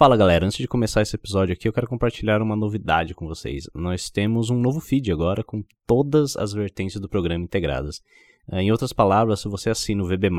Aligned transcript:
Fala 0.00 0.16
galera, 0.16 0.46
antes 0.46 0.56
de 0.56 0.66
começar 0.66 1.02
esse 1.02 1.14
episódio 1.14 1.52
aqui, 1.52 1.68
eu 1.68 1.74
quero 1.74 1.86
compartilhar 1.86 2.40
uma 2.40 2.56
novidade 2.56 3.14
com 3.14 3.26
vocês. 3.26 3.68
Nós 3.74 4.08
temos 4.08 4.48
um 4.48 4.58
novo 4.58 4.80
feed 4.80 5.12
agora 5.12 5.44
com 5.44 5.62
todas 5.86 6.38
as 6.38 6.54
vertentes 6.54 6.98
do 6.98 7.06
programa 7.06 7.44
integradas. 7.44 8.02
Eh, 8.50 8.62
em 8.62 8.72
outras 8.72 8.94
palavras, 8.94 9.40
se 9.40 9.48
você 9.50 9.68
assina 9.68 10.02
o 10.02 10.06
VB+, 10.06 10.30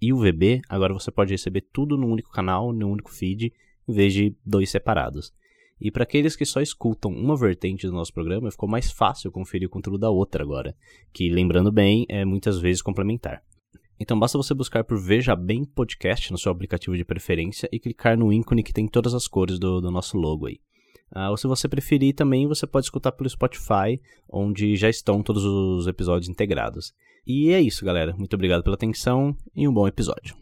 e 0.00 0.14
o 0.14 0.16
VB, 0.16 0.62
agora 0.66 0.94
você 0.94 1.10
pode 1.10 1.30
receber 1.30 1.60
tudo 1.70 1.98
num 1.98 2.10
único 2.10 2.32
canal, 2.32 2.72
num 2.72 2.90
único 2.90 3.12
feed, 3.12 3.52
em 3.86 3.92
vez 3.92 4.14
de 4.14 4.34
dois 4.42 4.70
separados. 4.70 5.30
E 5.78 5.90
para 5.90 6.04
aqueles 6.04 6.34
que 6.34 6.46
só 6.46 6.62
escutam 6.62 7.12
uma 7.12 7.36
vertente 7.36 7.86
do 7.86 7.92
nosso 7.92 8.14
programa, 8.14 8.50
ficou 8.50 8.66
mais 8.66 8.90
fácil 8.90 9.30
conferir 9.30 9.68
o 9.68 9.70
conteúdo 9.70 9.98
da 9.98 10.08
outra 10.08 10.42
agora, 10.42 10.74
que, 11.12 11.28
lembrando 11.28 11.70
bem, 11.70 12.06
é 12.08 12.24
muitas 12.24 12.58
vezes 12.58 12.80
complementar. 12.80 13.42
Então 14.02 14.18
basta 14.18 14.36
você 14.36 14.52
buscar 14.52 14.82
por 14.82 14.98
Veja 14.98 15.36
Bem 15.36 15.64
Podcast 15.64 16.32
no 16.32 16.36
seu 16.36 16.50
aplicativo 16.50 16.96
de 16.96 17.04
preferência 17.04 17.68
e 17.70 17.78
clicar 17.78 18.18
no 18.18 18.32
ícone 18.32 18.64
que 18.64 18.72
tem 18.72 18.88
todas 18.88 19.14
as 19.14 19.28
cores 19.28 19.60
do, 19.60 19.80
do 19.80 19.92
nosso 19.92 20.18
logo 20.18 20.48
aí. 20.48 20.58
Ah, 21.08 21.30
ou 21.30 21.36
se 21.36 21.46
você 21.46 21.68
preferir 21.68 22.12
também, 22.12 22.48
você 22.48 22.66
pode 22.66 22.86
escutar 22.86 23.12
pelo 23.12 23.30
Spotify, 23.30 24.00
onde 24.28 24.74
já 24.74 24.90
estão 24.90 25.22
todos 25.22 25.44
os 25.44 25.86
episódios 25.86 26.28
integrados. 26.28 26.92
E 27.24 27.52
é 27.52 27.60
isso, 27.60 27.84
galera. 27.84 28.12
Muito 28.18 28.34
obrigado 28.34 28.64
pela 28.64 28.74
atenção 28.74 29.36
e 29.54 29.68
um 29.68 29.72
bom 29.72 29.86
episódio. 29.86 30.41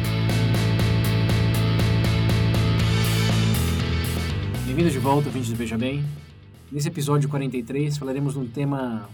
Bem-vindos 4.81 4.99
de 4.99 5.07
volta, 5.07 5.27
ouvintes 5.27 5.51
do 5.51 5.55
Veja 5.55 5.77
Bem. 5.77 6.03
Nesse 6.71 6.87
episódio 6.87 7.29
43 7.29 7.99
falaremos 7.99 8.33
de 8.33 8.39
um 8.39 8.47
tema 8.47 9.07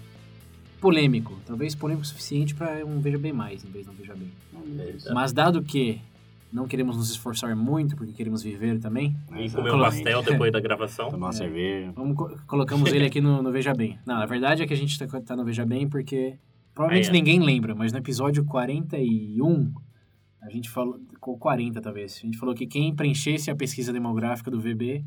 polêmico, 0.80 1.38
talvez 1.46 1.76
polêmico 1.76 2.06
o 2.06 2.08
suficiente 2.08 2.56
para 2.56 2.86
um 2.86 3.02
Veja 3.02 3.18
Bem 3.18 3.34
Mais 3.34 3.66
em 3.66 3.70
vez 3.70 3.84
de 3.84 3.92
um 3.92 3.94
Veja 3.94 4.16
Bem. 4.16 4.32
Mas 5.14 5.34
dado 5.34 5.62
que 5.62 6.00
não 6.54 6.70
queremos 6.70 6.95
nos 6.95 7.12
esforçar 7.12 7.54
muito, 7.54 7.98
porque 7.98 8.14
queremos 8.14 8.44
viver 8.44 8.80
também, 8.80 9.14
E 9.38 9.50
comer 9.50 9.73
um 9.73 9.80
pastel 9.82 10.23
depois 10.23 10.54
da 10.54 10.62
gravação. 10.62 11.10
Tomar 11.12 11.28
uma 11.28 11.34
cerveja. 11.34 11.92
vamos, 11.94 12.16
co- 12.16 12.40
colocamos 12.48 12.94
ele 12.94 13.06
aqui 13.06 13.20
no, 13.20 13.42
no 13.44 13.52
Veja 13.52 13.73
Bem. 13.73 14.00
Não, 14.06 14.16
a 14.16 14.26
verdade 14.26 14.64
é 14.64 14.66
que 14.66 14.73
a 14.73 14.78
gente 14.78 14.98
tá, 14.98 15.20
tá 15.20 15.36
no 15.36 15.44
Veja 15.44 15.66
Bem 15.66 15.86
porque 15.86 16.36
provavelmente 16.73 17.10
ó. 17.10 17.12
ninguém 17.12 17.42
lembra, 17.42 17.76
mas 17.76 17.92
no 17.92 17.98
episódio 17.98 18.45
41 18.45 19.73
a 20.42 20.50
gente 20.50 20.70
falou, 20.70 20.98
com 21.20 21.38
40 21.38 21.82
talvez, 21.82 22.22
a 22.23 22.26
gente 22.26 22.38
falou 22.38 22.56
que 22.56 22.66
quem 22.66 22.95
preenchesse 22.95 23.52
a 23.52 23.56
pesquisa 23.56 23.92
demográfica 23.92 24.50
do 24.50 24.62
VB 24.62 25.04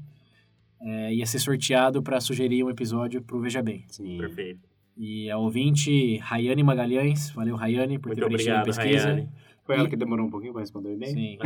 é, 0.82 1.14
ia 1.14 1.26
ser 1.26 1.38
sorteado 1.38 2.02
para 2.02 2.20
sugerir 2.20 2.64
um 2.64 2.70
episódio 2.70 3.22
pro 3.22 3.40
Veja 3.40 3.62
Bem. 3.62 3.84
Sim. 3.88 4.18
Perfeito. 4.18 4.60
E 4.96 5.30
a 5.30 5.38
ouvinte 5.38 6.18
Rayane 6.18 6.62
Magalhães, 6.62 7.30
valeu 7.30 7.56
Rayane 7.56 7.98
por 7.98 8.14
ter 8.14 8.20
Muito 8.20 8.24
a 8.24 8.26
obrigado, 8.34 8.64
pesquisa. 8.66 9.04
Rayane. 9.08 9.28
Foi 9.64 9.76
ela 9.76 9.88
que 9.88 9.96
demorou 9.96 10.26
um 10.26 10.30
pouquinho 10.30 10.52
pra 10.52 10.60
responder 10.62 10.96
bem? 10.96 11.12
Sim, 11.12 11.38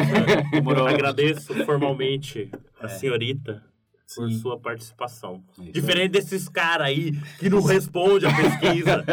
demorou. 0.50 0.87
Agradeço 0.87 1.53
formalmente 1.67 2.49
a 2.81 2.87
É. 2.87 2.89
senhorita 2.89 3.62
por 4.17 4.31
Sim. 4.31 4.39
sua 4.39 4.59
participação. 4.59 5.43
Isso. 5.61 5.73
Diferente 5.73 6.12
desses 6.12 6.49
caras 6.49 6.87
aí 6.87 7.12
que 7.39 7.50
não 7.50 7.62
respondem 7.62 8.28
a 8.28 8.34
pesquisa. 8.37 9.05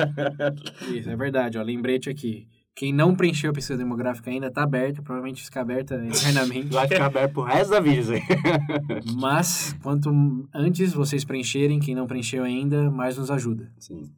Isso, 0.95 1.09
é 1.09 1.15
verdade, 1.15 1.57
ó, 1.57 1.61
lembrete 1.63 2.09
aqui. 2.09 2.47
Quem 2.81 2.91
não 2.91 3.13
preencheu 3.13 3.51
a 3.51 3.53
pesquisa 3.53 3.77
demográfica 3.77 4.31
ainda 4.31 4.49
tá 4.49 4.63
aberta, 4.63 5.03
provavelmente 5.03 5.43
fica 5.43 5.61
aberta 5.61 6.01
eternamente. 6.03 6.69
Vai 6.69 6.87
ficar 6.87 7.05
aberto 7.05 7.33
pro 7.33 7.43
resto 7.43 7.69
da 7.69 7.79
vida 7.79 8.01
isso 8.01 8.11
aí. 8.13 8.21
Mas, 9.21 9.77
quanto 9.83 10.09
antes 10.51 10.91
vocês 10.91 11.23
preencherem, 11.23 11.79
quem 11.79 11.93
não 11.93 12.07
preencheu 12.07 12.43
ainda, 12.43 12.89
mais 12.89 13.19
nos 13.19 13.29
ajuda. 13.29 13.71
Sim. 13.77 14.11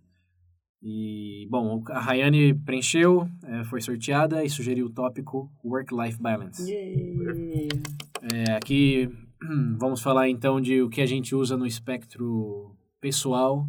E, 0.82 1.46
bom, 1.52 1.84
a 1.90 2.00
Rayane 2.00 2.54
preencheu, 2.54 3.28
eh, 3.44 3.66
foi 3.66 3.82
sorteada 3.82 4.46
e 4.46 4.50
sugeriu 4.50 4.86
o 4.86 4.90
tópico 4.90 5.52
Work-Life 5.62 6.22
Balance. 6.22 6.74
É, 8.34 8.54
aqui 8.54 9.10
vamos 9.78 10.00
falar 10.00 10.30
então 10.30 10.62
de 10.62 10.82
o 10.82 10.88
que 10.88 11.02
a 11.02 11.06
gente 11.06 11.36
usa 11.36 11.58
no 11.58 11.66
espectro 11.66 12.74
pessoal, 13.02 13.68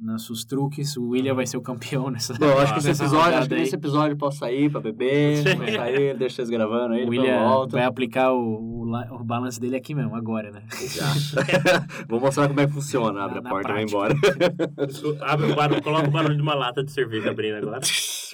nossos 0.00 0.44
truques. 0.44 0.96
O 0.96 1.10
William 1.10 1.34
vai 1.34 1.46
ser 1.46 1.56
o 1.56 1.60
campeão 1.60 2.08
nessa. 2.10 2.34
Bom, 2.34 2.58
acho 2.58 2.72
que 2.74 2.78
esse 2.80 2.90
episódio, 2.90 3.38
acho 3.38 3.48
que 3.48 3.54
nesse 3.54 3.74
episódio 3.74 4.12
eu 4.14 4.16
posso 4.16 4.38
sair 4.38 4.70
pra 4.70 4.80
beber, 4.80 5.42
sair, 5.76 6.16
deixa 6.16 6.36
vocês 6.36 6.50
gravando 6.50 6.94
aí, 6.94 7.04
O 7.04 7.08
William 7.10 7.38
volto. 7.48 7.72
vai 7.72 7.84
aplicar 7.84 8.32
o, 8.32 8.84
o, 8.84 9.14
o 9.20 9.24
balance 9.24 9.60
dele 9.60 9.76
aqui 9.76 9.94
mesmo, 9.94 10.14
agora, 10.14 10.50
né? 10.50 10.62
Vou 12.08 12.18
mostrar 12.20 12.48
como 12.48 12.60
é 12.60 12.66
que 12.66 12.72
funciona, 12.72 13.22
abre 13.22 13.40
Na- 13.40 13.48
a 13.48 13.52
porta 13.52 13.70
e 13.70 13.72
vai 13.74 13.82
embora. 13.84 14.14
Abre 15.20 15.52
o 15.52 15.54
barulho, 15.56 15.82
coloca 15.82 16.08
o 16.08 16.10
barulho 16.10 16.36
de 16.36 16.42
uma 16.42 16.54
lata 16.54 16.82
de 16.82 16.90
cerveja 16.90 17.30
abrindo 17.30 17.56
agora. 17.56 17.80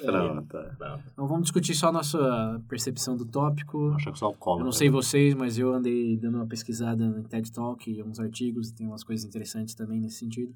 Pronto. 0.04 0.56
Não. 0.78 0.98
Então 1.12 1.26
vamos 1.26 1.42
discutir 1.44 1.74
só 1.74 1.88
a 1.88 1.92
nossa 1.92 2.62
percepção 2.68 3.16
do 3.16 3.24
tópico. 3.24 3.92
Acho 3.96 4.12
que 4.12 4.18
só 4.18 4.28
o 4.28 4.34
colo. 4.34 4.60
Eu 4.60 4.64
não 4.64 4.72
sei 4.72 4.90
vocês, 4.90 5.34
mas 5.34 5.58
eu 5.58 5.72
andei 5.72 6.16
dando 6.16 6.36
uma 6.36 6.46
pesquisada 6.46 7.06
no 7.08 7.22
TED 7.24 7.50
Talk 7.50 7.90
e 7.90 8.02
uns 8.02 8.20
artigos, 8.20 8.70
tem 8.72 8.86
umas 8.86 9.02
coisas 9.02 9.24
interessantes 9.26 9.74
também 9.74 10.00
nesse 10.00 10.18
sentido. 10.18 10.52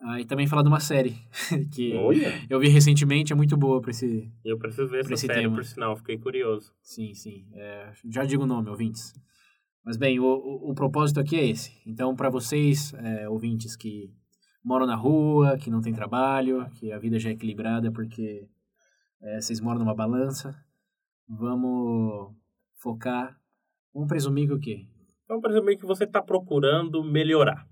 Ah, 0.00 0.20
e 0.20 0.26
também 0.26 0.46
falar 0.46 0.62
de 0.62 0.68
uma 0.68 0.80
série 0.80 1.16
que 1.72 1.94
Olha. 1.94 2.32
eu 2.50 2.60
vi 2.60 2.68
recentemente, 2.68 3.32
é 3.32 3.36
muito 3.36 3.56
boa 3.56 3.80
pra 3.80 3.90
esse... 3.90 4.30
Eu 4.44 4.58
preciso 4.58 4.88
ver 4.88 5.00
essa 5.00 5.16
série, 5.16 5.42
tema. 5.42 5.54
por 5.54 5.64
sinal, 5.64 5.96
fiquei 5.96 6.18
curioso. 6.18 6.72
Sim, 6.82 7.14
sim. 7.14 7.46
É, 7.54 7.92
já 8.04 8.24
digo 8.24 8.44
o 8.44 8.46
nome, 8.46 8.68
ouvintes. 8.68 9.14
Mas 9.82 9.96
bem, 9.96 10.20
o, 10.20 10.24
o, 10.24 10.70
o 10.70 10.74
propósito 10.74 11.18
aqui 11.18 11.36
é 11.36 11.46
esse. 11.46 11.72
Então, 11.86 12.14
para 12.14 12.28
vocês, 12.28 12.92
é, 12.94 13.28
ouvintes 13.28 13.74
que 13.74 14.12
moram 14.62 14.86
na 14.86 14.96
rua, 14.96 15.56
que 15.56 15.70
não 15.70 15.80
tem 15.80 15.94
trabalho, 15.94 16.68
que 16.74 16.92
a 16.92 16.98
vida 16.98 17.18
já 17.18 17.30
é 17.30 17.32
equilibrada 17.32 17.90
porque 17.90 18.46
é, 19.22 19.40
vocês 19.40 19.60
moram 19.60 19.78
numa 19.78 19.94
balança, 19.94 20.54
vamos 21.28 22.34
focar... 22.74 23.40
Vamos 23.94 24.10
presumir 24.10 24.46
que 24.46 24.52
o 24.52 24.60
quê? 24.60 24.86
Por 25.26 25.50
exemplo, 25.50 25.78
que 25.78 25.86
você 25.86 26.04
está 26.04 26.20
procurando 26.20 27.02
melhorar. 27.02 27.66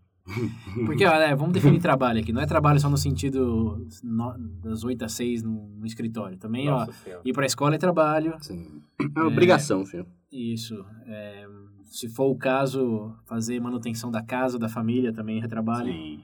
Porque, 0.87 1.05
ó, 1.05 1.12
é, 1.15 1.35
vamos 1.35 1.53
definir 1.53 1.81
trabalho 1.81 2.21
aqui. 2.21 2.33
Não 2.33 2.41
é 2.41 2.47
trabalho 2.47 2.81
só 2.81 2.89
no 2.89 2.97
sentido 2.97 3.87
no- 4.03 4.35
das 4.62 4.83
8 4.83 5.05
às 5.05 5.12
6 5.12 5.43
no, 5.43 5.69
no 5.79 5.87
escritório. 5.87 6.39
Também, 6.39 6.69
ó, 6.69 6.79
Nossa 6.81 6.93
senhora. 6.93 7.23
ir 7.25 7.33
pra 7.33 7.45
escola 7.47 7.75
é 7.75 7.79
trabalho. 7.79 8.35
Sim. 8.41 8.83
É 9.15 9.21
uma 9.21 9.29
obrigação, 9.29 9.85
filho. 9.85 10.07
Isso. 10.33 10.85
é, 11.07 11.47
se 11.85 12.09
for 12.09 12.25
o 12.31 12.37
caso, 12.37 13.15
fazer 13.27 13.61
manutenção 13.61 14.11
da 14.11 14.23
casa, 14.23 14.59
da 14.59 14.69
família 14.69 15.12
também 15.12 15.43
é 15.43 15.47
trabalho. 15.47 15.93
Sim. 15.93 16.21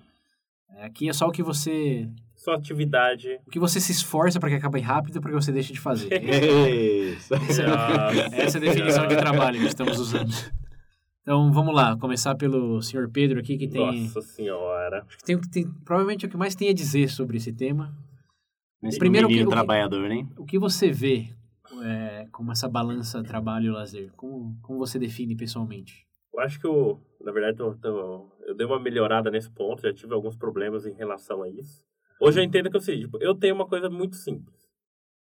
É, 0.71 0.85
aqui 0.87 1.09
é 1.09 1.13
só 1.13 1.29
o 1.29 1.31
que 1.31 1.43
você... 1.43 2.09
Sua 2.35 2.57
atividade. 2.57 3.29
O 3.47 3.51
que 3.51 3.59
você 3.59 3.79
se 3.79 3.93
esforça 3.93 4.41
para 4.41 4.49
que 4.49 4.55
acabe 4.57 4.81
rápido 4.81 5.21
para 5.21 5.31
que 5.31 5.37
você 5.37 5.53
deixe 5.53 5.73
de 5.75 5.79
fazer. 5.79 6.09
Isso. 7.15 7.35
Nossa 7.35 7.63
Essa 8.33 8.57
é 8.57 8.61
a 8.63 8.65
definição 8.65 9.07
de 9.07 9.17
trabalho 9.17 9.61
que 9.61 9.67
estamos 9.67 9.99
usando. 10.01 10.33
Então, 11.31 11.53
vamos 11.53 11.73
lá. 11.73 11.97
Começar 11.97 12.35
pelo 12.35 12.83
senhor 12.83 13.09
Pedro 13.09 13.39
aqui, 13.39 13.57
que 13.57 13.69
tem... 13.69 14.03
Nossa 14.03 14.21
senhora. 14.21 15.05
Acho 15.07 15.17
que 15.17 15.23
tem, 15.23 15.41
tem 15.41 15.71
provavelmente 15.85 16.27
o 16.27 16.29
que 16.29 16.37
mais 16.37 16.57
tem 16.57 16.69
a 16.69 16.75
dizer 16.75 17.09
sobre 17.09 17.37
esse 17.37 17.53
tema. 17.53 17.97
Esse 18.83 18.99
Primeiro 18.99 19.29
o 19.29 19.31
que- 19.31 19.47
trabalhador, 19.47 20.09
né? 20.09 20.27
O 20.37 20.45
que 20.45 20.59
você 20.59 20.91
vê 20.91 21.29
é, 21.85 22.27
como 22.33 22.51
essa 22.51 22.69
balança 22.69 23.23
trabalho 23.23 23.67
e 23.67 23.71
lazer? 23.71 24.11
Como, 24.17 24.59
como 24.61 24.81
você 24.81 24.99
define 24.99 25.37
pessoalmente? 25.37 26.05
Eu 26.35 26.41
acho 26.41 26.59
que 26.59 26.67
eu, 26.67 27.01
na 27.21 27.31
verdade, 27.31 27.61
eu, 27.61 27.79
eu, 27.85 28.33
eu 28.49 28.55
dei 28.57 28.67
uma 28.67 28.81
melhorada 28.81 29.31
nesse 29.31 29.53
ponto, 29.53 29.83
já 29.83 29.93
tive 29.95 30.13
alguns 30.13 30.35
problemas 30.35 30.85
em 30.85 30.95
relação 30.95 31.45
a 31.45 31.49
isso. 31.49 31.81
Hoje 32.21 32.41
eu 32.41 32.45
entendo 32.45 32.69
que 32.69 32.77
é 32.77 32.81
o 32.81 32.83
seguinte, 32.83 33.05
tipo, 33.05 33.19
eu 33.19 33.37
tenho 33.37 33.55
uma 33.55 33.67
coisa 33.69 33.89
muito 33.89 34.17
simples. 34.17 34.60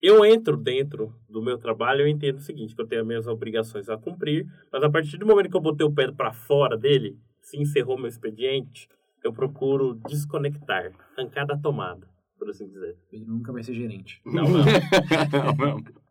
Eu 0.00 0.24
entro 0.24 0.56
dentro 0.56 1.14
do 1.28 1.42
meu 1.42 1.58
trabalho, 1.58 2.02
eu 2.02 2.08
entendo 2.08 2.36
o 2.36 2.42
seguinte, 2.42 2.74
que 2.74 2.80
eu 2.80 2.86
tenho 2.86 3.00
as 3.00 3.06
minhas 3.06 3.26
obrigações 3.26 3.88
a 3.88 3.98
cumprir, 3.98 4.46
mas 4.72 4.82
a 4.82 4.90
partir 4.90 5.16
do 5.16 5.26
momento 5.26 5.50
que 5.50 5.56
eu 5.56 5.60
botei 5.60 5.84
o 5.86 5.92
pé 5.92 6.10
para 6.12 6.32
fora 6.32 6.76
dele, 6.76 7.18
se 7.40 7.58
encerrou 7.58 7.98
meu 7.98 8.06
expediente, 8.06 8.88
eu 9.24 9.32
procuro 9.32 9.94
desconectar, 10.06 10.92
arrancar 11.16 11.44
da 11.46 11.56
tomada, 11.56 12.08
por 12.38 12.48
assim 12.48 12.68
dizer. 12.68 12.96
Ele 13.12 13.24
nunca 13.24 13.52
vai 13.52 13.62
ser 13.62 13.74
gerente. 13.74 14.20
Não, 14.24 14.44
não. 14.44 14.64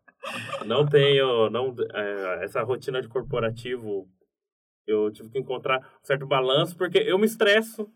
Não 0.66 0.86
tenho, 0.86 1.48
não, 1.48 1.74
é, 1.94 2.44
essa 2.44 2.62
rotina 2.62 3.00
de 3.00 3.08
corporativo, 3.08 4.08
Eu 4.86 5.10
tive 5.10 5.28
que 5.28 5.38
encontrar 5.38 5.80
um 5.80 6.04
certo 6.04 6.26
balanço, 6.26 6.76
porque 6.76 6.98
eu 6.98 7.18
me 7.18 7.26
estresso 7.26 7.88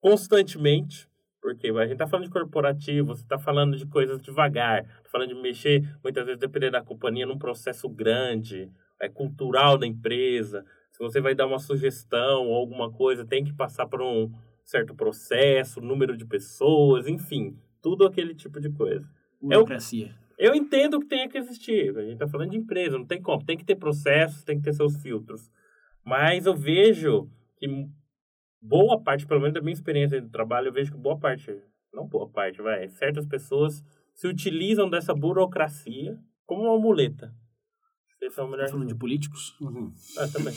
constantemente. 0.00 1.08
Porque 1.46 1.68
a 1.68 1.86
gente 1.86 1.96
tá 1.96 2.08
falando 2.08 2.24
de 2.24 2.32
corporativo, 2.32 3.14
você 3.14 3.24
tá 3.24 3.38
falando 3.38 3.76
de 3.76 3.86
coisas 3.86 4.20
devagar, 4.20 4.82
tá 4.82 5.08
falando 5.08 5.28
de 5.28 5.40
mexer, 5.40 5.80
muitas 6.02 6.26
vezes, 6.26 6.40
dependendo 6.40 6.72
da 6.72 6.82
companhia, 6.82 7.24
num 7.24 7.38
processo 7.38 7.88
grande, 7.88 8.68
é 9.00 9.08
cultural 9.08 9.78
da 9.78 9.86
empresa. 9.86 10.64
Se 10.90 10.98
você 10.98 11.20
vai 11.20 11.36
dar 11.36 11.46
uma 11.46 11.60
sugestão 11.60 12.48
ou 12.48 12.56
alguma 12.56 12.90
coisa, 12.90 13.24
tem 13.24 13.44
que 13.44 13.52
passar 13.52 13.86
por 13.86 14.02
um 14.02 14.28
certo 14.64 14.92
processo, 14.92 15.80
número 15.80 16.16
de 16.16 16.26
pessoas, 16.26 17.06
enfim, 17.06 17.56
tudo 17.80 18.04
aquele 18.04 18.34
tipo 18.34 18.58
de 18.58 18.68
coisa. 18.68 19.08
Burocracia. 19.40 20.16
Eu 20.36 20.52
entendo 20.52 20.98
que 20.98 21.06
tenha 21.06 21.28
que 21.28 21.38
existir. 21.38 21.96
A 21.96 22.02
gente 22.02 22.14
está 22.14 22.26
falando 22.26 22.50
de 22.50 22.56
empresa, 22.56 22.98
não 22.98 23.06
tem 23.06 23.22
como. 23.22 23.46
Tem 23.46 23.56
que 23.56 23.64
ter 23.64 23.76
processos, 23.76 24.42
tem 24.42 24.58
que 24.58 24.64
ter 24.64 24.72
seus 24.72 25.00
filtros. 25.00 25.48
Mas 26.04 26.44
eu 26.44 26.56
vejo 26.56 27.30
que 27.56 27.68
boa 28.66 29.00
parte, 29.00 29.26
pelo 29.26 29.40
menos 29.40 29.54
da 29.54 29.60
minha 29.60 29.72
experiência 29.74 30.20
de 30.20 30.28
trabalho, 30.28 30.68
eu 30.68 30.72
vejo 30.72 30.92
que 30.92 30.98
boa 30.98 31.18
parte, 31.18 31.54
não 31.92 32.06
boa 32.06 32.28
parte, 32.28 32.60
vai, 32.60 32.88
certas 32.88 33.26
pessoas 33.26 33.82
se 34.14 34.26
utilizam 34.26 34.88
dessa 34.88 35.14
burocracia 35.14 36.18
como 36.46 36.62
uma 36.62 36.78
muleta. 36.78 37.32
Esse 38.20 38.40
é 38.40 38.42
o 38.42 38.48
melhor 38.48 38.68
falando 38.68 38.88
de 38.88 38.94
políticos? 38.94 39.54
Uhum. 39.60 39.92
ah, 40.18 40.26
também. 40.32 40.54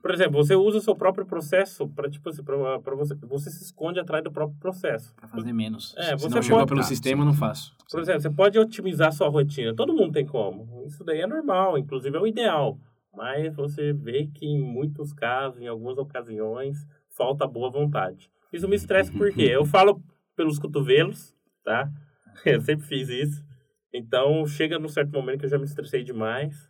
Por 0.00 0.10
exemplo, 0.10 0.36
você 0.42 0.54
usa 0.56 0.78
o 0.78 0.80
seu 0.80 0.96
próprio 0.96 1.24
processo 1.26 1.86
para 1.88 2.10
tipo 2.10 2.28
assim, 2.28 2.42
pra, 2.42 2.80
pra 2.80 2.94
você, 2.96 3.14
você 3.14 3.50
se 3.50 3.62
esconde 3.62 4.00
atrás 4.00 4.24
do 4.24 4.32
próprio 4.32 4.58
processo. 4.58 5.14
Pra 5.14 5.28
fazer 5.28 5.52
menos. 5.52 5.94
É, 5.96 6.16
Se 6.16 6.24
você 6.28 6.40
não 6.40 6.48
pode- 6.58 6.66
pelo 6.68 6.80
Tá, 6.80 6.86
sistema, 6.86 7.22
eu 7.22 7.26
não 7.26 7.34
faço. 7.34 7.74
Por 7.90 8.00
exemplo, 8.00 8.20
você 8.22 8.30
pode 8.30 8.58
otimizar 8.58 9.12
sua 9.12 9.28
rotina. 9.28 9.74
Todo 9.76 9.92
mundo 9.94 10.12
tem 10.12 10.26
como. 10.26 10.82
Isso 10.86 11.04
daí 11.04 11.20
é 11.20 11.26
normal, 11.26 11.78
inclusive 11.78 12.16
é 12.16 12.20
o 12.20 12.26
ideal. 12.26 12.78
Mas 13.14 13.54
você 13.54 13.92
vê 13.92 14.26
que 14.26 14.44
em 14.46 14.60
muitos 14.60 15.12
casos, 15.12 15.60
em 15.60 15.68
algumas 15.68 15.98
ocasiões, 15.98 16.78
falta 17.16 17.46
boa 17.46 17.70
vontade. 17.70 18.30
Isso 18.52 18.68
me 18.68 18.76
estressa 18.76 19.12
porque 19.12 19.42
eu 19.42 19.64
falo 19.64 20.02
pelos 20.36 20.58
cotovelos, 20.58 21.34
tá? 21.64 21.90
Eu 22.44 22.60
sempre 22.60 22.84
fiz 22.86 23.08
isso. 23.08 23.44
Então, 23.92 24.44
chega 24.44 24.78
num 24.78 24.88
certo 24.88 25.12
momento 25.12 25.38
que 25.38 25.44
eu 25.46 25.50
já 25.50 25.56
me 25.56 25.64
estressei 25.64 26.02
demais. 26.02 26.68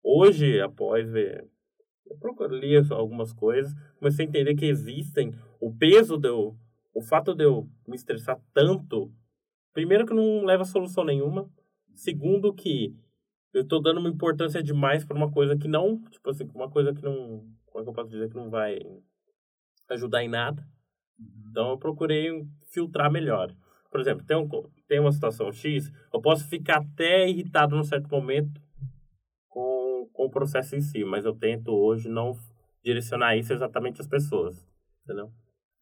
Hoje, 0.00 0.60
após 0.60 1.10
ver, 1.10 1.44
eu 2.06 2.16
procuro 2.16 2.54
li 2.54 2.76
algumas 2.90 3.32
coisas, 3.32 3.74
comecei 3.98 4.24
a 4.24 4.28
entender 4.28 4.54
que 4.54 4.66
existem 4.66 5.34
o 5.60 5.76
peso 5.76 6.16
de 6.16 6.28
eu, 6.28 6.56
o 6.94 7.02
fato 7.02 7.34
de 7.34 7.42
eu 7.42 7.68
me 7.84 7.96
estressar 7.96 8.40
tanto 8.54 9.12
Primeiro 9.72 10.06
que 10.06 10.14
não 10.14 10.44
leva 10.44 10.62
a 10.62 10.66
solução 10.66 11.04
nenhuma. 11.04 11.50
Segundo 11.94 12.52
que 12.52 12.94
eu 13.52 13.66
tô 13.66 13.80
dando 13.80 14.00
uma 14.00 14.08
importância 14.08 14.62
demais 14.62 15.04
para 15.04 15.16
uma 15.16 15.30
coisa 15.30 15.56
que 15.56 15.68
não, 15.68 16.00
tipo 16.10 16.30
assim, 16.30 16.48
uma 16.54 16.70
coisa 16.70 16.94
que 16.94 17.02
não, 17.02 17.46
como 17.66 17.80
é 17.80 17.82
que 17.82 17.88
eu 17.88 17.94
posso 17.94 18.10
dizer 18.10 18.28
que 18.28 18.36
não 18.36 18.50
vai 18.50 18.78
ajudar 19.90 20.22
em 20.22 20.28
nada. 20.28 20.66
Então 21.50 21.70
eu 21.70 21.78
procurei 21.78 22.30
filtrar 22.72 23.10
melhor. 23.10 23.54
Por 23.90 24.00
exemplo, 24.00 24.24
tem, 24.24 24.36
um, 24.36 24.48
tem 24.88 25.00
uma 25.00 25.12
situação 25.12 25.52
X, 25.52 25.92
eu 26.12 26.20
posso 26.20 26.48
ficar 26.48 26.78
até 26.78 27.28
irritado 27.28 27.76
num 27.76 27.84
certo 27.84 28.08
momento 28.08 28.60
com, 29.48 30.08
com 30.12 30.24
o 30.24 30.30
processo 30.30 30.74
em 30.74 30.80
si, 30.80 31.04
mas 31.04 31.26
eu 31.26 31.34
tento 31.34 31.70
hoje 31.70 32.08
não 32.08 32.34
direcionar 32.82 33.36
isso 33.36 33.52
exatamente 33.52 34.00
às 34.00 34.06
pessoas, 34.06 34.66
entendeu? 35.04 35.30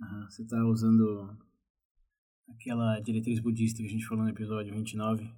Aham, 0.02 0.28
você 0.28 0.44
tá 0.44 0.56
usando 0.64 1.38
aquela 2.48 2.98
diretriz 3.00 3.38
budista 3.38 3.80
que 3.80 3.88
a 3.88 3.90
gente 3.90 4.06
falou 4.06 4.24
no 4.24 4.30
episódio 4.30 4.74
29. 4.74 5.30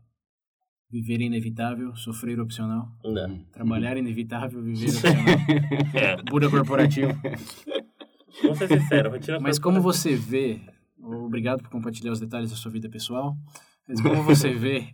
Viver 0.90 1.20
é 1.20 1.24
inevitável, 1.24 1.94
sofrer 1.94 2.38
opcional. 2.38 2.88
Não. 3.04 3.44
Trabalhar 3.46 3.96
é 3.96 4.00
inevitável, 4.00 4.62
viver 4.62 4.88
opcional. 4.96 5.24
É, 5.94 6.22
Buda 6.22 6.50
corporativo. 6.50 7.12
vamos 8.42 8.58
ser 8.58 8.68
sinceros, 8.68 9.12
rotina 9.12 9.38
Mas 9.40 9.58
como 9.58 9.80
você 9.80 10.14
vê, 10.14 10.60
obrigado 11.00 11.62
por 11.62 11.70
compartilhar 11.70 12.12
os 12.12 12.20
detalhes 12.20 12.50
da 12.50 12.56
sua 12.56 12.70
vida 12.70 12.88
pessoal, 12.88 13.36
mas 13.88 14.00
como 14.00 14.22
você 14.22 14.52
vê 14.54 14.88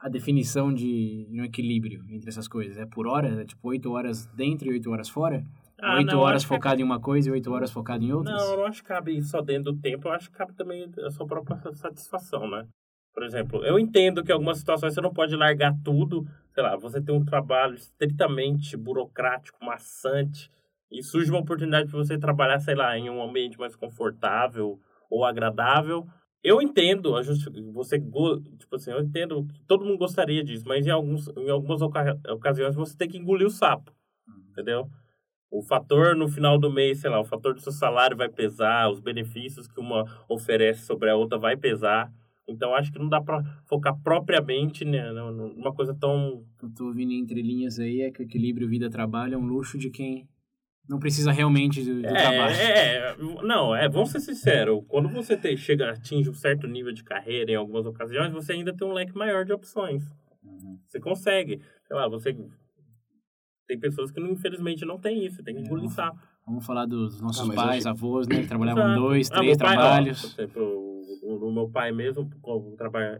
a 0.00 0.08
definição 0.08 0.72
de, 0.72 1.26
um 1.30 1.44
equilíbrio 1.44 2.02
entre 2.10 2.28
essas 2.28 2.48
coisas? 2.48 2.76
É 2.78 2.86
por 2.86 3.06
hora? 3.06 3.42
É 3.42 3.44
tipo 3.44 3.68
8 3.68 3.90
horas 3.92 4.26
dentro 4.34 4.68
e 4.68 4.72
8 4.72 4.90
horas 4.90 5.08
fora? 5.08 5.44
Ah, 5.80 5.96
8 5.96 6.06
não, 6.12 6.20
horas 6.20 6.42
que- 6.42 6.48
focado 6.48 6.80
em 6.80 6.84
uma 6.84 7.00
coisa 7.00 7.28
e 7.28 7.32
8 7.32 7.50
horas 7.52 7.70
focado 7.70 8.04
em 8.04 8.12
outras? 8.12 8.34
Não, 8.36 8.50
eu 8.52 8.56
não 8.58 8.66
acho 8.66 8.82
que 8.82 8.88
cabe 8.88 9.20
só 9.22 9.40
dentro 9.40 9.72
do 9.72 9.80
tempo, 9.80 10.08
eu 10.08 10.12
acho 10.12 10.30
que 10.30 10.36
cabe 10.36 10.54
também 10.54 10.90
a 11.04 11.10
sua 11.10 11.26
própria 11.26 11.58
satisfação, 11.74 12.48
né? 12.48 12.66
Por 13.12 13.22
exemplo, 13.22 13.64
eu 13.64 13.78
entendo 13.78 14.24
que 14.24 14.30
em 14.30 14.34
algumas 14.34 14.58
situações 14.58 14.92
você 14.92 15.00
não 15.00 15.12
pode 15.12 15.36
largar 15.36 15.72
tudo, 15.84 16.26
sei 16.52 16.62
lá, 16.62 16.76
você 16.76 17.00
tem 17.00 17.14
um 17.14 17.24
trabalho 17.24 17.74
estritamente 17.74 18.76
burocrático, 18.76 19.64
maçante, 19.64 20.50
e 20.98 21.02
surge 21.02 21.30
uma 21.30 21.40
oportunidade 21.40 21.88
para 21.90 21.98
você 21.98 22.18
trabalhar, 22.18 22.58
sei 22.60 22.74
lá, 22.74 22.96
em 22.98 23.10
um 23.10 23.22
ambiente 23.22 23.58
mais 23.58 23.74
confortável 23.76 24.78
ou 25.10 25.24
agradável. 25.24 26.06
Eu 26.42 26.60
entendo, 26.60 27.16
a 27.16 27.22
justi- 27.22 27.50
você, 27.72 27.98
tipo 27.98 28.76
assim, 28.76 28.90
eu 28.90 29.00
entendo 29.00 29.46
que 29.46 29.62
todo 29.66 29.84
mundo 29.84 29.98
gostaria 29.98 30.44
disso, 30.44 30.64
mas 30.66 30.86
em, 30.86 30.90
alguns, 30.90 31.28
em 31.36 31.48
algumas 31.50 31.80
oca- 31.82 32.20
ocasiões 32.28 32.74
você 32.74 32.96
tem 32.96 33.08
que 33.08 33.16
engolir 33.18 33.46
o 33.46 33.50
sapo, 33.50 33.92
entendeu? 34.50 34.88
O 35.50 35.62
fator 35.62 36.16
no 36.16 36.28
final 36.28 36.58
do 36.58 36.70
mês, 36.70 36.98
sei 37.00 37.10
lá, 37.10 37.20
o 37.20 37.24
fator 37.24 37.54
do 37.54 37.60
seu 37.60 37.72
salário 37.72 38.16
vai 38.16 38.28
pesar, 38.28 38.90
os 38.90 39.00
benefícios 39.00 39.68
que 39.68 39.80
uma 39.80 40.04
oferece 40.28 40.84
sobre 40.84 41.08
a 41.10 41.16
outra 41.16 41.38
vai 41.38 41.56
pesar. 41.56 42.12
Então 42.46 42.74
acho 42.74 42.92
que 42.92 42.98
não 42.98 43.08
dá 43.08 43.22
pra 43.22 43.42
focar 43.64 43.96
propriamente 44.02 44.84
né, 44.84 45.10
num- 45.12 45.54
numa 45.54 45.72
coisa 45.72 45.94
tão. 45.94 46.38
O 46.38 46.46
que 46.58 46.64
eu 46.66 46.70
tô 46.74 46.84
ouvindo 46.88 47.12
entre 47.12 47.40
linhas 47.40 47.78
aí 47.78 48.02
é 48.02 48.10
que 48.10 48.20
o 48.20 48.24
equilíbrio 48.24 48.68
vida-trabalho 48.68 49.34
é 49.34 49.38
um 49.38 49.46
luxo 49.46 49.78
de 49.78 49.90
quem 49.90 50.28
não 50.88 50.98
precisa 50.98 51.32
realmente 51.32 51.82
do, 51.82 51.96
do 51.96 52.02
trabalho. 52.08 52.54
É, 52.54 52.96
é, 53.10 53.16
não, 53.42 53.74
é, 53.74 53.88
vamos 53.88 54.10
ser 54.10 54.20
sinceros, 54.20 54.82
quando 54.88 55.08
você 55.08 55.36
tem, 55.36 55.56
chega, 55.56 55.90
atinge 55.90 56.28
um 56.30 56.34
certo 56.34 56.66
nível 56.66 56.92
de 56.92 57.02
carreira 57.02 57.52
em 57.52 57.56
algumas 57.56 57.86
ocasiões, 57.86 58.32
você 58.32 58.52
ainda 58.52 58.74
tem 58.74 58.86
um 58.86 58.92
leque 58.92 59.16
maior 59.16 59.44
de 59.44 59.52
opções. 59.52 60.02
Você 60.86 61.00
consegue. 61.00 61.60
Sei 61.86 61.96
lá, 61.96 62.06
você. 62.08 62.36
Tem 63.66 63.78
pessoas 63.80 64.10
que 64.10 64.20
infelizmente 64.20 64.84
não 64.84 64.98
tem 64.98 65.24
isso, 65.24 65.42
tem 65.42 65.54
que 65.54 65.62
engolir 65.62 65.88
sapo. 65.88 66.18
Vamos 66.46 66.66
falar 66.66 66.84
dos 66.84 67.18
nossos 67.22 67.48
Ah, 67.48 67.54
pais, 67.54 67.86
eu 67.86 67.90
avós, 67.92 68.28
né? 68.28 68.42
Que 68.42 68.46
trabalhavam 68.46 68.84
Exato. 68.84 69.00
dois, 69.00 69.30
Ah, 69.30 69.34
três 69.36 69.56
pai, 69.56 69.66
ó, 69.76 69.80
trabalhos. 69.80 70.20
por 70.20 70.42
exemplo, 70.42 70.62
o, 70.62 71.04
o- 71.22 71.48
o 71.48 71.52
meu 71.52 71.70
pai 71.70 71.90
mesmo, 71.90 72.28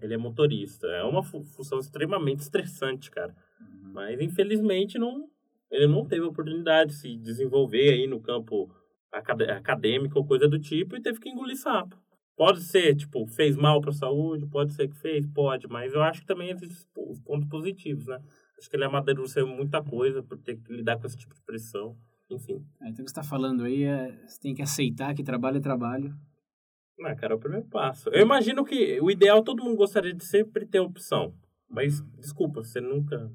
ele 0.03 0.13
é 0.13 0.19
motorista. 0.19 0.87
É 0.89 1.03
uma 1.03 1.23
fu- 1.23 1.43
função 1.43 1.79
extremamente 1.79 2.41
estressante, 2.41 3.11
cara. 3.11 3.35
Uhum. 3.59 3.93
Mas 3.95 4.21
infelizmente 4.21 4.99
não, 4.99 5.27
ele 5.71 5.87
não 5.87 6.05
teve 6.07 6.23
oportunidade 6.23 6.91
de 6.91 6.97
se 6.97 7.17
desenvolver 7.17 7.93
aí 7.93 8.07
no 8.07 8.21
campo 8.21 8.71
acad- 9.13 9.43
acadêmico 9.51 10.19
ou 10.19 10.27
coisa 10.27 10.49
do 10.49 10.59
tipo 10.59 10.97
e 10.97 11.03
teve 11.03 11.19
que 11.21 11.29
engolir 11.29 11.57
sapo. 11.57 11.97
Pode 12.37 12.63
ser, 12.63 12.97
tipo, 12.97 13.27
fez 13.29 13.57
mal 13.57 13.81
para 13.81 13.91
a 13.91 13.95
saúde, 13.95 14.47
pode 14.47 14.73
ser 14.73 14.89
que 14.89 14.97
fez, 14.97 15.25
pode, 15.27 15.69
mas 15.69 15.93
eu 15.95 16.03
acho 16.03 16.21
que 16.21 16.27
também 16.27 16.51
existem 16.51 16.87
os 16.97 17.21
pontos 17.21 17.49
positivos, 17.49 18.07
né? 18.07 18.21
Acho 18.59 18.69
que 18.69 18.77
ele 18.77 18.85
amadureceu 18.85 19.47
muita 19.47 19.83
coisa 19.83 20.23
por 20.23 20.39
ter 20.39 20.57
que 20.57 20.73
lidar 20.73 20.99
com 20.99 21.07
esse 21.07 21.17
tipo 21.17 21.35
de 21.35 21.41
pressão, 21.43 21.97
enfim. 22.29 22.65
É, 22.83 22.89
Então 22.89 23.03
o 23.03 23.05
que 23.05 23.11
você 23.11 23.15
tá 23.15 23.23
falando 23.23 23.63
aí 23.65 23.85
é 23.85 24.11
você 24.27 24.41
tem 24.41 24.55
que 24.55 24.63
aceitar 24.63 25.15
que 25.15 25.23
trabalho 25.23 25.59
é 25.59 25.61
trabalho. 25.61 26.13
Ah, 27.05 27.15
cara, 27.15 27.35
é 27.35 27.37
o 27.37 27.41
primeiro 27.41 27.67
passo. 27.67 28.09
Eu 28.11 28.23
imagino 28.23 28.65
que 28.65 29.01
o 29.01 29.11
ideal 29.11 29.43
todo 29.43 29.63
mundo 29.63 29.77
gostaria 29.77 30.15
de 30.15 30.25
sempre 30.25 30.65
ter 30.67 30.81
opção. 30.81 31.35
Mas, 31.69 32.01
desculpa, 32.19 32.63
você 32.63 32.81
nunca. 32.81 33.31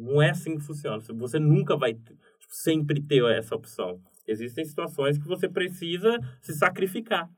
Não 0.00 0.20
é 0.22 0.30
assim 0.30 0.56
que 0.56 0.64
funciona. 0.64 0.98
Você 0.98 1.38
nunca 1.38 1.76
vai 1.76 1.94
tipo, 1.94 2.14
sempre 2.48 3.00
ter 3.00 3.22
essa 3.36 3.54
opção. 3.54 4.00
Existem 4.26 4.64
situações 4.64 5.18
que 5.18 5.26
você 5.26 5.48
precisa 5.48 6.18
se 6.40 6.52
sacrificar. 6.54 7.28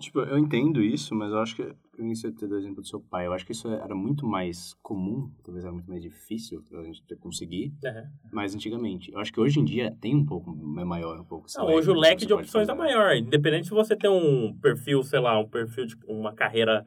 Tipo, 0.00 0.20
eu 0.20 0.36
entendo 0.38 0.82
isso, 0.82 1.14
mas 1.14 1.30
eu 1.30 1.38
acho 1.38 1.54
que, 1.54 1.62
eu 1.62 1.76
você 2.08 2.32
ter 2.32 2.48
do 2.48 2.56
exemplo 2.58 2.82
do 2.82 2.86
seu 2.88 3.00
pai, 3.00 3.26
eu 3.28 3.32
acho 3.32 3.46
que 3.46 3.52
isso 3.52 3.68
era 3.70 3.94
muito 3.94 4.26
mais 4.26 4.74
comum, 4.82 5.30
talvez 5.44 5.64
era 5.64 5.72
muito 5.72 5.88
mais 5.88 6.02
difícil 6.02 6.64
pra 6.68 6.82
gente 6.82 7.00
ter- 7.04 7.16
conseguir, 7.16 7.72
É. 7.84 8.06
mais 8.32 8.56
antigamente. 8.56 9.12
Eu 9.12 9.20
acho 9.20 9.32
que 9.32 9.38
hoje 9.38 9.60
em 9.60 9.64
dia 9.64 9.96
tem 10.00 10.16
um 10.16 10.26
pouco, 10.26 10.50
é 10.80 10.84
maior 10.84 11.20
um 11.20 11.24
pouco. 11.24 11.46
Não, 11.56 11.66
hoje 11.66 11.88
o 11.88 11.94
que 11.94 12.00
leque 12.00 12.26
de 12.26 12.32
opções 12.32 12.68
é 12.68 12.74
fazer. 12.74 12.76
maior. 12.78 13.14
Independente 13.14 13.68
se 13.68 13.72
você 13.72 13.94
tem 13.94 14.10
um 14.10 14.52
perfil, 14.58 15.02
sei 15.04 15.20
lá, 15.20 15.38
um 15.38 15.48
perfil 15.48 15.86
de 15.86 15.96
uma 16.08 16.32
carreira 16.34 16.84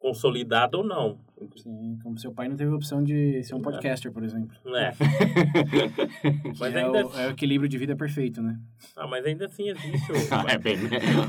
consolidada 0.00 0.78
ou 0.78 0.82
não. 0.82 1.20
Sim, 1.56 1.98
como 2.02 2.18
seu 2.18 2.32
pai 2.32 2.48
não 2.48 2.56
teve 2.56 2.72
a 2.72 2.74
opção 2.74 3.04
de 3.04 3.42
ser 3.42 3.54
um 3.54 3.60
podcaster, 3.60 4.10
por 4.10 4.24
exemplo. 4.24 4.56
Né? 4.64 4.92
Mas 6.58 6.74
é, 6.74 6.84
ainda, 6.84 7.06
o, 7.06 7.20
é 7.20 7.26
o 7.28 7.30
equilíbrio 7.30 7.68
de 7.68 7.76
vida 7.78 7.94
perfeito, 7.94 8.42
né? 8.42 8.58
ah, 8.96 9.06
mas 9.06 9.24
ainda 9.24 9.46
assim 9.46 9.68
existe 9.68 10.10
o. 10.12 10.16
Ah, 10.30 10.44
é 10.48 10.58
bem, 10.58 10.76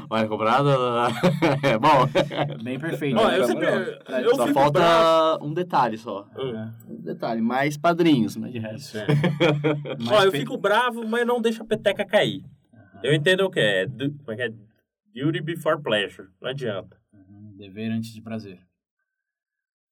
olha, 0.09 0.27
comprado, 0.27 0.69
é 1.63 1.77
bom. 1.77 2.63
Bem 2.63 2.79
perfeito. 2.79 3.17
Ó, 3.17 3.27
né? 3.27 3.39
eu 3.39 3.43
sempre. 3.45 3.67
Eu 4.23 4.35
só 4.35 4.47
falta 4.47 4.79
bravo. 4.79 5.45
um 5.45 5.53
detalhe 5.53 5.97
só. 5.97 6.27
Hum. 6.37 6.55
É. 6.55 6.71
Um 6.89 7.01
detalhe, 7.01 7.41
mais 7.41 7.77
padrinhos, 7.77 8.37
mas 8.37 8.51
de 8.51 8.59
resto. 8.59 8.97
É. 8.97 9.05
Ó, 10.11 10.23
eu 10.23 10.31
fico 10.31 10.57
bravo, 10.57 11.05
mas 11.07 11.27
não 11.27 11.41
deixo 11.41 11.61
a 11.61 11.65
peteca 11.65 12.05
cair. 12.05 12.43
Eu 13.03 13.13
entendo 13.13 13.41
o 13.41 13.49
que 13.49 13.59
é. 13.59 13.85
du- 13.85 14.11
Como 14.19 14.31
é 14.31 14.35
que 14.35 14.41
é? 14.43 14.53
Duty 15.13 15.41
before 15.41 15.81
pleasure. 15.81 16.29
Não 16.41 16.49
adianta. 16.49 17.00
Dever 17.61 17.91
antes 17.91 18.11
de 18.11 18.21
prazer. 18.23 18.59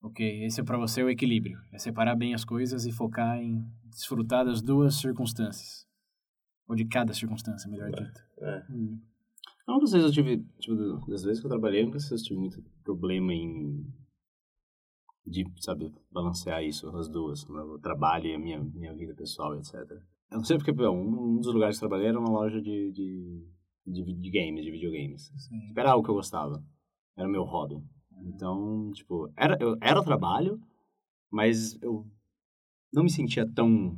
Ok, 0.02 0.44
esse 0.44 0.60
é 0.60 0.64
pra 0.64 0.76
você 0.76 1.04
o 1.04 1.10
equilíbrio. 1.10 1.60
É 1.72 1.78
separar 1.78 2.16
bem 2.16 2.34
as 2.34 2.44
coisas 2.44 2.88
e 2.88 2.92
focar 2.92 3.38
em 3.38 3.64
desfrutar 3.86 4.44
das 4.44 4.60
duas 4.60 4.96
circunstâncias. 4.96 5.88
Ou 6.68 6.76
de 6.76 6.86
cada 6.86 7.14
circunstância, 7.14 7.70
melhor 7.70 7.92
dito. 7.92 8.22
É. 8.40 8.66
Não, 9.68 9.84
às 9.84 9.92
vezes 9.92 10.08
eu 10.08 10.12
tive, 10.12 10.44
tipo, 10.60 10.76
das 11.08 11.24
vezes 11.24 11.40
que 11.40 11.46
eu 11.46 11.50
trabalhei, 11.52 11.86
nunca 11.86 12.00
sei 12.00 12.18
se 12.18 12.24
eu 12.24 12.28
tive 12.30 12.40
muito 12.40 12.64
problema 12.84 13.32
em, 13.34 13.86
de, 15.28 15.46
sabe, 15.60 15.94
balancear 16.10 16.64
isso, 16.64 16.90
as 16.98 17.08
duas, 17.08 17.48
né, 17.48 17.62
o 17.62 17.78
trabalho 17.78 18.26
e 18.26 18.34
a 18.34 18.40
minha, 18.40 18.64
minha 18.64 18.96
vida 18.96 19.14
pessoal, 19.14 19.56
etc. 19.56 19.76
Eu 20.32 20.38
não 20.38 20.44
sei 20.44 20.58
porque, 20.58 20.72
um, 20.72 21.36
um 21.36 21.40
dos 21.40 21.54
lugares 21.54 21.78
que 21.78 21.86
eu 21.86 21.90
trabalhei 21.90 22.10
era 22.10 22.20
uma 22.20 22.32
loja 22.32 22.60
de, 22.60 22.92
de, 22.92 23.48
de, 23.86 24.14
de 24.14 24.32
games, 24.32 24.66
de 24.66 24.72
videogames. 24.72 25.32
Sim. 25.38 25.68
Tipo, 25.68 25.80
era 25.80 25.92
algo 25.92 26.04
que 26.04 26.10
eu 26.10 26.16
gostava, 26.16 26.64
era 27.20 27.28
o 27.28 27.32
meu 27.32 27.44
hobby. 27.44 27.84
Então, 28.24 28.92
tipo, 28.94 29.32
era, 29.38 29.58
eu, 29.60 29.78
era 29.82 30.00
o 30.00 30.04
trabalho, 30.04 30.60
mas 31.32 31.78
eu 31.82 32.06
não 32.94 33.04
me 33.04 33.10
sentia 33.10 33.46
tão 33.54 33.98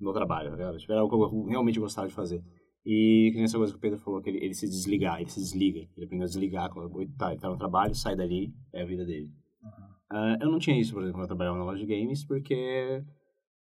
no 0.00 0.12
trabalho, 0.12 0.56
tá? 0.56 0.76
Tipo, 0.76 0.92
era 0.92 1.00
algo 1.00 1.28
que 1.28 1.34
eu 1.36 1.44
realmente 1.44 1.78
gostava 1.78 2.08
de 2.08 2.14
fazer. 2.14 2.42
E 2.84 3.28
que 3.30 3.36
nem 3.36 3.44
essa 3.44 3.56
coisa 3.56 3.72
que 3.72 3.78
o 3.78 3.80
Pedro 3.80 3.98
falou, 3.98 4.20
que 4.20 4.28
ele, 4.28 4.44
ele 4.44 4.54
se 4.54 4.66
desligar, 4.66 5.20
ele 5.20 5.30
se 5.30 5.38
desliga. 5.38 5.88
Ele 5.96 6.04
aprendeu 6.04 6.24
a 6.24 6.28
desligar. 6.28 6.68
Tá, 7.16 7.30
ele 7.30 7.40
tá 7.40 7.48
no 7.48 7.56
trabalho, 7.56 7.94
sai 7.94 8.16
dali, 8.16 8.52
é 8.72 8.82
a 8.82 8.86
vida 8.86 9.04
dele. 9.04 9.30
Ah, 10.10 10.36
eu 10.40 10.50
não 10.50 10.58
tinha 10.58 10.78
isso, 10.78 10.92
por 10.92 11.02
exemplo, 11.02 11.18
quando 11.18 11.22
eu 11.22 11.28
trabalhava 11.28 11.58
na 11.58 11.64
loja 11.64 11.86
de 11.86 11.86
games, 11.86 12.24
porque 12.24 13.02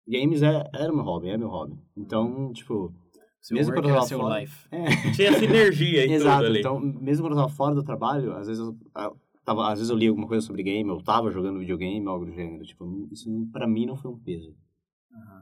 games 0.07 0.43
é, 0.43 0.63
era 0.73 0.93
meu 0.93 1.03
hobby, 1.03 1.29
é 1.29 1.37
meu 1.37 1.49
hobby. 1.49 1.75
Então, 1.97 2.53
tipo... 2.53 2.93
Seu 3.41 3.55
Mesmo 3.55 3.73
quando 3.73 3.89
eu 3.89 3.95
tava 3.95 4.07
fora- 4.07 4.39
life. 4.41 4.67
É, 4.71 5.11
Tinha 5.11 5.33
sinergia 5.33 6.05
em 6.05 6.11
Exato, 6.13 6.45
ali. 6.45 6.59
então, 6.59 6.79
mesmo 6.79 7.25
quando 7.25 7.33
eu 7.37 7.43
tava 7.43 7.49
fora 7.53 7.73
do 7.75 7.83
trabalho, 7.83 8.33
às 8.33 8.47
vezes 8.47 8.61
eu, 8.61 8.75
eu 8.97 9.17
tava, 9.45 9.67
às 9.71 9.79
vezes 9.79 9.89
eu 9.89 9.95
lia 9.97 10.09
alguma 10.09 10.27
coisa 10.27 10.45
sobre 10.45 10.61
game, 10.61 10.89
eu 10.89 11.01
tava 11.01 11.31
jogando 11.31 11.59
videogame, 11.59 12.05
algo 12.07 12.25
do 12.25 12.33
gênero. 12.33 12.63
Tipo, 12.65 13.07
isso 13.11 13.29
pra 13.51 13.65
mim 13.67 13.85
não 13.85 13.95
foi 13.95 14.11
um 14.11 14.17
peso. 14.17 14.53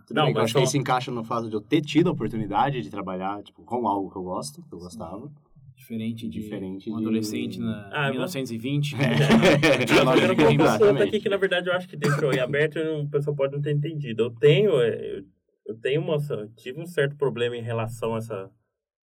Tudo 0.08 0.16
Não, 0.18 0.26
bem 0.26 0.34
que 0.34 0.40
eu 0.40 0.44
acho 0.44 0.54
que 0.54 0.60
só- 0.60 0.64
isso 0.66 0.78
encaixa 0.78 1.12
no 1.12 1.24
fato 1.24 1.50
de 1.50 1.56
eu 1.56 1.60
ter 1.62 1.82
tido 1.82 2.08
a 2.08 2.14
oportunidade 2.14 2.82
de 2.82 2.90
trabalhar, 2.90 3.44
tipo, 3.44 3.64
com 3.64 3.86
algo 3.88 4.10
que 4.10 4.18
eu 4.18 4.24
gosto, 4.24 4.62
que 4.64 4.74
eu 4.74 4.80
gostava. 4.80 5.30
Diferente 5.76 6.28
de 6.28 6.40
Diferente 6.42 6.90
um 6.90 6.96
de- 6.98 7.02
adolescente 7.04 7.60
na 7.60 7.90
Ah, 7.92 8.08
eu- 8.10 8.12
1920. 8.14 8.96
É. 8.96 9.02
Eu 9.02 10.18
quero 10.18 10.36
colocar 10.36 10.76
um 10.76 10.80
ponto 10.80 11.04
aqui 11.04 11.20
que, 11.20 11.30
na 11.30 11.38
verdade, 11.38 11.70
eu 11.70 11.74
acho 11.74 11.88
que 11.90 11.98
deixou 11.98 12.32
em 12.34 12.40
aberto 12.40 12.78
e 12.80 13.02
o 13.02 13.08
pessoal 13.10 13.36
pode 13.36 13.54
não 13.54 13.62
ter 13.62 13.74
entendido. 13.74 14.24
Eu 14.24 14.32
tenho, 14.32 14.72
eu, 14.72 15.24
eu 15.68 15.76
tenho 15.76 16.02
uma, 16.02 16.16
eu 16.30 16.50
tive 16.56 16.82
um 16.82 16.86
certo 16.86 17.16
problema 17.18 17.56
em 17.56 17.62
relação 17.62 18.16
a 18.16 18.18
essa, 18.20 18.50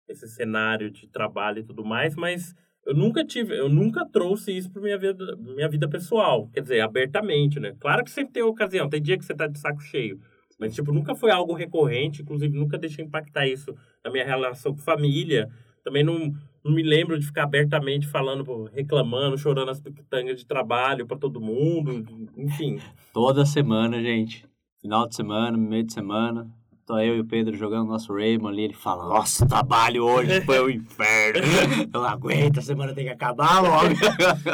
esse 0.08 0.28
cenário 0.28 0.92
de 0.92 1.08
trabalho 1.08 1.60
e 1.60 1.64
tudo 1.64 1.84
mais, 1.84 2.16
mas 2.16 2.56
eu 2.86 2.94
nunca 2.94 3.26
tive, 3.26 3.58
eu 3.58 3.68
nunca 3.68 4.06
trouxe 4.06 4.56
isso 4.56 4.72
para 4.72 4.82
minha 4.82 4.98
vida, 4.98 5.36
minha 5.38 5.68
vida 5.68 5.90
pessoal, 5.90 6.48
quer 6.54 6.62
dizer, 6.62 6.82
abertamente, 6.82 7.60
né? 7.60 7.76
Claro 7.80 8.04
que 8.04 8.12
sempre 8.12 8.34
tem 8.34 8.44
ocasião, 8.44 8.90
tem 8.90 9.02
dia 9.02 9.18
que 9.18 9.26
você 9.26 9.34
tá 9.34 9.48
de 9.48 9.60
saco 9.60 9.82
cheio, 9.82 10.20
mas 10.60 10.76
tipo, 10.76 10.94
nunca 10.94 11.16
foi 11.16 11.32
algo 11.32 11.54
recorrente, 11.54 12.22
inclusive 12.22 12.56
nunca 12.56 12.78
deixei 12.78 13.04
impactar 13.04 13.48
isso 13.48 13.76
na 14.04 14.12
minha 14.12 14.26
relação 14.26 14.74
com 14.74 14.80
família. 14.80 15.50
Também 15.84 16.04
não, 16.04 16.32
não 16.64 16.72
me 16.72 16.84
lembro 16.84 17.18
de 17.18 17.26
ficar 17.26 17.44
abertamente 17.44 18.08
falando, 18.08 18.66
reclamando, 18.66 19.36
chorando 19.36 19.72
as 19.72 19.82
pitangas 19.82 20.38
de 20.38 20.46
trabalho 20.46 21.08
para 21.08 21.18
todo 21.18 21.42
mundo, 21.42 22.06
enfim. 22.38 22.80
Toda 23.12 23.44
semana, 23.44 24.00
gente. 24.00 24.51
Final 24.82 25.08
de 25.08 25.16
semana, 25.16 25.58
meio 25.58 25.84
de 25.84 25.94
semana. 25.94 26.50
Tô 26.86 26.98
eu 27.00 27.16
e 27.16 27.20
o 27.20 27.26
Pedro 27.26 27.56
jogando 27.56 27.88
nosso 27.88 28.12
Raymond 28.14 28.54
ali. 28.54 28.64
Ele 28.64 28.74
fala: 28.74 29.08
Nossa, 29.08 29.46
o 29.46 29.48
trabalho 29.48 30.04
hoje 30.04 30.42
foi 30.42 30.60
o 30.60 30.70
inferno. 30.70 31.40
Eu 31.94 32.02
não 32.02 32.08
aguento, 32.10 32.58
a 32.58 32.62
semana 32.62 32.94
tem 32.94 33.06
que 33.06 33.12
acabar 33.12 33.62
logo. 33.62 33.94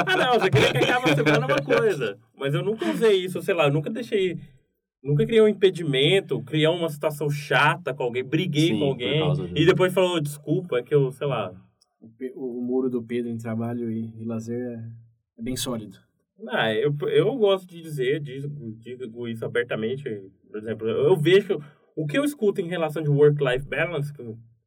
Ah, 0.06 0.18
não, 0.18 0.34
você 0.40 0.50
queria 0.50 0.72
que 0.72 0.78
acabe 0.80 1.12
a 1.12 1.16
semana 1.16 1.46
é 1.46 1.54
uma 1.54 1.62
coisa. 1.62 2.18
Mas 2.38 2.54
eu 2.54 2.64
nunca 2.64 2.90
usei 2.92 3.24
isso, 3.24 3.42
sei 3.42 3.56
lá, 3.56 3.66
eu 3.66 3.72
nunca 3.74 3.90
deixei. 3.90 4.38
Nunca 5.02 5.26
criei 5.26 5.42
um 5.42 5.48
impedimento, 5.48 6.42
criar 6.42 6.72
uma 6.72 6.90
situação 6.90 7.30
chata 7.30 7.94
com 7.94 8.04
alguém, 8.04 8.24
briguei 8.24 8.70
Sim, 8.70 8.80
com 8.80 8.86
alguém 8.86 9.22
e 9.56 9.66
depois 9.66 9.94
falou 9.94 10.20
desculpa, 10.20 10.80
é 10.80 10.84
que 10.84 10.94
eu, 10.94 11.12
sei 11.12 11.28
lá. 11.28 11.54
O- 12.36 12.58
o 12.60 12.62
muro 12.62 12.90
do 12.90 13.02
Pedro 13.02 13.32
em 13.32 13.38
trabalho 13.38 13.90
e, 13.90 14.14
e 14.20 14.26
lazer 14.26 14.60
é, 14.60 14.84
é 15.40 15.42
bem 15.42 15.56
sólido. 15.56 15.98
Ah, 16.48 16.74
eu, 16.74 16.96
eu 17.08 17.36
gosto 17.36 17.68
de 17.68 17.82
dizer, 17.82 18.20
digo, 18.20 18.76
digo 18.80 19.28
isso 19.28 19.44
abertamente. 19.44 20.04
Por 20.50 20.58
exemplo, 20.58 20.88
eu 20.88 21.18
vejo 21.18 21.60
o 21.96 22.06
que 22.06 22.18
eu 22.18 22.24
escuto 22.24 22.62
em 22.62 22.68
relação 22.68 23.02
de 23.02 23.10
work-life 23.10 23.68
balance, 23.68 24.14
que 24.14 24.24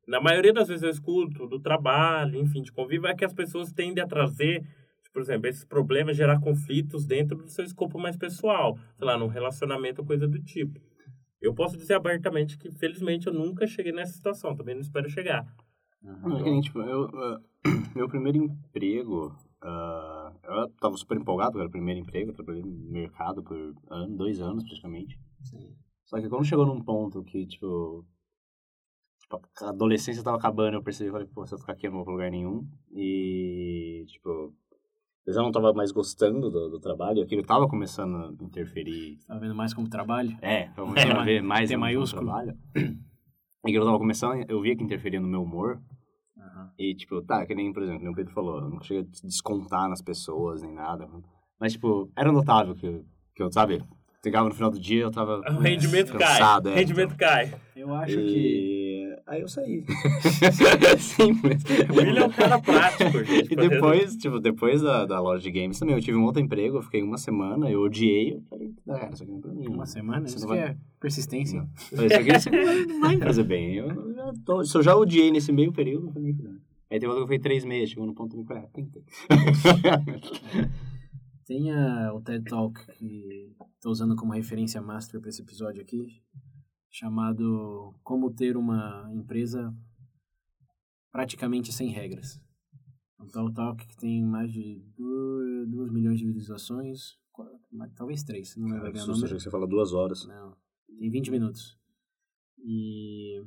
na 0.07 0.21
maioria 0.21 0.53
das 0.53 0.67
vezes 0.67 0.83
eu 0.83 0.91
escuto 0.91 1.47
do 1.47 1.61
trabalho, 1.61 2.41
enfim, 2.41 2.63
de 2.63 2.73
convívio, 2.73 3.07
é 3.07 3.15
que 3.15 3.25
as 3.25 3.33
pessoas 3.33 3.73
tendem 3.73 4.03
a 4.03 4.07
trazer, 4.07 4.67
por 5.13 5.23
exemplo, 5.23 5.47
esses 5.47 5.65
problemas, 5.65 6.17
gerar 6.17 6.41
conflitos 6.41 7.07
dentro 7.07 7.37
do 7.37 7.49
seu 7.49 7.65
escopo 7.65 7.99
mais 7.99 8.17
pessoal, 8.17 8.77
sei 8.97 9.07
lá, 9.07 9.17
num 9.17 9.29
relacionamento 9.29 10.01
ou 10.01 10.07
coisa 10.07 10.27
do 10.27 10.43
tipo. 10.43 10.81
Eu 11.41 11.55
posso 11.55 11.77
dizer 11.77 11.95
abertamente 11.95 12.59
que, 12.59 12.71
felizmente, 12.73 13.29
eu 13.29 13.33
nunca 13.33 13.67
cheguei 13.67 13.93
nessa 13.93 14.13
situação, 14.13 14.57
também 14.57 14.75
não 14.75 14.83
espero 14.83 15.09
chegar. 15.09 15.47
Que 16.03 16.43
nem, 16.43 16.61
tipo, 16.61 16.81
eu, 16.81 17.05
ah, 17.05 17.41
meu 17.95 18.09
primeiro 18.09 18.39
emprego, 18.39 19.37
ah, 19.63 20.33
eu 20.45 20.69
tava 20.81 20.97
super 20.97 21.17
empolgado, 21.19 21.59
era 21.59 21.69
o 21.69 21.71
primeiro 21.71 22.01
emprego, 22.01 22.31
eu 22.31 22.35
trabalhei 22.35 22.63
no 22.63 22.71
mercado 22.91 23.43
por 23.43 23.75
ano, 23.89 24.17
dois 24.17 24.41
anos 24.41 24.65
praticamente. 24.65 25.19
Só 26.05 26.21
que 26.21 26.29
quando 26.29 26.45
chegou 26.45 26.67
num 26.67 26.81
ponto 26.83 27.23
que, 27.23 27.47
tipo, 27.47 28.05
tipo, 29.21 29.41
a 29.63 29.69
adolescência 29.69 30.23
tava 30.25 30.37
acabando, 30.37 30.75
eu 30.75 30.83
percebi, 30.83 31.11
falei, 31.11 31.27
pô, 31.27 31.47
se 31.47 31.55
eu 31.55 31.59
ficar 31.59 31.73
aqui 31.73 31.87
eu 31.87 31.91
não 31.91 31.99
vou 31.99 32.05
pra 32.05 32.13
lugar 32.15 32.31
nenhum. 32.31 32.67
E, 32.93 34.05
tipo, 34.09 34.53
eu 35.27 35.33
já 35.33 35.43
não 35.43 35.53
tava 35.53 35.73
mais 35.73 35.93
gostando 35.93 36.51
do, 36.51 36.71
do 36.71 36.81
trabalho, 36.81 37.23
aquilo 37.23 37.45
tava 37.45 37.69
começando 37.69 38.17
a 38.17 38.45
interferir 38.45 39.19
Tá 39.27 39.39
vendo 39.39 39.55
mais 39.55 39.73
como 39.73 39.89
trabalho? 39.89 40.37
é, 40.43 40.69
eu 40.77 40.87
comecei 40.87 41.11
a 41.13 41.23
ver 41.23 41.43
mais 41.43 41.71
no 41.71 41.79
maiúsculo. 41.79 42.25
trabalho. 42.27 42.59
E 42.75 43.71
que 43.71 43.79
eu 43.79 43.85
tava 43.85 43.99
começando, 43.99 44.45
eu 44.51 44.61
via 44.63 44.75
que 44.75 44.83
interferia 44.83 45.21
no 45.21 45.29
meu 45.29 45.43
humor. 45.43 45.81
Aham. 46.41 46.71
E, 46.79 46.95
tipo, 46.95 47.23
tá, 47.23 47.45
que 47.47 47.55
nem, 47.55 47.73
por 47.73 47.83
exemplo, 47.83 48.03
nem 48.03 48.13
o 48.13 48.15
Pedro 48.15 48.33
falou, 48.33 48.61
eu 48.61 48.71
não 48.71 48.83
cheguei 48.83 49.03
a 49.03 49.27
descontar 49.27 49.89
nas 49.89 50.01
pessoas, 50.03 50.63
nem 50.63 50.73
nada. 50.73 51.09
Mas, 51.59 51.73
tipo, 51.73 52.11
era 52.17 52.33
notável 52.33 52.75
que, 52.75 53.05
que 53.35 53.43
eu, 53.43 53.53
sabe, 53.53 53.83
chegava 54.25 54.49
no 54.49 54.55
final 54.55 54.71
do 54.71 54.81
dia, 54.81 55.03
eu 55.03 55.11
tava 55.11 55.41
O 55.51 55.59
rendimento 55.59 56.13
cansado, 56.13 56.65
cai. 56.65 56.73
é, 56.73 56.77
rendimento 56.77 57.17
cai. 57.17 57.55
Eu 57.77 57.95
acho 57.95 58.17
que. 58.17 58.80
Aí 59.31 59.43
eu 59.43 59.49
saí. 59.49 59.85
Simples. 60.99 61.63
O 61.89 61.97
William 61.97 62.23
é 62.23 62.27
um 62.27 62.31
cara 62.31 62.61
prático, 62.61 63.23
gente. 63.25 63.53
E 63.53 63.57
depois, 63.57 64.17
tipo, 64.17 64.41
depois 64.41 64.83
da, 64.83 65.07
da 65.07 65.21
loja 65.21 65.45
de 65.45 65.53
games 65.53 65.79
também, 65.79 65.95
eu 65.95 66.01
tive 66.03 66.19
um 66.19 66.25
outro 66.25 66.43
emprego, 66.43 66.79
eu 66.79 66.83
fiquei 66.83 67.01
uma 67.01 67.17
semana, 67.17 67.71
eu 67.71 67.81
odiei, 67.83 68.33
eu 68.35 68.43
falei, 68.51 68.75
ah, 68.89 68.99
cara, 68.99 69.13
isso 69.15 69.23
aqui 69.23 69.31
não 69.31 69.39
é 69.39 69.43
pra 69.43 69.53
mim. 69.53 69.69
Uma 69.69 69.77
não. 69.77 69.87
semana? 69.87 70.27
Isso 70.27 70.37
Isso 70.39 70.47
não 70.49 70.55
que 70.55 70.61
vai- 70.61 70.71
é 70.71 70.77
persistência. 70.99 71.61
Não. 71.61 71.69
Falei, 71.77 72.07
Isso 72.07 72.17
aqui 72.17 72.33
isso 72.37 72.49
aqui 72.49 72.87
não 72.89 73.01
vai 73.01 73.15
me 73.17 73.23
fazer 73.23 73.45
bem. 73.45 73.75
Eu 73.77 74.15
já 74.15 74.33
tô, 74.45 74.65
se 74.65 74.77
eu 74.77 74.83
já 74.83 74.97
odiei 74.97 75.31
nesse 75.31 75.53
meio 75.53 75.73
período, 75.73 76.07
não 76.07 76.13
foi 76.13 76.23
nem 76.23 76.35
cuidado. 76.35 76.61
Aí 76.91 76.99
teve 76.99 77.07
outra 77.07 77.21
que 77.21 77.23
eu 77.23 77.27
fui 77.29 77.39
três 77.39 77.65
meses, 77.65 77.91
chegou 77.91 78.07
no 78.07 78.15
ponto 78.15 78.37
de 78.37 78.53
ah, 78.53 78.67
tentei. 78.73 79.05
Tem 81.47 81.71
a- 81.73 82.13
o 82.15 82.21
TED 82.21 82.45
Talk 82.45 82.81
que 82.99 83.49
estou 83.77 83.93
usando 83.93 84.15
como 84.17 84.33
referência 84.33 84.81
master 84.81 85.21
para 85.21 85.31
esse 85.31 85.43
episódio 85.43 85.83
aqui, 85.83 86.21
chamado 86.91 87.95
Como 88.03 88.31
Ter 88.33 88.57
uma 88.57 89.09
Empresa 89.15 89.75
Praticamente 91.13 91.73
Sem 91.73 91.89
Regras. 91.91 92.41
É 93.19 93.23
um 93.23 93.27
TED 93.27 93.53
Talk 93.55 93.87
que 93.87 93.97
tem 93.97 94.25
mais 94.25 94.53
de 94.53 94.83
2 94.97 95.91
milhões 95.93 96.19
de 96.19 96.25
visualizações, 96.27 97.19
qua- 97.33 97.51
mas 97.71 97.93
talvez 97.95 98.23
3, 98.23 98.57
não 98.57 98.69
lembro 98.69 98.93
bem 98.93 99.03
o 99.03 99.07
número. 99.07 99.37
que 99.37 99.41
você 99.43 99.51
fala 99.51 99.67
duas 99.67 99.93
horas. 99.93 100.27
Não, 100.27 100.57
tem 100.99 101.11
20 101.11 101.31
minutos. 101.31 101.79
E. 102.59 103.43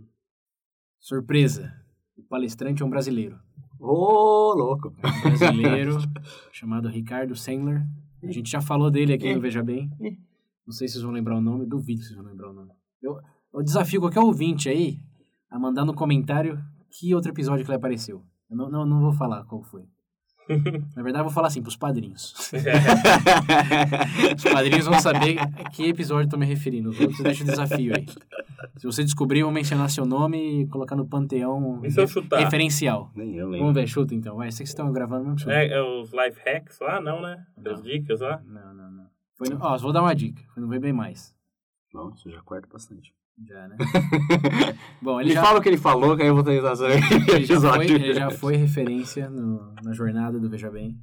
Surpresa! 0.99 1.73
O 2.15 2.23
palestrante 2.23 2.81
é 2.83 2.85
um 2.85 2.89
brasileiro. 2.89 3.39
Ô, 3.79 4.53
louco. 4.53 4.93
É 5.03 5.07
um 5.27 5.37
brasileiro 5.37 5.97
chamado 6.51 6.87
Ricardo 6.87 7.35
Sandler. 7.35 7.85
A 8.21 8.31
gente 8.31 8.49
já 8.49 8.61
falou 8.61 8.89
dele 8.89 9.13
aqui 9.13 9.33
no 9.33 9.41
Veja 9.41 9.61
Bem. 9.63 9.89
Não 10.65 10.71
sei 10.73 10.87
se 10.87 10.93
vocês 10.93 11.03
vão 11.03 11.11
lembrar 11.11 11.37
o 11.37 11.41
nome, 11.41 11.65
duvido 11.65 11.99
que 12.01 12.05
vocês 12.07 12.15
vão 12.17 12.25
lembrar 12.25 12.49
o 12.51 12.53
nome. 12.53 12.71
Eu, 13.01 13.19
eu 13.53 13.63
desafio 13.63 14.01
qualquer 14.01 14.19
ouvinte 14.19 14.69
aí 14.69 14.97
a 15.49 15.59
mandar 15.59 15.85
no 15.85 15.93
comentário 15.93 16.59
que 16.89 17.13
outro 17.13 17.31
episódio 17.31 17.63
que 17.65 17.71
ele 17.71 17.77
apareceu. 17.77 18.23
Eu 18.49 18.57
não, 18.57 18.69
não, 18.69 18.85
não 18.85 19.01
vou 19.01 19.13
falar 19.13 19.43
qual 19.45 19.63
foi. 19.63 19.83
Na 20.95 21.01
verdade, 21.01 21.19
eu 21.19 21.23
vou 21.25 21.31
falar 21.33 21.47
assim, 21.47 21.61
pros 21.61 21.77
padrinhos. 21.77 22.33
Os 24.35 24.43
padrinhos 24.43 24.85
vão 24.85 24.99
saber 24.99 25.39
a 25.39 25.69
que 25.69 25.87
episódio 25.87 26.25
eu 26.25 26.29
tô 26.29 26.37
me 26.37 26.45
referindo. 26.45 26.89
Outros 26.89 27.19
deixa 27.19 27.43
o 27.43 27.47
desafio 27.47 27.93
aí. 27.95 28.05
Se 28.77 28.85
você 28.85 29.03
descobrir, 29.03 29.39
eu 29.39 29.45
vou 29.45 29.53
mencionar 29.53 29.89
seu 29.89 30.05
nome 30.05 30.63
e 30.63 30.67
colocar 30.67 30.95
no 30.95 31.07
panteão 31.07 31.79
E 31.83 31.91
se 31.91 31.99
eu 31.99 32.07
chutar? 32.07 32.39
referencial. 32.39 33.09
Nem 33.15 33.35
eu 33.35 33.45
Vamos 33.45 33.59
lembro. 33.59 33.73
ver, 33.73 33.87
chuta 33.87 34.13
então. 34.13 34.35
Vai, 34.35 34.51
sei 34.51 34.63
que 34.63 34.69
vocês 34.69 34.69
estão 34.69 34.91
gravando 34.91 35.29
mesmo. 35.29 35.49
É, 35.49 35.67
é 35.67 35.81
os 35.81 36.11
life 36.11 36.39
hacks 36.45 36.79
lá? 36.81 36.99
Não, 36.99 37.21
né? 37.21 37.45
Não. 37.57 37.71
As 37.73 37.81
dicas 37.81 38.19
lá? 38.19 38.41
Não, 38.45 38.73
não, 38.73 38.91
não. 38.91 39.05
Foi 39.37 39.47
no... 39.49 39.57
Ó, 39.61 39.77
só 39.77 39.83
vou 39.83 39.93
dar 39.93 40.01
uma 40.01 40.13
dica. 40.13 40.43
Foi 40.53 40.61
no 40.61 40.67
Bem 40.67 40.93
Mais. 40.93 41.33
Não, 41.93 42.09
isso 42.13 42.29
já 42.29 42.41
corta 42.41 42.67
bastante. 42.71 43.13
Já, 43.47 43.67
né? 43.67 43.77
Bom, 45.01 45.19
ele 45.19 45.29
Ele 45.29 45.35
já, 45.35 45.41
fala 45.43 45.59
o 45.59 45.61
que 45.61 45.69
ele 45.69 45.77
falou, 45.77 46.15
que 46.15 46.21
aí 46.21 46.27
eu 46.27 46.35
vou 46.35 46.43
tentar 46.43 46.75
saber. 46.75 46.99
ele 47.33 47.45
já, 47.45 47.59
foi, 47.59 47.85
ele 47.91 48.13
já 48.13 48.29
foi 48.29 48.55
referência 48.55 49.29
no, 49.29 49.73
na 49.83 49.91
jornada 49.93 50.39
do 50.39 50.49
Veja 50.49 50.69
Bem. 50.69 50.97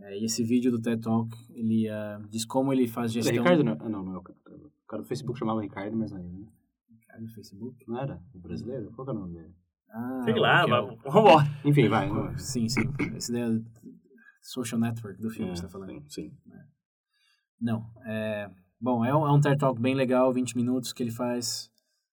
É, 0.00 0.18
e 0.18 0.24
esse 0.24 0.44
vídeo 0.44 0.70
do 0.70 0.80
TED 0.80 1.02
Talk, 1.02 1.28
ele 1.50 1.88
ah, 1.88 2.20
diz 2.30 2.44
como 2.44 2.72
ele 2.72 2.86
faz 2.86 3.10
É 3.10 3.14
gestão... 3.14 3.34
Ricardo 3.34 3.64
não, 3.64 3.76
ah, 3.80 3.88
não, 3.88 4.04
não 4.04 4.14
é 4.14 4.18
o 4.18 4.22
cara. 4.22 4.38
O 4.46 4.86
cara 4.88 5.02
do 5.02 5.08
Facebook 5.08 5.38
chamava 5.38 5.60
Ricardo, 5.60 5.96
mas 5.96 6.10
não 6.12 6.18
é 6.18 6.24
ele, 6.24 6.38
né? 6.38 6.46
Cara 7.08 7.22
do 7.22 7.28
Facebook? 7.32 7.84
Não 7.88 7.98
era? 8.00 8.22
O 8.34 8.38
brasileiro? 8.38 8.90
Qual 8.92 9.04
que 9.04 9.10
é 9.10 9.14
o 9.14 9.18
nome 9.18 9.34
dele? 9.34 9.54
Ah, 9.90 10.20
Sei 10.24 10.34
o 10.34 10.36
lá, 10.38 10.62
é 10.62 10.66
mas 10.66 10.98
vambora. 11.02 11.46
Enfim, 11.64 11.88
vai. 11.88 12.10
o- 12.10 12.14
Não. 12.14 12.38
Sim, 12.38 12.68
sim. 12.68 12.82
Esse 13.16 13.32
daí 13.32 13.40
é 13.42 13.48
o 13.48 13.62
social 14.42 14.78
network 14.80 15.20
do 15.20 15.30
filme 15.30 15.48
É, 15.50 15.52
que 15.52 15.58
você 15.58 15.64
tá 15.66 15.68
falando. 15.72 15.90
sim, 15.90 16.04
sim. 16.08 16.32
Não. 17.60 17.84
É, 18.06 18.48
bom, 18.80 19.04
é 19.04 19.14
um, 19.14 19.26
é 19.26 19.32
um 19.32 19.40
TED 19.40 19.58
Talk 19.58 19.80
bem 19.80 19.94
legal, 19.94 20.32
20 20.32 20.56
minutos, 20.56 20.92
que 20.92 21.02
ele 21.02 21.10
faz 21.10 21.70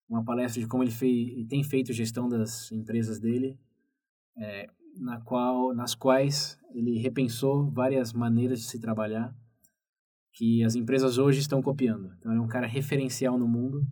uma 0.07 0.23
palestra 0.23 0.61
de 0.61 0.67
como 0.67 0.83
ele 0.83 0.91
fez, 0.91 1.37
e 1.37 1.45
tem 1.45 1.63
feito 1.63 1.91
gestão 1.93 2.29
das 2.29 2.71
empresas 2.71 3.19
dele, 3.19 3.57
é, 4.37 4.69
na 4.97 5.19
qual, 5.21 5.73
nas 5.73 5.95
quais 5.95 6.57
ele 6.73 6.97
repensou 6.97 7.69
várias 7.69 8.13
maneiras 8.13 8.59
de 8.59 8.65
se 8.65 8.79
trabalhar 8.79 9.35
que 10.31 10.63
as 10.63 10.75
empresas 10.75 11.17
hoje 11.17 11.39
estão 11.39 11.61
copiando. 11.61 12.13
Então, 12.19 12.31
ele 12.31 12.39
é 12.39 12.43
um 12.43 12.47
cara 12.47 12.67
referencial 12.67 13.37
no 13.37 13.47
mundo, 13.47 13.87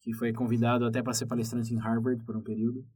que 0.00 0.12
foi 0.12 0.32
convidado 0.32 0.86
até 0.86 1.02
para 1.02 1.12
ser 1.12 1.26
palestrante 1.26 1.74
em 1.74 1.76
Harvard 1.76 2.24
por 2.24 2.36
um 2.36 2.40
período. 2.40 2.86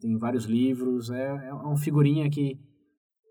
Tem 0.00 0.16
vários 0.16 0.46
livros, 0.46 1.10
é, 1.10 1.48
é 1.48 1.54
um 1.54 1.76
figurinha 1.76 2.28
que 2.28 2.58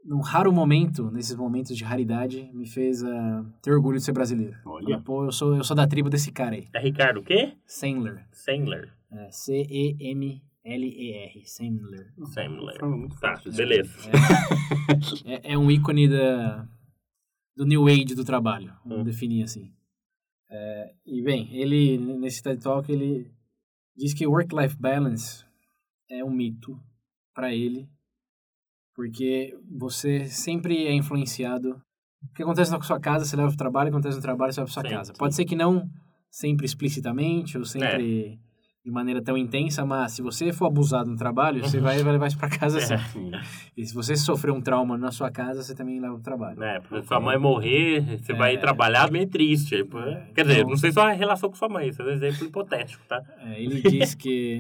num 0.04 0.20
raro 0.22 0.52
momento, 0.52 1.10
nesses 1.12 1.36
momentos 1.36 1.78
de 1.78 1.84
raridade, 1.84 2.50
me 2.54 2.68
fez 2.68 3.04
ah, 3.04 3.46
ter 3.62 3.72
orgulho 3.72 3.98
de 3.98 4.04
ser 4.04 4.12
brasileiro. 4.14 4.58
Olha. 4.66 5.00
Pô, 5.02 5.26
eu 5.26 5.32
sou, 5.32 5.56
eu 5.56 5.64
sou 5.64 5.76
da 5.76 5.88
tribo 5.88 6.10
desse 6.10 6.32
cara 6.32 6.56
aí. 6.56 6.68
É 6.74 6.80
Ricardo 6.80 7.20
o 7.20 7.24
quê? 7.24 7.54
Sandler. 7.66 8.26
Sandler. 8.32 8.94
É, 9.12 9.30
C-E-M-L-E-R. 10.22 11.44
Sandler. 11.46 12.14
Sandler. 12.34 12.78
Tá, 12.78 12.88
fácil 13.20 13.52
de 13.52 13.58
beleza. 13.58 13.92
É, 15.26 15.54
é 15.54 15.58
um 15.58 15.70
ícone 15.72 16.08
da, 16.10 16.68
do 17.56 17.66
New 17.66 17.88
Age 17.88 18.16
do 18.16 18.24
trabalho, 18.26 18.74
vamos 18.86 19.02
Hum. 19.02 19.04
definir 19.06 19.44
assim. 19.44 19.72
É, 20.50 20.94
e 21.06 21.22
bem, 21.22 21.48
ele, 21.56 21.98
nesse 21.98 22.42
TED 22.44 22.62
Talk, 22.62 22.92
ele 22.92 23.32
diz 23.96 24.14
que 24.14 24.28
work-life 24.28 24.76
balance 24.78 25.46
é 26.10 26.24
um 26.26 26.32
mito 26.32 26.78
para 27.34 27.54
ele, 27.54 27.88
porque 29.02 29.58
você 29.68 30.28
sempre 30.28 30.86
é 30.86 30.94
influenciado. 30.94 31.82
O 32.24 32.34
que 32.36 32.44
acontece 32.44 32.70
na 32.72 32.80
sua 32.84 33.00
casa, 33.00 33.26
você 33.26 33.36
leva 33.36 33.48
para 33.48 33.56
o 33.56 33.58
trabalho, 33.58 33.88
o 33.88 33.92
que 33.92 33.96
acontece 33.98 34.16
no 34.18 34.22
trabalho, 34.22 34.54
você 34.54 34.60
leva 34.62 34.72
para 34.72 34.82
sua 34.82 34.84
Sim, 34.90 34.96
casa. 34.96 35.12
sim. 35.12 35.18
Pode 35.18 35.34
ser 35.34 35.44
que 35.44 35.56
não 35.56 35.90
sempre 36.30 36.68
explicitamente 36.68 37.58
ou 37.58 37.66
sempre 37.66 38.40
de 38.86 38.92
maneira 38.92 39.20
tão 39.20 39.36
intensa, 39.36 39.84
mas 39.84 40.12
se 40.12 40.22
você 40.22 40.54
for 40.54 40.68
abusado 40.68 41.10
no 41.10 41.16
trabalho, 41.18 41.62
você 41.64 41.80
vai, 41.80 41.98
vai 42.04 42.14
levar 42.14 42.28
isso 42.28 42.38
para 42.38 42.48
casa 42.50 42.78
É. 42.80 42.98
E 43.76 43.84
se 43.84 43.94
você 43.96 44.16
sofreu 44.16 44.54
um 44.54 44.62
trauma 44.62 45.00
na 45.00 45.12
sua 45.12 45.32
casa, 45.32 45.64
você 45.64 45.74
também 45.74 46.00
leva 46.00 46.14
o 46.14 46.22
trabalho. 46.22 46.62
É, 46.64 46.80
porque 46.80 47.02
sua 47.08 47.20
mãe 47.20 47.40
morrer, 47.40 48.20
você 48.20 48.34
vai 48.34 48.60
trabalhar 48.60 49.12
meio 49.12 49.28
triste. 49.28 49.84
pô. 49.84 50.00
É, 50.00 50.30
Quer 50.36 50.44
dizer, 50.44 50.58
então- 50.60 50.70
não 50.70 50.78
sei 50.78 50.92
só 50.92 51.08
a 51.08 51.12
relação 51.12 51.50
com 51.50 51.56
sua 51.56 51.70
mãe, 51.70 51.88
isso 51.90 52.04
é 52.04 52.06
um 52.06 52.10
exemplo 52.10 52.46
hipotético, 52.46 53.04
tá? 53.08 53.20
É, 53.40 53.64
ele 53.64 53.82
diz 53.82 54.14
que 54.14 54.60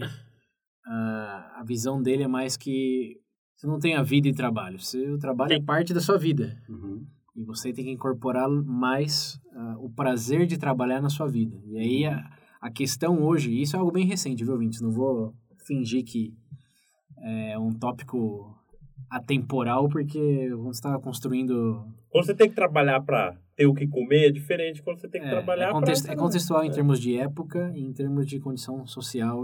ah, 0.87 1.57
a 1.59 1.63
visão 1.63 2.01
dele 2.01 2.23
é 2.23 2.27
mais 2.27 2.57
que 2.57 3.20
você 3.61 3.67
não 3.67 3.77
tem 3.79 3.95
a 3.95 4.01
vida 4.01 4.27
e 4.27 4.33
trabalho. 4.33 4.79
Você, 4.79 5.07
o 5.11 5.19
trabalho 5.19 5.53
é 5.53 5.57
Sim. 5.57 5.63
parte 5.65 5.93
da 5.93 5.99
sua 6.01 6.17
vida. 6.17 6.57
Uhum. 6.67 7.05
E 7.35 7.43
você 7.43 7.71
tem 7.71 7.85
que 7.85 7.91
incorporar 7.91 8.49
mais 8.49 9.39
ah, 9.53 9.75
o 9.79 9.87
prazer 9.89 10.47
de 10.47 10.57
trabalhar 10.57 10.99
na 10.99 11.09
sua 11.09 11.27
vida. 11.27 11.55
E 11.67 11.77
aí 11.77 12.05
a, 12.05 12.27
a 12.59 12.71
questão 12.71 13.21
hoje, 13.21 13.51
e 13.51 13.61
isso 13.61 13.75
é 13.75 13.79
algo 13.79 13.91
bem 13.91 14.05
recente, 14.05 14.43
viu, 14.43 14.57
Vintes? 14.57 14.81
Não 14.81 14.89
vou 14.91 15.35
fingir 15.67 16.03
que 16.03 16.33
é 17.19 17.57
um 17.59 17.71
tópico 17.71 18.51
atemporal, 19.09 19.87
porque 19.89 20.49
quando 20.49 20.63
você 20.73 20.79
está 20.79 20.99
construindo 20.99 21.85
Quando 22.09 22.25
você 22.25 22.33
tem 22.33 22.49
que 22.49 22.55
trabalhar 22.55 22.99
pra 23.01 23.37
ter 23.55 23.67
o 23.67 23.75
que 23.75 23.87
comer, 23.87 24.29
é 24.29 24.31
diferente 24.31 24.81
quando 24.81 24.99
você 24.99 25.07
tem 25.07 25.21
que 25.21 25.27
É, 25.27 25.29
trabalhar 25.29 25.69
é, 25.69 25.71
context- 25.71 26.05
pra... 26.05 26.13
é 26.13 26.17
contextual 26.17 26.63
em 26.65 26.71
termos 26.71 26.99
de 26.99 27.15
época 27.15 27.71
e 27.75 27.81
em 27.81 27.93
termos 27.93 28.25
de 28.25 28.39
condição 28.39 28.87
social 28.87 29.43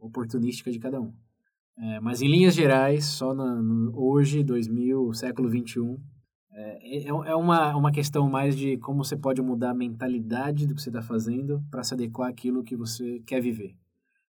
oportunística 0.00 0.70
de 0.70 0.78
cada 0.78 1.00
um. 1.00 1.12
É, 1.78 2.00
mas 2.00 2.22
em 2.22 2.28
linhas 2.28 2.54
gerais, 2.54 3.04
só 3.04 3.34
na, 3.34 3.54
no- 3.62 3.92
hoje, 3.94 4.42
2000, 4.42 5.12
século 5.12 5.48
21, 5.48 5.98
é, 6.52 7.04
é, 7.04 7.08
é 7.08 7.34
uma, 7.34 7.76
uma 7.76 7.92
questão 7.92 8.28
mais 8.30 8.56
de 8.56 8.78
como 8.78 9.04
você 9.04 9.16
pode 9.16 9.42
mudar 9.42 9.70
a 9.70 9.74
mentalidade 9.74 10.66
do 10.66 10.74
que 10.74 10.80
você 10.80 10.88
está 10.88 11.02
fazendo 11.02 11.62
para 11.70 11.82
se 11.84 11.92
adequar 11.92 12.30
àquilo 12.30 12.64
que 12.64 12.74
você 12.76 13.20
quer 13.26 13.40
viver. 13.42 13.76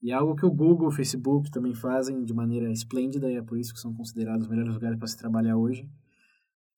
E 0.01 0.12
é 0.12 0.13
algo 0.15 0.36
que 0.36 0.45
o 0.45 0.51
Google, 0.51 0.88
o 0.88 0.91
Facebook 0.91 1.49
também 1.51 1.73
fazem 1.73 2.23
de 2.23 2.34
maneira 2.34 2.71
esplêndida 2.71 3.32
e 3.32 3.36
é 3.38 3.41
por 3.41 3.58
isso 3.58 3.73
que 3.73 3.80
são 3.80 3.93
considerados 3.93 4.45
os 4.45 4.49
melhores 4.49 4.73
lugares 4.73 4.97
para 4.97 5.08
se 5.08 5.17
trabalhar 5.17 5.58
hoje. 5.58 5.88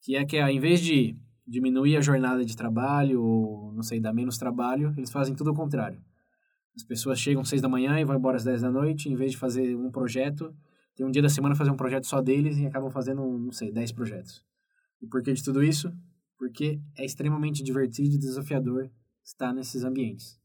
Que 0.02 0.16
é 0.16 0.26
que 0.26 0.38
ao 0.38 0.50
invés 0.50 0.82
de 0.82 1.18
diminuir 1.48 1.98
a 1.98 2.02
jornada 2.02 2.44
de 2.44 2.56
trabalho 2.56 3.22
ou, 3.22 3.72
não 3.74 3.84
sei, 3.84 4.00
dar 4.00 4.14
menos 4.14 4.38
trabalho, 4.38 4.94
eles 4.98 5.12
fazem 5.12 5.36
tudo 5.36 5.50
ao 5.52 5.56
contrário. 5.56 6.00
As 6.76 6.84
pessoas 6.84 7.20
chegam 7.20 7.42
às 7.42 7.50
seis 7.50 7.62
da 7.62 7.70
manhã 7.70 8.00
e 8.00 8.04
vão 8.06 8.16
embora 8.16 8.38
às 8.38 8.44
dez 8.44 8.62
da 8.62 8.72
noite, 8.72 9.10
em 9.10 9.16
vez 9.16 9.32
de 9.32 9.38
fazer 9.38 9.76
um 9.76 9.92
projeto, 9.92 10.54
tem 10.96 11.06
um 11.06 11.12
dia 11.12 11.22
da 11.22 11.30
semana 11.30 11.56
fazer 11.56 11.70
um 11.72 11.76
projeto 11.78 12.06
só 12.08 12.22
deles 12.22 12.58
e 12.58 12.66
acabam 12.66 12.90
fazendo, 12.92 13.22
não 13.38 13.52
sei, 13.52 13.72
dez 13.72 13.92
projetos. 13.92 14.44
E 15.02 15.08
por 15.08 15.22
que 15.22 15.34
de 15.34 15.44
tudo 15.44 15.64
isso? 15.64 15.92
Porque 16.38 16.80
é 16.98 17.06
extremamente 17.06 17.64
divertido 17.64 18.16
e 18.16 18.18
desafiador 18.18 18.90
estar 19.24 19.54
nesses 19.54 19.84
ambientes. 19.84 20.40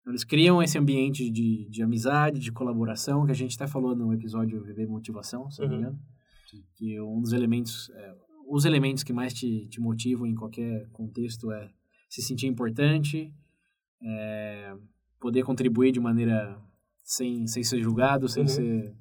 Então, 0.00 0.12
eles 0.12 0.24
criam 0.24 0.62
esse 0.62 0.78
ambiente 0.78 1.28
de, 1.30 1.68
de 1.68 1.82
amizade, 1.82 2.40
de 2.40 2.50
colaboração, 2.50 3.24
que 3.26 3.32
a 3.32 3.34
gente 3.34 3.54
até 3.54 3.66
falou 3.66 3.94
no 3.94 4.12
episódio 4.14 4.62
Viver 4.62 4.86
Motivação, 4.86 5.50
se 5.50 5.60
não 5.60 5.68
me 5.68 5.74
Uhum. 5.74 5.80
engano. 5.80 5.98
Que 6.74 7.00
um 7.00 7.20
dos 7.20 7.32
elementos, 7.32 7.90
é, 7.90 8.14
os 8.48 8.64
elementos 8.64 9.04
que 9.04 9.12
mais 9.12 9.32
te, 9.34 9.66
te 9.68 9.80
motivam 9.80 10.26
em 10.26 10.34
qualquer 10.34 10.88
contexto 10.90 11.52
é 11.52 11.70
se 12.08 12.22
sentir 12.22 12.46
importante, 12.46 13.32
é, 14.02 14.74
poder 15.20 15.42
contribuir 15.44 15.92
de 15.92 16.00
maneira 16.00 16.58
sem, 17.02 17.46
sem 17.46 17.62
ser 17.62 17.80
julgado, 17.82 18.28
sem 18.28 18.42
Uhum. 18.42 18.48
ser 18.48 18.94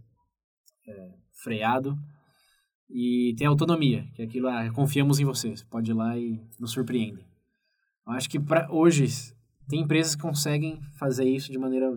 é, 0.87 1.13
freado. 1.43 1.97
E 2.89 3.35
tem 3.37 3.45
autonomia, 3.47 4.07
que 4.15 4.21
é 4.21 4.25
aquilo, 4.25 4.47
ah, 4.47 4.69
confiamos 4.71 5.19
em 5.19 5.25
você, 5.25 5.49
você 5.49 5.63
pode 5.65 5.91
ir 5.91 5.93
lá 5.93 6.17
e 6.17 6.39
nos 6.59 6.71
surpreende. 6.71 7.23
Eu 8.05 8.13
acho 8.13 8.27
que 8.29 8.39
para 8.39 8.71
hoje 8.71 9.05
tem 9.67 9.81
empresas 9.81 10.15
que 10.15 10.21
conseguem 10.21 10.81
fazer 10.97 11.25
isso 11.29 11.51
de 11.51 11.59
maneira 11.59 11.91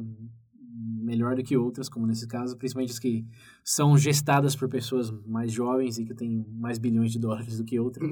melhor 1.03 1.35
do 1.35 1.43
que 1.43 1.57
outras, 1.57 1.89
como 1.89 2.07
nesse 2.07 2.29
caso, 2.29 2.57
principalmente 2.57 2.93
as 2.93 2.99
que 2.99 3.25
são 3.65 3.97
gestadas 3.97 4.55
por 4.55 4.69
pessoas 4.69 5.11
mais 5.27 5.51
jovens 5.51 5.99
e 5.99 6.05
que 6.05 6.15
têm 6.15 6.47
mais 6.51 6.79
bilhões 6.79 7.11
de 7.11 7.19
dólares 7.19 7.57
do 7.59 7.65
que 7.65 7.81
outras. 7.81 8.09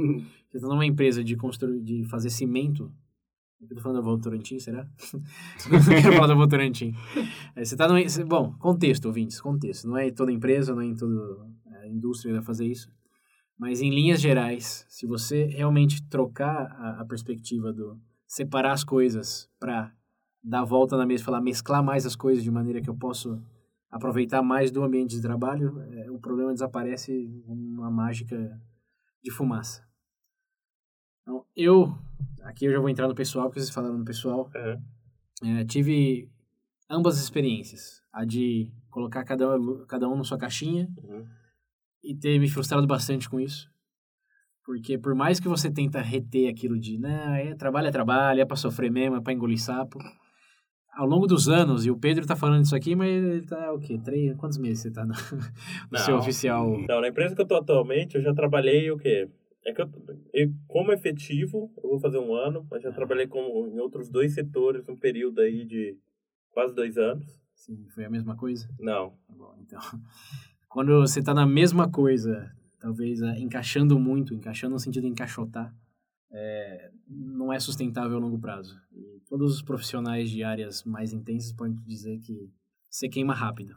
Você 0.48 0.56
está 0.56 0.66
numa 0.68 0.84
empresa 0.86 1.22
de 1.22 1.36
construir, 1.36 1.80
de 1.82 2.04
fazer 2.06 2.30
cimento. 2.30 2.90
Eu 3.60 3.76
tô 3.76 3.80
falando 3.82 3.98
da 3.98 4.02
Votorantim, 4.02 4.58
será? 4.58 4.88
não 5.70 5.80
quero 6.00 6.14
falar 6.14 6.26
da 6.26 6.34
Votorantim. 6.34 6.94
É, 7.54 7.64
você 7.64 7.76
tá 7.76 7.86
você- 7.86 8.24
bom, 8.24 8.52
contexto, 8.58 9.06
ouvintes, 9.06 9.40
contexto. 9.40 9.86
Não 9.86 9.96
é 9.98 10.10
toda 10.10 10.32
empresa, 10.32 10.74
não 10.74 10.82
é 10.82 10.86
em 10.86 10.94
toda 10.94 11.46
a 11.82 11.86
indústria 11.86 12.34
vai 12.34 12.42
fazer 12.42 12.66
isso. 12.66 12.90
Mas 13.58 13.82
em 13.82 13.90
linhas 13.90 14.20
gerais, 14.20 14.86
se 14.88 15.06
você 15.06 15.44
realmente 15.44 16.02
trocar 16.08 16.72
a, 16.78 17.00
a 17.02 17.04
perspectiva 17.04 17.72
do 17.72 18.00
separar 18.26 18.72
as 18.72 18.82
coisas 18.84 19.50
para 19.58 19.92
dar 20.42 20.60
a 20.60 20.64
volta 20.64 20.96
na 20.96 21.04
mesa 21.04 21.22
falar 21.24 21.40
mesclar 21.42 21.82
mais 21.84 22.06
as 22.06 22.16
coisas 22.16 22.42
de 22.42 22.50
maneira 22.50 22.80
que 22.80 22.88
eu 22.88 22.94
posso 22.96 23.42
aproveitar 23.90 24.40
mais 24.40 24.70
do 24.70 24.82
ambiente 24.82 25.16
de 25.16 25.20
trabalho, 25.20 25.78
é, 25.92 26.10
o 26.10 26.18
problema 26.18 26.52
desaparece 26.52 27.28
uma 27.46 27.90
mágica 27.90 28.58
de 29.22 29.30
fumaça. 29.30 29.82
Então, 31.30 31.44
eu, 31.54 31.94
aqui 32.42 32.64
eu 32.64 32.72
já 32.72 32.80
vou 32.80 32.88
entrar 32.88 33.06
no 33.06 33.14
pessoal, 33.14 33.46
porque 33.46 33.60
vocês 33.60 33.72
falaram 33.72 33.96
no 33.96 34.04
pessoal, 34.04 34.50
Uhum. 35.42 35.58
é, 35.60 35.64
tive 35.64 36.28
ambas 36.90 37.16
as 37.16 37.22
experiências. 37.22 38.02
A 38.12 38.24
de 38.24 38.72
colocar 38.90 39.22
cada 39.24 39.56
um, 39.56 39.86
cada 39.86 40.08
um 40.08 40.16
na 40.16 40.24
sua 40.24 40.36
caixinha 40.36 40.88
Uhum. 41.04 41.24
e 42.02 42.16
ter 42.16 42.40
me 42.40 42.48
frustrado 42.48 42.84
bastante 42.86 43.30
com 43.30 43.38
isso. 43.38 43.70
Porque 44.64 44.98
por 44.98 45.14
mais 45.14 45.38
que 45.38 45.46
você 45.48 45.70
tenta 45.70 46.00
reter 46.00 46.48
aquilo 46.50 46.78
de, 46.78 46.98
não, 46.98 47.34
é 47.34 47.54
trabalho 47.54 47.86
é 47.86 47.90
trabalho, 47.92 48.40
é 48.40 48.44
pra 48.44 48.56
sofrer 48.56 48.90
mesmo, 48.90 49.16
é 49.16 49.20
pra 49.20 49.32
engolir 49.32 49.60
sapo. 49.62 49.98
Ao 50.92 51.06
longo 51.06 51.26
dos 51.28 51.48
anos, 51.48 51.86
e 51.86 51.90
o 51.92 51.96
Pedro 51.96 52.26
tá 52.26 52.34
falando 52.34 52.64
isso 52.64 52.74
aqui, 52.74 52.96
mas 52.96 53.08
ele 53.08 53.46
tá 53.46 53.72
o 53.72 53.78
quê? 53.78 53.96
Três, 53.98 54.36
quantos 54.36 54.58
meses 54.58 54.80
você 54.82 54.90
tá 54.90 55.06
no, 55.06 55.14
no 55.92 55.98
seu 55.98 56.16
oficial? 56.16 56.76
Não, 56.88 57.00
na 57.00 57.08
empresa 57.08 57.36
que 57.36 57.40
eu 57.40 57.46
tô 57.46 57.54
atualmente, 57.54 58.16
eu 58.16 58.22
já 58.22 58.34
trabalhei 58.34 58.90
o 58.90 58.98
quê? 58.98 59.28
É 59.64 59.72
que 59.72 59.82
eu, 59.82 59.90
eu- 60.32 60.54
como 60.66 60.92
efetivo, 60.92 61.70
eu 61.82 61.90
vou 61.90 62.00
fazer 62.00 62.18
um 62.18 62.34
ano, 62.34 62.66
mas 62.70 62.82
já 62.82 62.90
trabalhei 62.92 63.26
como, 63.26 63.66
em 63.68 63.78
outros 63.78 64.08
dois 64.08 64.32
setores, 64.32 64.88
um 64.88 64.96
período 64.96 65.40
aí 65.40 65.64
de 65.64 65.96
quase 66.50 66.74
dois 66.74 66.96
anos. 66.96 67.26
Sim, 67.54 67.86
foi 67.90 68.04
a 68.04 68.10
mesma 68.10 68.36
coisa? 68.36 68.68
Não. 68.78 69.10
Tá 69.26 69.34
bom, 69.34 69.54
então. 69.60 69.80
Quando 70.68 70.98
você 71.00 71.22
tá 71.22 71.34
na 71.34 71.46
mesma 71.46 71.90
coisa, 71.90 72.50
talvez 72.78 73.22
ah, 73.22 73.38
encaixando 73.38 73.98
muito, 73.98 74.32
encaixando 74.34 74.72
no 74.74 74.78
sentido 74.80 75.02
de 75.02 75.08
encaixotar, 75.10 75.74
é, 76.32 76.90
não 77.08 77.52
é 77.52 77.58
sustentável 77.58 78.16
a 78.16 78.20
longo 78.20 78.38
prazo. 78.38 78.80
E 78.92 79.20
todos 79.28 79.52
os 79.56 79.62
profissionais 79.62 80.30
de 80.30 80.42
áreas 80.44 80.84
mais 80.84 81.12
intensas 81.12 81.52
podem 81.52 81.74
te 81.74 81.84
dizer 81.84 82.18
que 82.20 82.50
você 82.88 83.08
queima 83.08 83.34
rápido. 83.34 83.74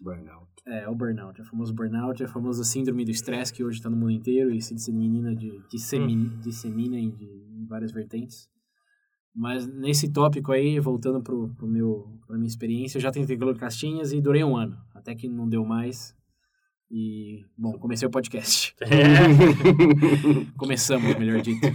Burnout. 0.00 0.48
É, 0.66 0.84
é 0.84 0.88
o 0.88 0.94
burnout, 0.94 1.40
é 1.40 1.42
o 1.42 1.46
famoso 1.46 1.74
burnout, 1.74 2.22
é 2.22 2.26
a 2.26 2.28
famosa 2.28 2.62
síndrome 2.62 3.04
do 3.04 3.10
estresse 3.10 3.52
que 3.52 3.64
hoje 3.64 3.78
está 3.78 3.90
no 3.90 3.96
mundo 3.96 4.12
inteiro 4.12 4.54
e 4.54 4.60
se 4.60 4.74
dissemina, 4.74 5.34
de, 5.34 5.60
dissemina, 5.68 6.36
dissemina 6.36 6.96
em, 6.96 7.10
de, 7.10 7.24
em 7.24 7.66
várias 7.66 7.90
vertentes. 7.90 8.48
Mas 9.34 9.66
nesse 9.66 10.12
tópico 10.12 10.52
aí, 10.52 10.80
voltando 10.80 11.22
pro, 11.22 11.48
pro 11.54 11.66
meu, 11.66 12.18
pra 12.26 12.36
minha 12.36 12.48
experiência, 12.48 12.98
eu 12.98 13.02
já 13.02 13.10
tentei 13.10 13.38
Castinhas 13.56 14.12
e 14.12 14.20
durei 14.20 14.42
um 14.42 14.56
ano. 14.56 14.76
Até 14.94 15.14
que 15.14 15.28
não 15.28 15.48
deu 15.48 15.64
mais. 15.64 16.16
E, 16.90 17.44
bom, 17.56 17.78
comecei 17.78 18.08
o 18.08 18.10
podcast. 18.10 18.74
Começamos, 20.56 21.14
melhor 21.16 21.40
dito. 21.40 21.66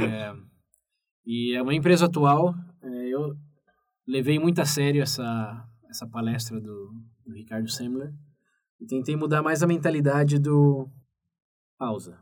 É, 0.00 0.34
e 1.24 1.56
a 1.56 1.62
minha 1.62 1.76
empresa 1.76 2.06
atual, 2.06 2.54
é, 2.82 3.08
eu 3.08 3.36
levei 4.06 4.38
muito 4.38 4.60
a 4.60 4.64
sério 4.64 5.02
essa, 5.02 5.64
essa 5.96 6.06
palestra 6.06 6.60
do, 6.60 6.94
do 7.24 7.32
Ricardo 7.32 7.68
Semler 7.68 8.12
e 8.78 8.86
tentei 8.86 9.16
mudar 9.16 9.42
mais 9.42 9.62
a 9.62 9.66
mentalidade 9.66 10.38
do... 10.38 10.88
Pausa. 11.78 12.18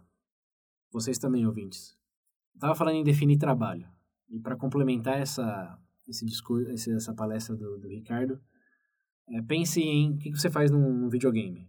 Vocês 0.93 1.19
também, 1.19 1.47
ouvintes. 1.47 1.97
Eu 2.55 2.61
tava 2.61 2.75
falando 2.75 2.97
em 2.97 3.05
definir 3.05 3.37
trabalho. 3.37 3.89
E 4.29 4.39
para 4.41 4.57
complementar 4.57 5.21
essa, 5.21 5.79
esse 6.09 6.25
discurso, 6.25 6.71
essa 6.71 7.15
palestra 7.15 7.55
do, 7.57 7.79
do 7.79 7.89
Ricardo, 7.89 8.41
é, 9.29 9.43
pense 9.43 9.81
em 9.81 10.15
o 10.15 10.19
que 10.19 10.31
você 10.31 10.51
faz 10.51 10.71
num, 10.71 10.93
num 10.93 11.09
videogame 11.09 11.69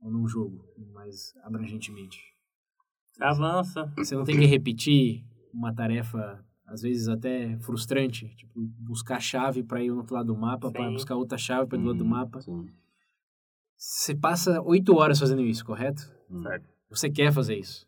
ou 0.00 0.10
num 0.10 0.26
jogo, 0.26 0.64
mais 0.92 1.32
abrangentemente. 1.42 2.18
Avança. 3.20 3.92
Você 3.96 4.14
não 4.14 4.24
tem 4.24 4.38
que 4.38 4.46
repetir 4.46 5.24
uma 5.52 5.72
tarefa, 5.72 6.44
às 6.66 6.82
vezes 6.82 7.08
até 7.08 7.56
frustrante, 7.58 8.34
tipo 8.36 8.52
buscar 8.78 9.20
chave 9.20 9.62
para 9.62 9.82
ir 9.82 9.90
no 9.90 9.98
outro 9.98 10.14
lado 10.14 10.26
do 10.26 10.36
mapa, 10.36 10.70
para 10.70 10.90
buscar 10.90 11.14
outra 11.16 11.36
chave 11.36 11.68
para 11.68 11.78
ir 11.78 11.82
do 11.82 11.88
outro 11.88 12.04
do 12.04 12.08
mapa. 12.08 12.40
Sim. 12.40 12.66
Você 13.76 14.14
passa 14.14 14.60
oito 14.62 14.96
horas 14.96 15.18
fazendo 15.18 15.42
isso, 15.42 15.64
correto? 15.64 16.10
Certo. 16.42 16.68
Você 16.88 17.10
quer 17.10 17.32
fazer 17.32 17.58
isso. 17.58 17.86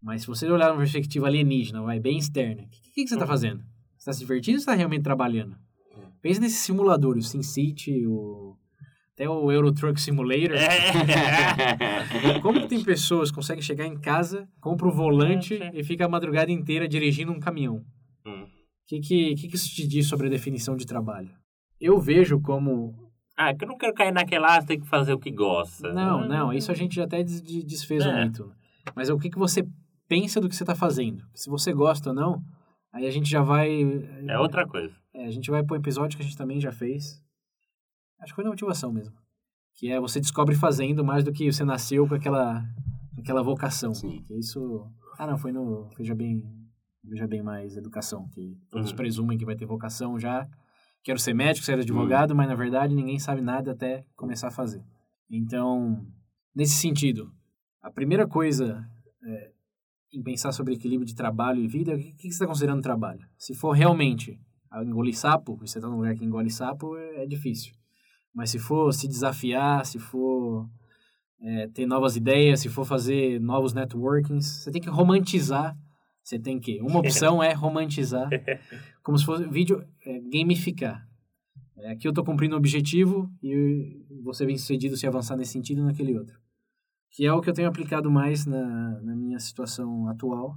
Mas 0.00 0.22
se 0.22 0.26
você 0.26 0.48
olhar 0.48 0.68
numa 0.68 0.78
perspectiva 0.78 1.26
alienígena, 1.26 1.82
vai 1.82 1.98
bem 1.98 2.18
externa, 2.18 2.62
o 2.62 2.68
que, 2.68 2.80
que, 2.80 3.02
que 3.02 3.08
você 3.08 3.14
está 3.14 3.26
fazendo? 3.26 3.58
Você 3.96 3.98
está 3.98 4.12
se 4.12 4.20
divertindo 4.20 4.56
ou 4.56 4.60
você 4.60 4.62
está 4.62 4.74
realmente 4.74 5.02
trabalhando? 5.02 5.56
Pensa 6.22 6.40
nesse 6.40 6.56
simulador, 6.56 7.16
o 7.16 7.22
SimCity, 7.22 8.06
o... 8.06 8.56
até 9.14 9.28
o 9.28 9.50
Euro 9.50 9.72
Truck 9.72 10.00
Simulator. 10.00 10.56
É. 10.56 12.38
Como 12.40 12.60
que 12.60 12.68
tem 12.68 12.82
pessoas 12.84 13.30
que 13.30 13.34
conseguem 13.34 13.62
chegar 13.62 13.86
em 13.86 13.96
casa, 13.98 14.48
compra 14.60 14.86
o 14.86 14.92
volante 14.92 15.58
e 15.72 15.82
fica 15.82 16.04
a 16.04 16.08
madrugada 16.08 16.52
inteira 16.52 16.86
dirigindo 16.88 17.32
um 17.32 17.40
caminhão? 17.40 17.84
O 18.86 18.88
que, 18.88 19.00
que, 19.00 19.34
que, 19.34 19.48
que 19.48 19.56
isso 19.56 19.68
te 19.74 19.86
diz 19.86 20.06
sobre 20.06 20.28
a 20.28 20.30
definição 20.30 20.76
de 20.76 20.86
trabalho? 20.86 21.30
Eu 21.80 21.98
vejo 21.98 22.40
como... 22.40 22.94
Ah, 23.36 23.52
que 23.52 23.64
eu 23.64 23.68
não 23.68 23.76
quero 23.76 23.92
cair 23.92 24.12
naquela, 24.12 24.56
ah, 24.56 24.62
tem 24.64 24.78
que 24.80 24.86
fazer 24.86 25.12
o 25.12 25.18
que 25.18 25.30
gosta. 25.30 25.92
Não, 25.92 26.26
não, 26.26 26.52
isso 26.52 26.70
a 26.70 26.74
gente 26.74 26.94
já 26.94 27.04
até 27.04 27.22
des- 27.22 27.42
de- 27.42 27.62
desfez 27.64 28.06
o 28.06 28.08
É. 28.08 28.24
mito. 28.24 28.50
Mas 28.94 29.08
é 29.10 29.12
o 29.12 29.18
que, 29.18 29.28
que 29.28 29.38
você 29.38 29.66
pensa 30.08 30.40
do 30.40 30.48
que 30.48 30.54
você 30.56 30.62
está 30.62 30.74
fazendo. 30.74 31.22
Se 31.34 31.50
você 31.50 31.72
gosta 31.72 32.10
ou 32.10 32.14
não, 32.14 32.40
aí 32.92 33.04
a 33.06 33.10
gente 33.10 33.28
já 33.28 33.42
vai... 33.42 33.68
É 34.28 34.38
outra 34.38 34.66
coisa. 34.66 34.94
É, 35.12 35.26
a 35.26 35.30
gente 35.30 35.50
vai 35.50 35.62
para 35.64 35.74
um 35.76 35.80
episódio 35.80 36.16
que 36.16 36.22
a 36.22 36.26
gente 36.26 36.36
também 36.38 36.60
já 36.60 36.70
fez. 36.72 37.20
Acho 38.20 38.32
que 38.32 38.36
foi 38.36 38.44
na 38.44 38.50
motivação 38.50 38.92
mesmo. 38.92 39.14
Que 39.74 39.90
é 39.90 40.00
você 40.00 40.20
descobre 40.20 40.54
fazendo 40.54 41.04
mais 41.04 41.24
do 41.24 41.32
que 41.32 41.50
você 41.52 41.64
nasceu 41.64 42.06
com 42.08 42.14
aquela, 42.14 42.64
aquela 43.18 43.42
vocação. 43.42 43.92
Sim. 43.92 44.22
Que 44.22 44.38
isso. 44.38 44.86
Ah, 45.18 45.26
não, 45.26 45.36
foi 45.36 45.52
no. 45.52 45.90
Veja 45.98 46.14
bem. 46.14 46.42
Veja 47.08 47.26
bem 47.26 47.42
mais 47.42 47.76
educação. 47.76 48.28
Que 48.28 48.56
todos 48.70 48.90
Uhum. 48.90 48.96
presumem 48.96 49.38
que 49.38 49.44
vai 49.44 49.54
ter 49.56 49.64
vocação 49.66 50.18
já. 50.18 50.48
Quero 51.02 51.18
ser 51.18 51.34
médico, 51.34 51.64
ser 51.64 51.78
advogado, 51.78 52.34
mas 52.34 52.48
na 52.48 52.54
verdade 52.54 52.94
ninguém 52.94 53.18
sabe 53.18 53.40
nada 53.40 53.72
até 53.72 54.04
começar 54.16 54.48
a 54.48 54.50
fazer. 54.50 54.82
Então, 55.30 56.04
nesse 56.54 56.74
sentido, 56.74 57.32
a 57.80 57.90
primeira 57.90 58.26
coisa 58.26 58.84
é, 59.24 59.52
em 60.12 60.22
pensar 60.22 60.50
sobre 60.52 60.74
equilíbrio 60.74 61.06
de 61.06 61.14
trabalho 61.14 61.60
e 61.60 61.68
vida, 61.68 61.94
o 61.94 61.98
que, 61.98 62.12
que 62.12 62.22
você 62.22 62.28
está 62.28 62.46
considerando 62.46 62.82
trabalho? 62.82 63.24
Se 63.38 63.54
for 63.54 63.70
realmente 63.72 64.38
engolir 64.84 65.16
sapo, 65.16 65.56
você 65.56 65.78
está 65.78 65.88
num 65.88 65.96
lugar 65.96 66.14
que 66.14 66.24
engole 66.24 66.50
sapo, 66.50 66.96
é, 66.96 67.22
é 67.22 67.26
difícil. 67.26 67.72
Mas 68.34 68.50
se 68.50 68.58
for 68.58 68.92
se 68.92 69.06
desafiar, 69.08 69.86
se 69.86 69.98
for 69.98 70.68
é, 71.40 71.68
ter 71.68 71.86
novas 71.86 72.16
ideias, 72.16 72.60
se 72.60 72.68
for 72.68 72.84
fazer 72.84 73.40
novos 73.40 73.72
networkings, 73.72 74.44
você 74.46 74.70
tem 74.70 74.82
que 74.82 74.90
romantizar. 74.90 75.76
Você 76.26 76.40
tem 76.40 76.58
que. 76.58 76.80
Uma 76.80 76.98
opção 76.98 77.40
é 77.40 77.52
romantizar, 77.52 78.28
como 79.00 79.16
se 79.16 79.24
fosse 79.24 79.44
vídeo, 79.48 79.86
é, 80.04 80.20
gamificar. 80.20 81.06
É, 81.78 81.92
aqui 81.92 82.08
eu 82.08 82.10
estou 82.10 82.24
cumprindo 82.24 82.56
um 82.56 82.58
objetivo 82.58 83.30
e 83.40 84.04
você 84.24 84.44
bem 84.44 84.58
sucedido 84.58 84.96
se 84.96 85.06
avançar 85.06 85.36
nesse 85.36 85.52
sentido 85.52 85.82
e 85.82 85.84
naquele 85.84 86.18
outro. 86.18 86.36
Que 87.12 87.24
é 87.24 87.32
o 87.32 87.40
que 87.40 87.48
eu 87.48 87.54
tenho 87.54 87.68
aplicado 87.68 88.10
mais 88.10 88.44
na, 88.44 89.00
na 89.02 89.14
minha 89.14 89.38
situação 89.38 90.08
atual, 90.08 90.56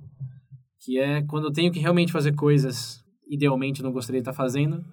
que 0.79 0.97
é 0.97 1.21
quando 1.21 1.45
eu 1.45 1.53
tenho 1.53 1.71
que 1.71 1.79
realmente 1.79 2.11
fazer 2.11 2.33
coisas, 2.33 3.05
idealmente 3.27 3.83
não 3.83 3.91
gostaria 3.91 4.21
de 4.21 4.27
estar 4.27 4.33
fazendo, 4.33 4.83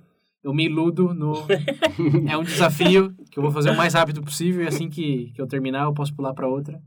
eu 0.44 0.52
me 0.52 0.66
iludo 0.66 1.14
no. 1.14 1.32
é 2.28 2.36
um 2.36 2.44
desafio 2.44 3.16
que 3.30 3.38
eu 3.38 3.42
vou 3.42 3.50
fazer 3.50 3.70
o 3.70 3.76
mais 3.76 3.94
rápido 3.94 4.20
possível 4.20 4.62
e 4.62 4.68
assim 4.68 4.90
que, 4.90 5.32
que 5.32 5.40
eu 5.40 5.46
terminar 5.46 5.84
eu 5.84 5.94
posso 5.94 6.14
pular 6.14 6.34
para 6.34 6.46
outra. 6.46 6.78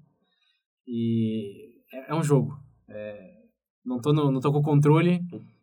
E 0.88 1.72
é, 1.92 2.12
é 2.12 2.16
um 2.16 2.24
jogo. 2.24 2.56
É, 2.88 3.39
não 3.90 4.00
tô, 4.00 4.14
no, 4.14 4.32
não 4.32 4.40
tô 4.40 4.52
com 4.52 4.62
controle, 4.62 5.20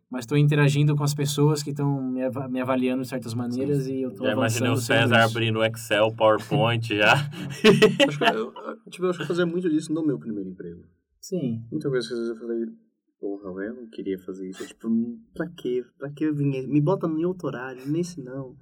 mas 0.09 0.21
estou 0.23 0.37
interagindo 0.37 0.95
com 0.95 1.03
as 1.03 1.13
pessoas 1.13 1.63
que 1.63 1.69
estão 1.71 2.01
me, 2.11 2.21
ava- 2.23 2.47
me 2.47 2.59
avaliando 2.61 3.01
de 3.01 3.07
certas 3.07 3.33
maneiras 3.33 3.87
e 3.87 4.01
eu 4.01 4.11
tô 4.13 4.23
Já 4.25 4.33
imaginei 4.33 4.69
o 4.69 4.71
avançando 4.73 4.97
sendo 4.99 5.09
César 5.09 5.23
abrindo 5.23 5.59
o 5.59 5.63
Excel, 5.65 6.13
PowerPoint 6.15 6.95
já. 6.95 7.13
Acho 8.07 8.17
que 8.17 8.23
eu, 8.25 8.53
eu, 8.53 8.77
tipo, 8.91 9.05
eu 9.05 9.09
acho 9.09 9.19
que 9.19 9.23
eu 9.23 9.27
fazia 9.27 9.45
muito 9.45 9.69
disso 9.69 9.93
no 9.93 10.05
meu 10.05 10.17
primeiro 10.19 10.49
emprego. 10.49 10.83
Sim. 11.21 11.61
Muita 11.71 11.89
coisa 11.89 12.07
que 12.07 12.13
às 12.13 12.19
vezes 12.19 12.33
eu 12.35 12.39
falei, 12.39 12.65
porra, 13.19 13.63
eu 13.65 13.73
não 13.75 13.87
queria 13.89 14.17
fazer 14.19 14.47
isso. 14.49 14.63
Eu, 14.63 14.67
tipo, 14.67 14.89
pra 15.33 15.47
quê? 15.57 15.83
Pra 15.97 16.09
que 16.09 16.23
eu 16.25 16.35
vim? 16.35 16.67
Me 16.67 16.79
bota 16.81 17.07
em 17.07 17.25
outro 17.25 17.47
horário, 17.47 17.81
nesse 17.87 18.21
não. 18.21 18.55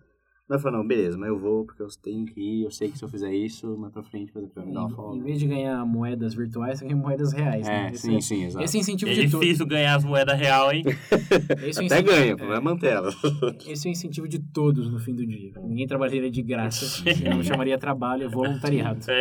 Mas 0.48 0.58
eu 0.58 0.60
falei, 0.62 0.78
não, 0.80 0.88
beleza, 0.88 1.18
mas 1.18 1.28
eu 1.30 1.40
vou 1.40 1.66
porque 1.66 1.82
eu 1.82 1.88
tenho 2.04 2.24
que 2.24 2.40
ir, 2.40 2.64
eu 2.66 2.70
sei 2.70 2.88
que 2.92 2.98
se 3.00 3.04
eu 3.04 3.10
fizer 3.10 3.34
isso, 3.34 3.76
mais 3.80 3.92
pra 3.92 4.04
frente 4.04 4.32
vai 4.32 4.44
me 4.44 4.50
dar 4.54 4.62
uma 4.62 4.90
Em, 4.90 4.92
em 4.92 4.96
folga. 4.96 5.24
vez 5.24 5.40
de 5.40 5.48
ganhar 5.48 5.84
moedas 5.88 6.36
virtuais, 6.36 6.78
você 6.78 6.86
ganha 6.86 6.96
moedas 6.96 7.34
reais. 7.34 7.66
né? 7.66 7.88
É, 7.88 7.92
Esse 7.92 7.98
sim, 8.08 8.22
sim, 8.22 8.44
exato. 8.46 8.64
Esse 8.64 8.78
é 8.78 8.80
incentivo 8.82 9.10
É 9.10 9.14
de 9.16 9.28
tudo. 9.28 9.40
difícil 9.42 9.66
ganhar 9.66 9.96
as 9.96 10.04
moedas 10.06 10.38
real, 10.40 10.72
hein? 10.72 10.84
Esse 10.86 11.80
é 11.80 11.84
o 11.84 11.86
Até 11.88 12.00
incentivo- 12.00 12.06
ganha, 12.16 12.36
vai 12.36 12.60
manter 12.62 12.92
ela. 12.94 13.10
Esse 13.68 13.88
é 13.88 13.90
o 13.90 13.92
incentivo 13.94 14.28
de 14.28 14.38
todos 14.38 14.92
no 14.92 15.00
fim 15.00 15.16
do 15.16 15.26
dia. 15.26 15.52
Ninguém 15.64 15.88
trabalharia 15.88 16.30
de 16.30 16.44
graça, 16.44 16.86
senão 17.12 17.42
chamaria 17.42 17.78
trabalho, 17.80 18.26
é 18.26 18.28
voluntariado. 18.28 19.00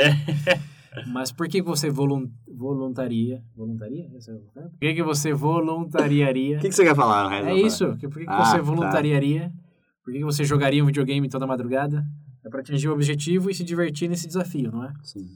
É. 0.96 1.00
Mas 1.08 1.32
por 1.32 1.48
que 1.48 1.60
você 1.60 1.90
volun 1.90 2.28
voluntaria? 2.46 3.42
Voluntaria? 3.56 4.04
É? 4.04 4.60
Por 4.60 4.70
que, 4.78 4.94
que 4.94 5.02
você 5.02 5.32
voluntariaria? 5.32 6.58
O 6.58 6.60
que, 6.60 6.68
que 6.68 6.74
você 6.74 6.84
quer 6.84 6.94
falar, 6.94 7.28
Reza? 7.30 7.50
É 7.50 7.54
isso. 7.54 7.87
Por 7.88 7.98
que, 7.98 8.08
que 8.08 8.24
Ah, 8.28 8.44
você 8.44 8.58
tá. 8.58 8.62
Por 10.05 10.12
que, 10.12 10.23
você 10.23 10.45
jogaria 10.45 10.83
um 10.83 10.87
videogame 10.87 11.29
toda 11.29 11.47
madrugada? 11.47 12.05
É 12.45 12.49
para 12.51 12.61
atingir 12.61 12.88
o 12.88 12.93
objetivo 12.93 13.51
e 13.51 13.55
se 13.55 13.64
divertir 13.64 14.09
nesse 14.09 14.27
desafio, 14.27 14.71
não 14.71 14.85
é? 14.85 14.93
Sim. 15.03 15.27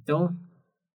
Então, 0.00 0.34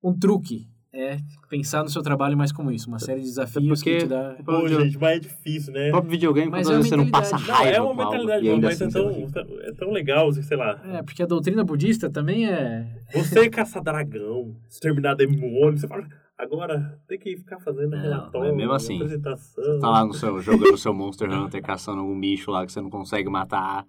um 0.03 0.17
truque 0.17 0.69
é 0.93 1.19
pensar 1.51 1.83
no 1.83 1.91
seu 1.91 2.03
trabalho 2.03 2.37
mais 2.39 2.53
como 2.53 2.71
isso. 2.71 2.89
Uma 2.89 2.99
série 3.01 3.21
de 3.21 3.27
desafios 3.27 3.81
porque- 3.81 3.95
que 3.97 4.05
te 4.05 4.07
dá... 4.07 4.37
Pô, 4.45 4.67
gente, 4.69 4.97
mas 4.97 5.17
é 5.17 5.19
difícil, 5.19 5.73
né? 5.73 5.89
O 5.89 5.91
próprio 5.91 6.11
videogame, 6.13 6.51
Mas 6.51 6.69
é 6.71 6.73
uma 6.75 6.83
você 6.83 6.97
não 6.97 7.11
passa 7.11 7.37
mentalidade. 7.37 7.49
Não, 7.49 7.65
raiva 7.65 7.77
é 7.77 7.81
uma 7.81 8.05
mentalidade, 8.05 8.49
ainda 8.49 8.67
mas 8.69 8.81
é 8.81 8.85
assim 8.85 8.93
tão, 8.93 9.13
você 9.13 9.45
vai- 9.45 9.67
é 9.69 9.73
tão 9.73 9.91
legal, 9.91 10.29
assim, 10.29 10.43
sei 10.43 10.57
lá. 10.57 10.81
É, 10.85 11.03
porque 11.03 11.23
a 11.23 11.27
doutrina 11.27 11.65
budista 11.65 12.09
também 12.09 12.49
é... 12.49 13.03
Você 13.13 13.51
caçar 13.51 13.83
dragão, 13.83 14.57
exterminar 14.71 15.15
demônio, 15.17 15.77
você 15.77 15.89
fala, 15.89 16.07
agora 16.39 16.99
tem 17.09 17.19
que 17.19 17.37
ficar 17.37 17.59
fazendo 17.61 17.91
Não, 17.91 18.01
relatório, 18.03 18.55
mesmo 18.55 18.73
assim, 18.73 18.97
apresentação. 18.97 19.79
Tá 19.81 19.89
lá 19.91 20.05
no 20.05 20.13
seu, 20.15 20.41
jogando 20.41 20.75
o 20.75 20.79
seu 20.79 20.93
Monster 20.95 21.31
Hunter, 21.33 21.63
caçando 21.63 22.01
algum 22.01 22.19
bicho 22.19 22.51
lá 22.51 22.65
que 22.67 22.73
você 22.73 22.81
não 22.81 22.91
consegue 22.91 23.29
matar. 23.29 23.85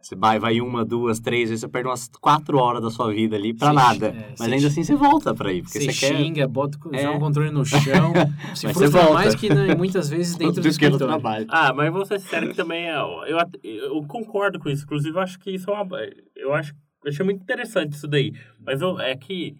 Você 0.00 0.16
vai, 0.16 0.36
vai 0.36 0.60
uma, 0.60 0.84
duas, 0.84 1.20
três 1.20 1.48
vezes, 1.48 1.60
você 1.60 1.68
perde 1.68 1.88
umas 1.88 2.08
quatro 2.20 2.58
horas 2.58 2.82
da 2.82 2.90
sua 2.90 3.12
vida 3.12 3.36
ali 3.36 3.54
pra 3.54 3.68
Você- 3.68 3.72
nada. 3.74 4.06
é, 4.08 4.30
Mas 4.30 4.38
você 4.48 4.54
ainda 4.54 4.66
assim 4.66 4.82
você 4.82 4.96
volta 4.96 5.32
pra 5.32 5.52
ir, 5.52 5.62
porque 5.62 5.78
Você 5.78 5.92
você, 5.92 6.06
quer... 6.08 6.16
xinga, 6.16 6.48
bota, 6.48 6.76
o- 6.84 6.92
É. 6.92 7.02
joga 7.02 7.16
o 7.18 7.20
controle 7.20 7.50
no 7.52 7.64
chão, 7.64 7.78
se 8.56 8.66
Mas 8.66 8.76
frustra 8.76 8.86
você 8.88 8.88
volta. 8.98 9.12
mais 9.14 9.34
que 9.36 9.48
né, 9.54 9.76
muitas 9.76 10.10
vezes 10.10 10.34
dentro 10.36 10.56
do 10.56 10.62
do 10.62 10.68
escritório. 10.68 11.06
trabalho. 11.06 11.46
Ah, 11.48 11.72
mas 11.72 11.92
vou 11.92 12.04
ser 12.04 12.18
sincero 12.18 12.48
que 12.48 12.56
também 12.56 12.90
é, 12.90 12.96
eu, 12.96 13.28
eu 13.62 14.02
concordo 14.08 14.58
com 14.58 14.68
isso. 14.68 14.82
Inclusive, 14.82 15.16
eu 15.16 15.20
acho 15.22 15.38
que 15.38 15.52
isso 15.52 15.70
é 15.70 15.72
uma. 15.72 15.86
Eu 16.34 16.52
acho 16.52 16.74
eu 17.04 17.10
achei 17.10 17.24
muito 17.24 17.40
interessante 17.42 17.92
isso 17.92 18.08
daí. 18.08 18.32
Mas 18.64 18.80
eu, 18.80 18.98
é 19.00 19.16
que 19.16 19.56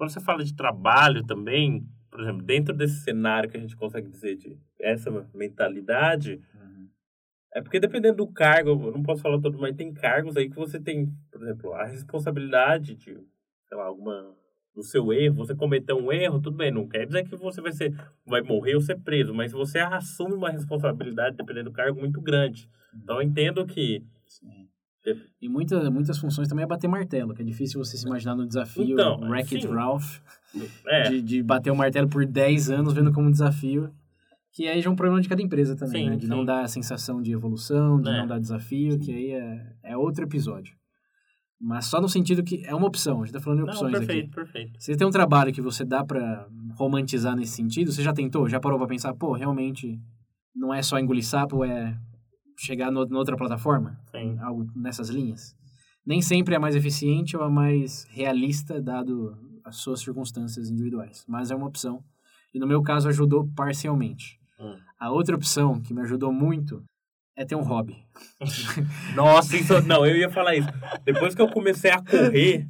quando 0.00 0.12
você 0.12 0.20
fala 0.20 0.42
de 0.42 0.54
trabalho 0.54 1.22
também, 1.26 1.86
por 2.10 2.22
exemplo, 2.22 2.42
dentro 2.42 2.74
desse 2.74 3.02
cenário 3.02 3.50
que 3.50 3.56
a 3.58 3.60
gente 3.60 3.76
consegue 3.76 4.08
dizer 4.08 4.34
de 4.34 4.58
essa 4.78 5.10
mentalidade, 5.34 6.40
é 7.52 7.60
porque 7.60 7.78
dependendo 7.78 8.16
do 8.16 8.26
cargo, 8.26 8.70
eu 8.70 8.92
não 8.92 9.02
posso 9.02 9.20
falar 9.20 9.38
todo, 9.42 9.58
mas 9.58 9.76
tem 9.76 9.92
cargos 9.92 10.38
aí 10.38 10.48
que 10.48 10.56
você 10.56 10.80
tem, 10.80 11.14
por 11.30 11.42
exemplo, 11.42 11.74
a 11.74 11.84
responsabilidade 11.84 12.94
de, 12.94 13.12
sei 13.12 13.76
lá, 13.76 13.84
alguma 13.84 14.34
do 14.74 14.82
seu 14.82 15.12
erro, 15.12 15.34
você 15.34 15.54
cometeu 15.54 15.98
um 15.98 16.10
erro, 16.10 16.40
tudo 16.40 16.56
bem, 16.56 16.70
não 16.70 16.88
quer 16.88 17.04
dizer 17.04 17.28
que 17.28 17.36
você 17.36 17.60
vai 17.60 17.72
ser 17.72 17.94
vai 18.24 18.40
morrer 18.40 18.76
ou 18.76 18.80
ser 18.80 18.98
preso, 19.00 19.34
mas 19.34 19.52
você 19.52 19.80
assume 19.80 20.32
uma 20.32 20.48
responsabilidade 20.48 21.36
dependendo 21.36 21.68
do 21.68 21.76
cargo 21.76 22.00
muito 22.00 22.22
grande. 22.22 22.70
Então 22.94 23.16
eu 23.16 23.22
entendo 23.22 23.66
que 23.66 24.02
E 25.40 25.48
muita, 25.48 25.90
muitas 25.90 26.18
funções 26.18 26.46
também 26.48 26.62
é 26.64 26.66
bater 26.68 26.86
martelo, 26.88 27.34
que 27.34 27.40
é 27.42 27.44
difícil 27.44 27.82
você 27.82 27.96
se 27.96 28.06
imaginar 28.06 28.34
no 28.34 28.46
desafio 28.46 28.84
Então, 28.92 29.20
Wreck-It 29.20 29.66
sim. 29.66 29.72
Ralph, 29.72 30.18
é, 30.86 31.08
de, 31.08 31.22
de 31.22 31.42
bater 31.42 31.70
o 31.70 31.76
martelo 31.76 32.08
por 32.08 32.26
10 32.26 32.70
anos 32.70 32.92
vendo 32.92 33.12
como 33.12 33.28
um 33.28 33.30
desafio. 33.30 33.90
Que 34.52 34.66
aí 34.68 34.80
já 34.82 34.90
é 34.90 34.92
um 34.92 34.96
problema 34.96 35.20
de 35.20 35.28
cada 35.28 35.40
empresa 35.40 35.76
também, 35.76 36.04
Sim, 36.04 36.10
né? 36.10 36.16
De 36.16 36.26
não 36.26 36.40
sim. 36.40 36.44
dar 36.44 36.62
a 36.64 36.68
sensação 36.68 37.22
de 37.22 37.30
evolução, 37.32 38.00
de 38.00 38.08
É. 38.08 38.18
não 38.18 38.26
dar 38.26 38.40
desafio, 38.40 38.98
que 38.98 39.12
aí 39.14 39.30
é, 39.30 39.72
é 39.84 39.96
outro 39.96 40.24
episódio. 40.24 40.74
Mas 41.60 41.86
só 41.86 42.00
no 42.00 42.08
sentido 42.08 42.42
que 42.42 42.64
é 42.66 42.74
uma 42.74 42.86
opção, 42.88 43.22
a 43.22 43.26
gente 43.26 43.34
tá 43.34 43.40
falando 43.40 43.60
de 43.60 43.66
Não, 43.66 43.72
opções 43.72 43.92
perfeito, 43.92 44.26
aqui. 44.26 44.34
perfeito. 44.34 44.72
Se 44.82 44.96
tem 44.96 45.06
um 45.06 45.10
trabalho 45.10 45.52
que 45.52 45.60
você 45.60 45.84
dá 45.84 46.04
pra 46.04 46.48
romantizar 46.76 47.36
nesse 47.36 47.52
sentido, 47.52 47.92
você 47.92 48.02
já 48.02 48.12
tentou? 48.12 48.48
Já 48.48 48.58
parou 48.58 48.76
pra 48.78 48.88
pensar, 48.88 49.14
pô, 49.14 49.32
realmente 49.34 50.00
não 50.54 50.74
é 50.74 50.82
só 50.82 50.98
engolir 50.98 51.24
sapo, 51.24 51.64
é 51.64 51.96
chegar 52.58 52.90
no, 52.90 53.06
noutra 53.06 53.36
plataforma? 53.36 53.98
Algo 54.40 54.70
nessas 54.74 55.08
linhas? 55.08 55.56
Nem 56.04 56.22
sempre 56.22 56.54
é 56.54 56.56
a 56.56 56.60
mais 56.60 56.74
eficiente 56.74 57.36
ou 57.36 57.42
a 57.42 57.50
mais 57.50 58.04
realista, 58.10 58.80
dado 58.80 59.36
as 59.64 59.76
suas 59.76 60.00
circunstâncias 60.00 60.70
individuais. 60.70 61.24
Mas 61.28 61.50
é 61.50 61.54
uma 61.54 61.66
opção. 61.66 62.02
E 62.52 62.58
no 62.58 62.66
meu 62.66 62.82
caso 62.82 63.08
ajudou 63.08 63.48
parcialmente. 63.54 64.40
Hum. 64.58 64.76
A 64.98 65.10
outra 65.10 65.36
opção 65.36 65.80
que 65.80 65.94
me 65.94 66.02
ajudou 66.02 66.32
muito 66.32 66.82
é 67.36 67.44
ter 67.44 67.54
um 67.54 67.62
hobby. 67.62 67.96
Nossa, 69.16 69.56
isso, 69.56 69.80
não, 69.86 70.04
eu 70.04 70.16
ia 70.16 70.28
falar 70.30 70.54
isso. 70.56 70.68
Depois 71.04 71.34
que 71.34 71.40
eu 71.40 71.48
comecei 71.48 71.90
a 71.90 72.02
correr, 72.02 72.66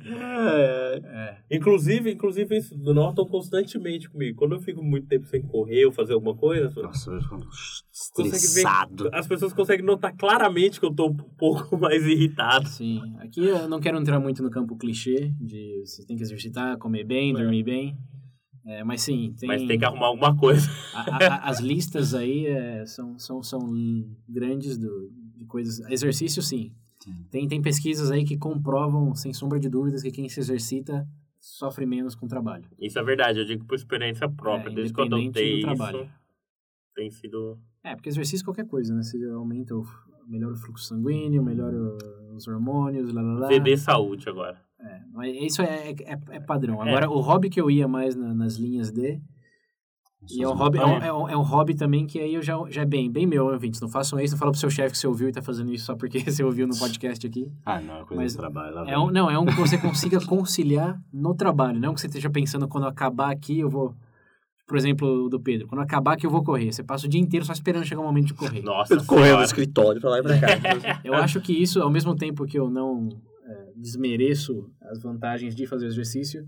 É. 1.05 1.37
inclusive, 1.51 2.11
inclusive 2.13 2.57
isso 2.57 2.77
notam 2.79 3.27
constantemente 3.27 4.09
comigo. 4.09 4.39
Quando 4.39 4.55
eu 4.55 4.61
fico 4.61 4.83
muito 4.83 5.07
tempo 5.09 5.27
sem 5.27 5.43
correr 5.43 5.87
ou 5.87 5.93
fazer 5.93 6.13
alguma 6.13 6.37
coisa, 6.37 6.71
Nossa, 6.81 7.11
eu 7.11 7.21
consegue 7.21 8.31
ver- 8.31 8.37
estressado. 8.37 9.11
as 9.13 9.27
pessoas 9.27 9.53
conseguem 9.53 9.85
notar 9.85 10.15
claramente 10.17 10.79
que 10.79 10.87
eu 10.87 10.95
tô 10.95 11.09
um 11.09 11.17
pouco 11.17 11.77
mais 11.79 12.05
irritado. 12.07 12.69
Sim, 12.69 13.01
aqui 13.19 13.45
eu 13.45 13.69
não 13.69 13.81
quero 13.81 13.99
entrar 13.99 14.21
muito 14.21 14.43
no 14.43 14.51
campo 14.51 14.77
clichê 14.77 15.33
de 15.41 15.81
você 15.85 16.05
tem 16.07 16.17
que 16.17 16.23
exercitar, 16.23 16.77
comer 16.79 17.05
bem, 17.05 17.31
É. 17.31 17.35
dormir 17.35 17.65
bem. 17.65 17.97
É, 18.65 18.85
mas 18.85 19.01
sim, 19.03 19.35
tem, 19.39 19.49
Mas 19.49 19.63
tem 19.67 19.79
que 19.79 19.85
arrumar 19.85 20.07
alguma 20.09 20.37
coisa. 20.37 20.69
a- 20.95 21.17
a- 21.35 21.49
as 21.49 21.61
listas 21.61 22.15
aí 22.15 22.47
é, 22.47 22.85
são, 22.87 23.19
são, 23.19 23.43
são 23.43 23.61
grandes 24.29 24.77
do, 24.77 25.11
de 25.35 25.45
coisas. 25.47 25.81
Exercício, 25.91 26.43
sim. 26.43 26.73
Tem, 27.31 27.49
tem 27.49 27.63
pesquisas 27.63 28.11
aí 28.11 28.25
que 28.25 28.37
comprovam, 28.37 29.15
sem 29.15 29.33
sombra 29.33 29.59
de 29.59 29.69
dúvidas, 29.69 30.03
que 30.03 30.11
quem 30.11 30.29
se 30.29 30.39
exercita 30.41 31.09
sofre 31.39 31.87
menos 31.87 32.15
com 32.15 32.27
o 32.27 32.29
trabalho. 32.29 32.69
Isso 32.79 32.99
é 32.99 33.03
verdade, 33.03 33.39
eu 33.39 33.47
digo 33.47 33.65
por 33.65 33.75
experiência 33.75 34.29
própria. 34.29 34.71
É, 34.71 34.75
Desde 34.75 34.93
que 34.93 35.01
eu 35.01 35.07
isso, 35.19 35.61
trabalho. 35.63 36.11
tem 36.95 37.11
sido... 37.11 37.59
É, 37.83 37.95
porque 37.97 38.11
exercício 38.11 38.45
é 38.45 38.45
qualquer 38.45 38.67
coisa, 38.67 38.95
né? 38.95 39.03
Você 39.03 39.17
aumenta, 39.25 39.75
o, 39.75 39.83
melhora 40.27 40.53
o 40.53 40.57
fluxo 40.59 40.85
sanguíneo, 40.85 41.43
melhora 41.43 41.75
os 42.35 42.47
hormônios, 42.47 43.11
lá, 43.15 43.23
lá, 43.23 43.33
lá. 43.41 43.77
Saúde 43.79 44.29
agora. 44.29 44.61
É, 44.83 45.01
mas 45.13 45.37
isso 45.37 45.63
é, 45.63 45.91
é, 45.91 46.19
é 46.31 46.41
padrão. 46.41 46.81
Agora, 46.81 47.11
o 47.11 47.21
hobby 47.21 47.51
que 47.51 47.61
eu 47.61 47.71
ia 47.71 47.87
mais 47.87 48.15
na- 48.17 48.35
nas 48.35 48.57
linhas 48.57 48.91
D, 48.91 49.21
e 50.31 50.43
é 50.43 50.49
um, 50.49 50.53
hobby, 50.53 50.79
é, 50.79 50.85
um, 50.85 50.97
é, 50.99 51.13
um, 51.13 51.29
é 51.31 51.37
um 51.37 51.43
hobby 51.43 51.75
também 51.75 52.07
que 52.07 52.21
aí 52.21 52.35
eu 52.35 52.43
já, 52.43 52.55
já 52.69 52.83
é 52.83 52.85
bem, 52.85 53.11
bem 53.11 53.27
meu, 53.27 53.47
ouvintes. 53.47 53.81
Não 53.81 53.89
façam 53.89 54.21
isso, 54.21 54.35
não 54.35 54.39
fala 54.39 54.51
pro 54.51 54.61
seu 54.61 54.69
chefe 54.69 54.93
que 54.93 54.99
você 54.99 55.07
ouviu 55.07 55.29
e 55.29 55.33
tá 55.33 55.41
fazendo 55.41 55.73
isso 55.73 55.87
só 55.87 55.97
porque 55.97 56.19
você 56.31 56.45
ouviu 56.45 56.67
no 56.67 56.77
podcast 56.79 57.27
aqui. 57.27 57.51
Ah, 57.65 57.81
não, 57.81 58.01
é 58.01 58.05
coisa 58.05 58.23
Mas 58.23 58.35
do 58.35 58.39
trabalho. 58.39 58.75
Lá 58.75 58.91
É 58.91 58.99
um, 58.99 59.11
não, 59.11 59.31
é 59.31 59.39
um 59.39 59.47
que 59.47 59.55
você 59.55 59.79
consiga 59.79 60.25
conciliar 60.27 61.01
no 61.13 61.35
trabalho. 61.35 61.81
Não 61.81 61.95
que 61.95 62.01
você 62.03 62.07
esteja 62.07 62.29
pensando 62.29 62.69
quando 62.69 62.87
acabar 62.87 63.31
aqui 63.31 63.61
eu 63.61 63.69
vou... 63.71 63.95
Por 64.69 64.77
exemplo, 64.77 65.25
o 65.25 65.29
do 65.29 65.41
Pedro. 65.41 65.67
Quando 65.67 65.81
eu 65.81 65.85
acabar 65.85 66.13
aqui 66.13 66.27
eu 66.27 66.31
vou 66.31 66.45
correr. 66.45 66.71
Você 66.71 66.85
passa 66.85 67.07
o 67.07 67.09
dia 67.09 67.21
inteiro 67.21 67.45
só 67.45 67.53
esperando 67.53 67.85
chegar 67.87 68.03
o 68.03 68.05
momento 68.05 68.27
de 68.27 68.35
correr. 68.35 68.63
Nossa 68.63 69.03
Correndo 69.05 69.39
no 69.39 69.43
escritório 69.43 70.01
pra 70.01 70.11
lá 70.11 70.19
e 70.19 70.23
pra 70.23 70.39
cá. 70.39 71.01
Eu 71.03 71.15
acho 71.15 71.41
que 71.41 71.53
isso, 71.53 71.81
ao 71.83 71.91
mesmo 71.91 72.15
tempo 72.15 72.47
que 72.47 72.57
eu 72.59 72.71
não 72.71 73.09
é, 73.09 73.30
desmereço 73.81 74.71
as 74.83 75.03
vantagens 75.03 75.55
de 75.55 75.67
fazer 75.67 75.87
exercício, 75.87 76.41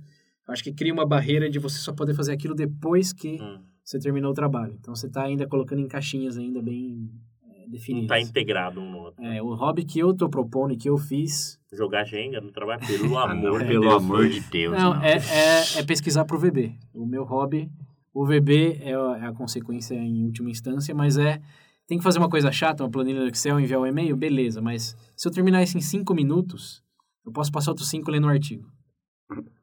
eu 0.47 0.53
acho 0.53 0.63
que 0.63 0.73
cria 0.73 0.93
uma 0.93 1.07
barreira 1.07 1.49
de 1.49 1.59
você 1.59 1.79
só 1.79 1.93
poder 1.93 2.15
fazer 2.15 2.33
aquilo 2.33 2.55
depois 2.55 3.13
que 3.13 3.41
Hum, 3.41 3.61
você 3.85 3.99
terminou 3.99 4.31
o 4.31 4.35
trabalho. 4.35 4.77
Então 4.81 4.95
você 4.95 5.07
está 5.07 5.23
ainda 5.25 5.47
colocando 5.47 5.81
em 5.81 5.89
caixinhas 5.89 6.37
ainda 6.37 6.61
bem 6.63 7.11
é, 7.45 7.63
não 7.65 7.71
definidas. 7.71 8.09
tá 8.09 8.21
integrado 8.21 8.81
um 8.81 8.91
no 8.91 8.99
outro. 8.99 9.25
É, 9.25 9.43
o 9.43 9.55
hobby 9.55 9.85
que 9.85 9.99
eu 9.99 10.15
tô 10.15 10.29
propondo 10.29 10.73
e 10.73 10.77
que 10.77 10.89
eu 10.89 10.97
fiz 10.99 11.59
Jogar 11.73 12.05
Jenga 12.05 12.41
no 12.41 12.53
trabalho, 12.53 12.81
pelo 12.87 13.17
Ah, 13.19 13.35
não, 13.35 13.49
amor 13.55 13.61
de 13.63 13.67
pelo 13.69 13.81
Deus. 13.83 13.95
amor 14.03 14.29
de 14.29 14.41
Deus. 14.41 14.73
não, 14.79 14.95
não. 14.95 15.03
É, 15.03 15.17
é, 15.17 15.79
é 15.79 15.83
pesquisar 15.85 16.25
pro 16.25 16.39
VB. 16.39 16.75
O 16.93 17.07
meu 17.07 17.25
hobby, 17.25 17.71
o 18.13 18.27
VB 18.27 18.79
é 18.83 18.95
a, 18.95 19.19
é 19.19 19.27
a 19.27 19.33
consequência 19.33 19.95
em 19.95 20.25
última 20.27 20.51
instância, 20.51 20.95
mas 20.95 21.17
é 21.17 21.41
tem 21.87 21.99
que 21.99 22.05
fazer 22.05 22.19
uma 22.19 22.29
coisa 22.29 22.51
chata, 22.53 22.85
uma 22.85 22.91
planilha 22.91 23.21
do 23.21 23.29
Excel, 23.29 23.59
enviar 23.59 23.81
um 23.81 23.87
e-mail, 23.87 24.17
beleza. 24.17 24.61
Mas 24.63 24.97
se 25.17 25.27
eu 25.29 25.33
terminar 25.33 25.63
isso 25.63 25.77
em 25.77 25.81
cinco 25.81 26.15
minutos, 26.15 26.82
eu 27.25 27.33
posso 27.33 27.51
passar 27.53 27.71
outros 27.71 27.89
cinco 27.89 28.11
lendo 28.11 28.27
o 28.27 28.31
artigo. 28.31 28.65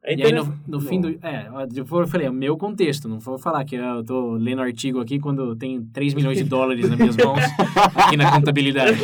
É 0.02 0.16
E 0.16 0.22
aí, 0.24 0.32
no, 0.32 0.58
no 0.66 0.80
fim 0.80 1.00
do... 1.00 1.08
É, 1.24 1.48
eu 1.76 1.86
falei, 2.08 2.26
é 2.26 2.30
o 2.30 2.32
meu 2.32 2.56
contexto. 2.56 3.06
Não 3.08 3.20
vou 3.20 3.38
falar 3.38 3.64
que 3.64 3.76
eu 3.76 4.02
tô 4.02 4.32
lendo 4.32 4.60
artigo 4.60 4.98
aqui 4.98 5.20
quando 5.20 5.42
eu 5.42 5.54
tenho 5.56 5.84
3 5.92 6.14
milhões 6.14 6.38
de 6.38 6.44
dólares 6.44 6.88
nas 6.88 6.98
minhas 6.98 7.16
mãos 7.16 7.38
aqui 7.94 8.16
na 8.16 8.32
contabilidade. 8.32 8.98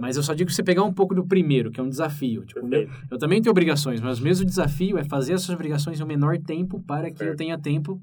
Mas 0.00 0.16
eu 0.16 0.22
só 0.22 0.34
digo 0.34 0.48
que 0.48 0.54
você 0.54 0.62
pegar 0.62 0.84
um 0.84 0.92
pouco 0.92 1.14
do 1.14 1.26
primeiro, 1.26 1.70
que 1.72 1.80
é 1.80 1.82
um 1.82 1.88
desafio. 1.88 2.44
Tipo, 2.44 2.60
meu- 2.66 2.86
Perfeito. 2.86 3.06
eu 3.10 3.18
também 3.18 3.40
tenho 3.42 3.50
obrigações, 3.50 4.00
mas 4.00 4.20
o 4.20 4.22
mesmo 4.22 4.44
desafio 4.46 4.96
é 4.98 5.04
fazer 5.04 5.32
essas 5.32 5.50
obrigações 5.50 5.98
em 5.98 6.02
um 6.04 6.06
menor 6.06 6.38
tempo 6.38 6.80
para 6.80 7.10
que 7.10 7.22
eu 7.22 7.28
Certo. 7.28 7.38
tenha 7.38 7.58
tempo 7.58 8.00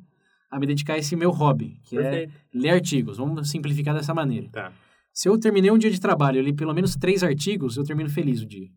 a 0.52 0.60
me 0.60 0.65
dedicar 0.65 0.96
a 0.96 0.98
esse 0.98 1.15
meu 1.15 1.32
hobby, 1.32 1.80
que 1.86 1.98
é 1.98 2.02
Perfeito. 2.02 2.34
ler 2.54 2.70
artigos. 2.72 3.18
Vamos 3.18 3.50
simplificar 3.50 3.94
dessa 3.96 4.13
maneira. 4.13 4.50
Tá. 4.52 4.72
Se 5.13 5.30
eu 5.30 5.39
terminei 5.39 5.72
um 5.72 5.78
dia 5.78 5.92
de 5.92 6.00
trabalho, 6.02 6.39
eu 6.39 6.44
li 6.44 6.54
pelo 6.54 6.74
menos 6.74 6.96
três 6.96 7.24
artigos, 7.24 7.78
eu 7.78 7.84
termino 7.84 8.10
feliz 8.10 8.42
o 8.42 8.46
dia. 8.46 8.68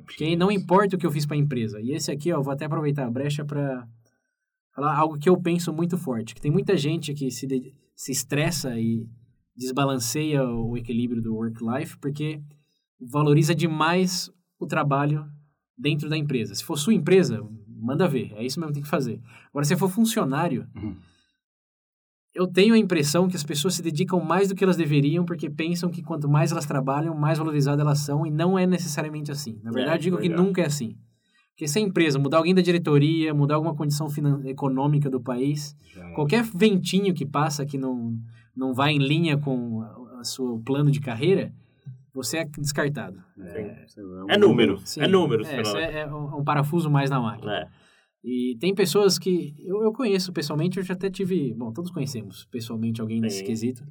Porque 0.00 0.34
não 0.36 0.50
importa 0.50 0.96
o 0.96 0.98
que 0.98 1.04
eu 1.06 1.10
fiz 1.10 1.26
para 1.26 1.36
a 1.36 1.40
empresa. 1.40 1.80
E 1.80 1.92
esse 1.92 2.10
aqui, 2.10 2.32
ó, 2.32 2.40
vou 2.40 2.52
até 2.52 2.64
aproveitar 2.64 3.06
a 3.06 3.10
brecha 3.10 3.44
para 3.44 3.86
falar 4.74 4.96
algo 4.96 5.18
que 5.18 5.28
eu 5.28 5.36
penso 5.40 5.72
muito 5.72 5.98
forte. 5.98 6.34
Que 6.34 6.40
tem 6.40 6.50
muita 6.50 6.76
gente 6.76 7.12
que 7.12 7.30
se, 7.30 7.46
de- 7.46 7.74
se 7.94 8.10
estressa 8.12 8.78
e 8.78 9.06
desbalanceia 9.56 10.42
o 10.44 10.76
equilíbrio 10.76 11.20
do 11.22 11.34
work-life 11.34 11.96
porque 11.98 12.40
valoriza 13.00 13.54
demais 13.54 14.30
o 14.58 14.66
trabalho 14.66 15.26
dentro 15.76 16.08
da 16.08 16.16
empresa. 16.16 16.54
Se 16.54 16.64
for 16.64 16.78
sua 16.78 16.94
empresa, 16.94 17.42
manda 17.68 18.08
ver. 18.08 18.32
É 18.34 18.44
isso 18.44 18.58
mesmo 18.58 18.70
que 18.72 18.74
tem 18.74 18.82
que 18.82 18.88
fazer. 18.88 19.20
Agora, 19.50 19.64
se 19.64 19.76
for 19.76 19.88
funcionário, 19.90 20.66
Uhum. 20.74 20.96
Eu 22.34 22.46
tenho 22.46 22.74
a 22.74 22.78
impressão 22.78 23.28
que 23.28 23.36
as 23.36 23.42
pessoas 23.44 23.74
se 23.74 23.82
dedicam 23.82 24.20
mais 24.20 24.48
do 24.48 24.54
que 24.54 24.64
elas 24.64 24.76
deveriam 24.76 25.24
porque 25.24 25.50
pensam 25.50 25.90
que 25.90 26.02
quanto 26.02 26.28
mais 26.28 26.50
elas 26.52 26.64
trabalham, 26.66 27.14
mais 27.14 27.38
valorizadas 27.38 27.80
elas 27.84 27.98
são 28.00 28.26
e 28.26 28.30
não 28.30 28.58
é 28.58 28.66
necessariamente 28.66 29.30
assim. 29.30 29.58
Na 29.62 29.70
verdade, 29.70 29.96
É, 29.96 30.02
digo 30.02 30.16
que 30.16 30.28
verdade. 30.28 30.42
nunca 30.48 30.62
é 30.62 30.66
assim. 30.66 30.96
Porque 31.50 31.68
se 31.68 31.78
a 31.78 31.82
empresa 31.82 32.18
mudar 32.18 32.38
alguém 32.38 32.54
da 32.54 32.62
diretoria, 32.62 33.34
mudar 33.34 33.56
alguma 33.56 33.74
condição 33.74 34.08
econômica 34.46 35.10
do 35.10 35.20
país, 35.20 35.76
é. 35.96 36.10
qualquer 36.14 36.42
ventinho 36.42 37.12
que 37.12 37.26
passa 37.26 37.66
que 37.66 37.76
não, 37.76 38.16
não 38.56 38.72
vai 38.72 38.92
em 38.92 38.98
linha 38.98 39.36
com 39.36 39.82
a 40.18 40.24
seu 40.24 40.60
plano 40.64 40.90
de 40.90 41.00
carreira, 41.00 41.52
você 42.14 42.38
é 42.38 42.44
descartado. 42.58 43.22
É. 43.38 43.84
É 44.28 44.36
número. 44.38 44.78
Sim, 44.84 45.02
É 45.02 45.06
número. 45.08 45.42
É, 45.42 45.46
senão- 45.46 45.62
isso 45.62 45.76
é, 45.76 46.00
é 46.00 46.06
um 46.06 46.38
um 46.38 46.44
parafuso 46.44 46.90
mais 46.90 47.10
na 47.10 47.20
máquina. 47.20 47.52
É. 47.54 47.68
E 48.24 48.56
tem 48.60 48.74
pessoas 48.74 49.18
que 49.18 49.54
eu, 49.58 49.82
eu 49.82 49.92
conheço 49.92 50.32
pessoalmente, 50.32 50.78
eu 50.78 50.84
já 50.84 50.94
até 50.94 51.10
tive, 51.10 51.52
bom, 51.54 51.72
todos 51.72 51.90
conhecemos 51.90 52.44
pessoalmente 52.50 53.00
alguém 53.00 53.20
nesse 53.20 53.38
Sim. 53.38 53.44
quesito, 53.44 53.84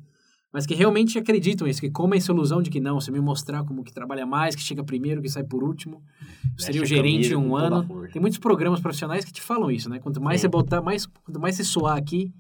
mas 0.54 0.66
que 0.66 0.74
realmente 0.74 1.18
acreditam 1.18 1.68
nisso, 1.68 1.82
que 1.82 1.90
comem 1.90 2.18
essa 2.18 2.32
ilusão 2.32 2.62
de 2.62 2.70
que 2.70 2.80
não, 2.80 3.00
se 3.00 3.12
me 3.12 3.20
mostrar 3.20 3.64
como 3.64 3.84
que 3.84 3.94
trabalha 3.94 4.26
mais, 4.26 4.56
que 4.56 4.62
chega 4.62 4.84
primeiro, 4.84 5.22
que 5.22 5.30
sai 5.30 5.44
por 5.44 5.64
último, 5.64 6.02
seria 6.58 6.82
o 6.82 6.86
gerente 6.86 7.32
em 7.32 7.36
um 7.36 7.56
ano. 7.56 8.08
Tem 8.12 8.22
muitos 8.22 8.40
programas 8.40 8.80
profissionais 8.82 9.24
que 9.24 9.32
te 9.32 9.42
falam 9.42 9.72
isso, 9.72 9.90
né? 9.90 10.00
Quanto 10.00 10.22
mais 10.22 10.42
Sim. 10.42 10.48
você 10.48 10.50
botar, 10.50 10.82
mais, 10.82 11.06
quanto 11.06 11.40
mais 11.40 11.56
você 11.56 11.64
suar 11.64 11.98
aqui, 11.98 12.34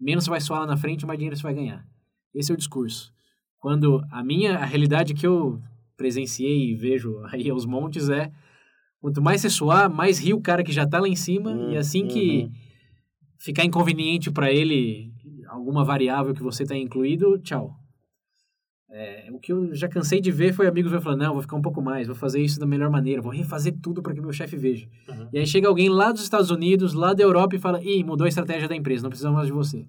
menos 0.00 0.24
você 0.24 0.30
vai 0.30 0.40
suar 0.40 0.60
lá 0.60 0.66
na 0.66 0.76
frente, 0.76 1.06
mais 1.06 1.18
dinheiro 1.18 1.36
você 1.36 1.42
vai 1.42 1.54
ganhar. 1.54 1.86
Esse 2.34 2.50
é 2.50 2.54
o 2.54 2.58
discurso. 2.58 3.12
Quando 3.58 4.02
a 4.10 4.22
minha, 4.22 4.56
a 4.56 4.64
realidade 4.64 5.12
que 5.12 5.26
eu 5.26 5.60
presenciei 5.96 6.70
e 6.70 6.74
vejo 6.74 7.18
aí 7.26 7.50
aos 7.50 7.66
montes 7.66 8.08
é 8.08 8.30
quanto 9.00 9.22
mais 9.22 9.40
você 9.40 9.50
suar, 9.50 9.88
mais 9.88 10.18
ri 10.18 10.34
o 10.34 10.40
cara 10.40 10.62
que 10.62 10.72
já 10.72 10.86
tá 10.86 11.00
lá 11.00 11.08
em 11.08 11.16
cima 11.16 11.50
Hum, 11.50 11.72
e 11.72 11.76
assim 11.76 12.06
que 12.06 12.42
uhum. 12.42 12.50
ficar 13.38 13.64
inconveniente 13.64 14.30
para 14.30 14.52
ele 14.52 15.12
alguma 15.48 15.84
variável 15.84 16.34
que 16.34 16.42
você 16.42 16.64
tá 16.64 16.76
incluído, 16.76 17.38
tchau. 17.38 17.74
É, 18.90 19.28
o 19.30 19.38
que 19.38 19.52
eu 19.52 19.74
já 19.74 19.86
cansei 19.86 20.18
de 20.18 20.30
ver 20.30 20.54
foi 20.54 20.66
amigos 20.66 20.90
meus 20.90 21.04
falando, 21.04 21.20
não, 21.20 21.34
vou 21.34 21.42
ficar 21.42 21.56
um 21.56 21.62
pouco 21.62 21.82
mais, 21.82 22.06
vou 22.06 22.16
fazer 22.16 22.40
isso 22.40 22.58
da 22.58 22.66
melhor 22.66 22.90
maneira, 22.90 23.20
vou 23.20 23.30
refazer 23.30 23.76
tudo 23.82 24.02
para 24.02 24.14
que 24.14 24.20
meu 24.20 24.32
chefe 24.32 24.56
veja. 24.56 24.88
Uhum. 25.08 25.28
E 25.32 25.38
aí 25.38 25.46
chega 25.46 25.68
alguém 25.68 25.90
lá 25.90 26.10
dos 26.10 26.22
Estados 26.22 26.50
Unidos, 26.50 26.94
lá 26.94 27.12
da 27.12 27.22
Europa 27.22 27.54
e 27.54 27.58
fala, 27.58 27.82
ih, 27.82 28.02
mudou 28.02 28.24
a 28.24 28.28
estratégia 28.28 28.66
da 28.66 28.74
empresa, 28.74 29.02
não 29.02 29.10
precisamos 29.10 29.36
mais 29.36 29.46
de 29.46 29.52
você. 29.52 29.86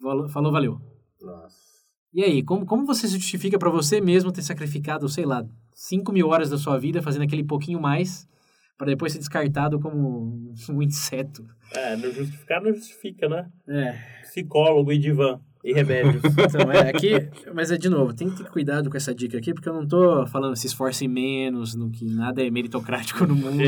Falou, 0.00 0.28
falou 0.28 0.52
valeu. 0.52 0.78
Nossa. 1.22 1.64
E 2.12 2.22
aí, 2.22 2.42
como, 2.42 2.66
como 2.66 2.84
você 2.84 3.08
se 3.08 3.14
justifica 3.14 3.58
para 3.58 3.70
você 3.70 4.00
mesmo 4.00 4.30
ter 4.30 4.42
sacrificado, 4.42 5.08
sei 5.08 5.24
lá, 5.24 5.44
5 5.74 6.12
mil 6.12 6.28
horas 6.28 6.50
da 6.50 6.58
sua 6.58 6.78
vida 6.78 7.02
fazendo 7.02 7.22
aquele 7.22 7.42
pouquinho 7.42 7.80
mais 7.80 8.28
para 8.76 8.88
depois 8.88 9.12
ser 9.12 9.18
descartado 9.18 9.78
como 9.80 10.52
um 10.70 10.82
inseto? 10.82 11.44
É, 11.72 11.96
não 11.96 12.10
justificar 12.12 12.62
não 12.62 12.72
justifica, 12.72 13.28
né? 13.28 13.46
É, 13.68 13.94
Psicólogo 14.22 14.92
e 14.92 14.98
divã. 14.98 15.38
E 15.66 15.72
remédios. 15.72 16.22
Então, 16.22 16.70
é 16.70 16.90
aqui, 16.90 17.26
mas 17.54 17.70
é 17.70 17.78
de 17.78 17.88
novo, 17.88 18.12
tem 18.12 18.28
que 18.28 18.36
ter 18.36 18.50
cuidado 18.50 18.90
com 18.90 18.98
essa 18.98 19.14
dica 19.14 19.38
aqui, 19.38 19.54
porque 19.54 19.66
eu 19.66 19.72
não 19.72 19.88
tô 19.88 20.26
falando 20.26 20.54
se 20.54 20.66
esforcem 20.66 21.08
menos, 21.08 21.74
no 21.74 21.90
que 21.90 22.04
nada 22.04 22.46
é 22.46 22.50
meritocrático 22.50 23.26
no 23.26 23.34
mundo. 23.34 23.62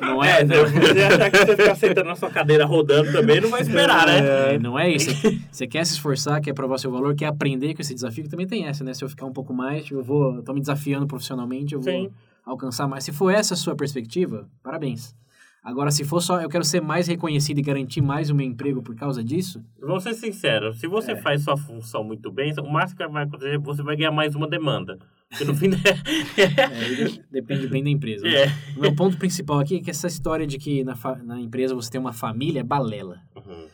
Não 0.00 0.24
é, 0.24 0.40
É, 0.40 0.44
não. 0.44 0.66
se 0.66 0.72
você 0.72 1.02
achar 1.02 1.30
que 1.30 1.36
você 1.36 1.54
ficar 1.54 1.74
sentando 1.74 2.08
na 2.08 2.16
sua 2.16 2.30
cadeira 2.30 2.64
rodando 2.64 3.12
também, 3.12 3.42
não 3.42 3.50
vai 3.50 3.60
esperar, 3.60 4.06
né? 4.06 4.54
É, 4.54 4.58
não 4.58 4.78
é 4.78 4.90
isso. 4.90 5.10
Você 5.52 5.66
quer 5.66 5.84
se 5.84 5.92
esforçar, 5.92 6.40
quer 6.40 6.54
provar 6.54 6.78
seu 6.78 6.90
valor, 6.90 7.14
quer 7.14 7.26
aprender 7.26 7.74
com 7.74 7.82
esse 7.82 7.94
desafio, 7.94 8.24
que 8.24 8.30
também 8.30 8.46
tem 8.46 8.64
essa, 8.64 8.82
né? 8.82 8.94
Se 8.94 9.04
eu 9.04 9.08
ficar 9.10 9.26
um 9.26 9.32
pouco 9.32 9.52
mais, 9.52 9.90
eu 9.90 10.02
vou, 10.02 10.36
eu 10.36 10.42
tô 10.42 10.54
me 10.54 10.60
desafiando 10.60 11.06
profissionalmente, 11.06 11.74
eu 11.74 11.80
vou 11.80 11.92
Sim. 11.92 12.10
Alcançar 12.44 12.86
mais. 12.88 13.04
Se 13.04 13.12
for 13.12 13.30
essa 13.30 13.54
a 13.54 13.56
sua 13.56 13.74
perspectiva, 13.76 14.48
parabéns. 14.62 15.14
Agora, 15.62 15.90
se 15.90 16.04
for 16.04 16.20
só, 16.20 16.42
eu 16.42 16.48
quero 16.50 16.62
ser 16.62 16.82
mais 16.82 17.06
reconhecido 17.08 17.58
e 17.58 17.62
garantir 17.62 18.02
mais 18.02 18.28
o 18.28 18.34
meu 18.34 18.46
emprego 18.46 18.82
por 18.82 18.94
causa 18.94 19.24
disso, 19.24 19.64
Vamos 19.80 20.02
ser 20.02 20.12
sinceros, 20.12 20.78
se 20.78 20.86
você 20.86 21.16
faz 21.16 21.42
sua 21.42 21.56
função 21.56 22.04
muito 22.04 22.30
bem, 22.30 22.52
o 22.60 22.70
máximo 22.70 22.98
que 22.98 23.08
vai 23.08 23.24
acontecer 23.24 23.54
é 23.54 23.58
que 23.58 23.64
você 23.64 23.82
vai 23.82 23.96
ganhar 23.96 24.12
mais 24.12 24.34
uma 24.34 24.46
demanda. 24.46 24.98
Porque 25.30 25.44
no 25.46 25.54
fim... 25.54 25.70
é, 26.36 26.64
aí 26.64 27.08
de- 27.08 27.24
depende 27.30 27.66
bem 27.66 27.82
da 27.82 27.88
empresa. 27.88 28.24
né? 28.26 28.42
é. 28.44 28.46
O 28.76 28.80
meu 28.82 28.94
ponto 28.94 29.16
principal 29.16 29.58
aqui 29.58 29.76
é 29.76 29.80
que 29.80 29.90
essa 29.90 30.06
história 30.06 30.46
de 30.46 30.58
que 30.58 30.84
na, 30.84 30.94
na 31.24 31.40
empresa 31.40 31.74
você 31.74 31.90
tem 31.90 32.00
uma 32.00 32.12
família 32.12 32.60
é 32.60 32.62
balela. 32.62 33.20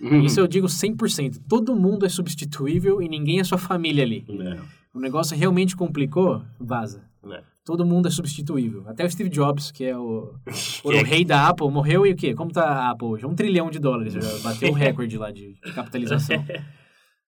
Uhum. 0.01 0.23
Isso 0.23 0.39
eu 0.39 0.47
digo 0.47 0.69
100%. 0.69 1.43
Todo 1.49 1.75
mundo 1.75 2.07
é 2.07 2.09
substituível 2.09 3.03
e 3.03 3.09
ninguém 3.09 3.41
é 3.41 3.45
sua 3.45 3.59
família 3.59 4.05
ali. 4.05 4.25
Né, 4.29 4.61
O 4.95 5.01
negócio 5.01 5.37
realmente 5.37 5.75
complicou, 5.77 6.41
vaza. 6.59 7.03
né. 7.23 7.43
Todo 7.65 7.85
mundo 7.85 8.09
é 8.09 8.11
substituível. 8.11 8.89
Até 8.89 9.05
o 9.05 9.11
Steve 9.11 9.29
Jobs, 9.29 9.71
que 9.71 9.85
é 9.85 9.97
o, 9.97 10.35
o 10.85 10.93
é- 10.93 11.03
rei 11.03 11.25
da 11.25 11.49
Apple, 11.49 11.71
morreu 11.71 12.07
e 12.07 12.13
o 12.13 12.17
quê? 12.17 12.35
Como 12.35 12.51
tá 12.51 12.65
a 12.65 12.91
Apple 12.91 13.09
hoje? 13.09 13.27
Um 13.27 13.35
trilhão 13.35 13.71
de 13.71 13.79
dólares. 13.79 14.15
Já 14.15 14.21
bateu 14.43 14.71
o 14.71 14.75
recorde 14.75 15.17
lá 15.19 15.31
de, 15.31 15.55
de 15.55 15.73
capitalização. 15.75 16.43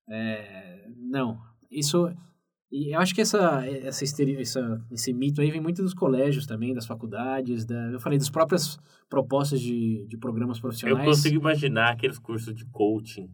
É, 0.08 0.86
não. 1.10 1.38
Isso... 1.70 2.10
E 2.74 2.94
eu 2.96 3.00
acho 3.00 3.14
que 3.14 3.20
essa, 3.20 3.66
essa, 3.66 4.02
estere- 4.02 4.40
essa, 4.40 4.82
esse 4.90 5.12
mito 5.12 5.42
aí 5.42 5.50
vem 5.50 5.60
muito 5.60 5.82
dos 5.82 5.92
colégios 5.92 6.46
também, 6.46 6.72
das 6.72 6.86
faculdades, 6.86 7.66
da, 7.66 7.90
eu 7.90 8.00
falei, 8.00 8.18
das 8.18 8.30
próprias 8.30 8.78
propostas 9.10 9.60
de, 9.60 10.06
de 10.08 10.16
programas 10.16 10.56
Eu 10.56 10.62
profissionais. 10.62 11.04
consigo 11.06 11.36
imaginar 11.38 11.90
aqueles 11.90 12.18
cursos 12.18 12.54
de 12.54 12.64
coaching. 12.70 13.28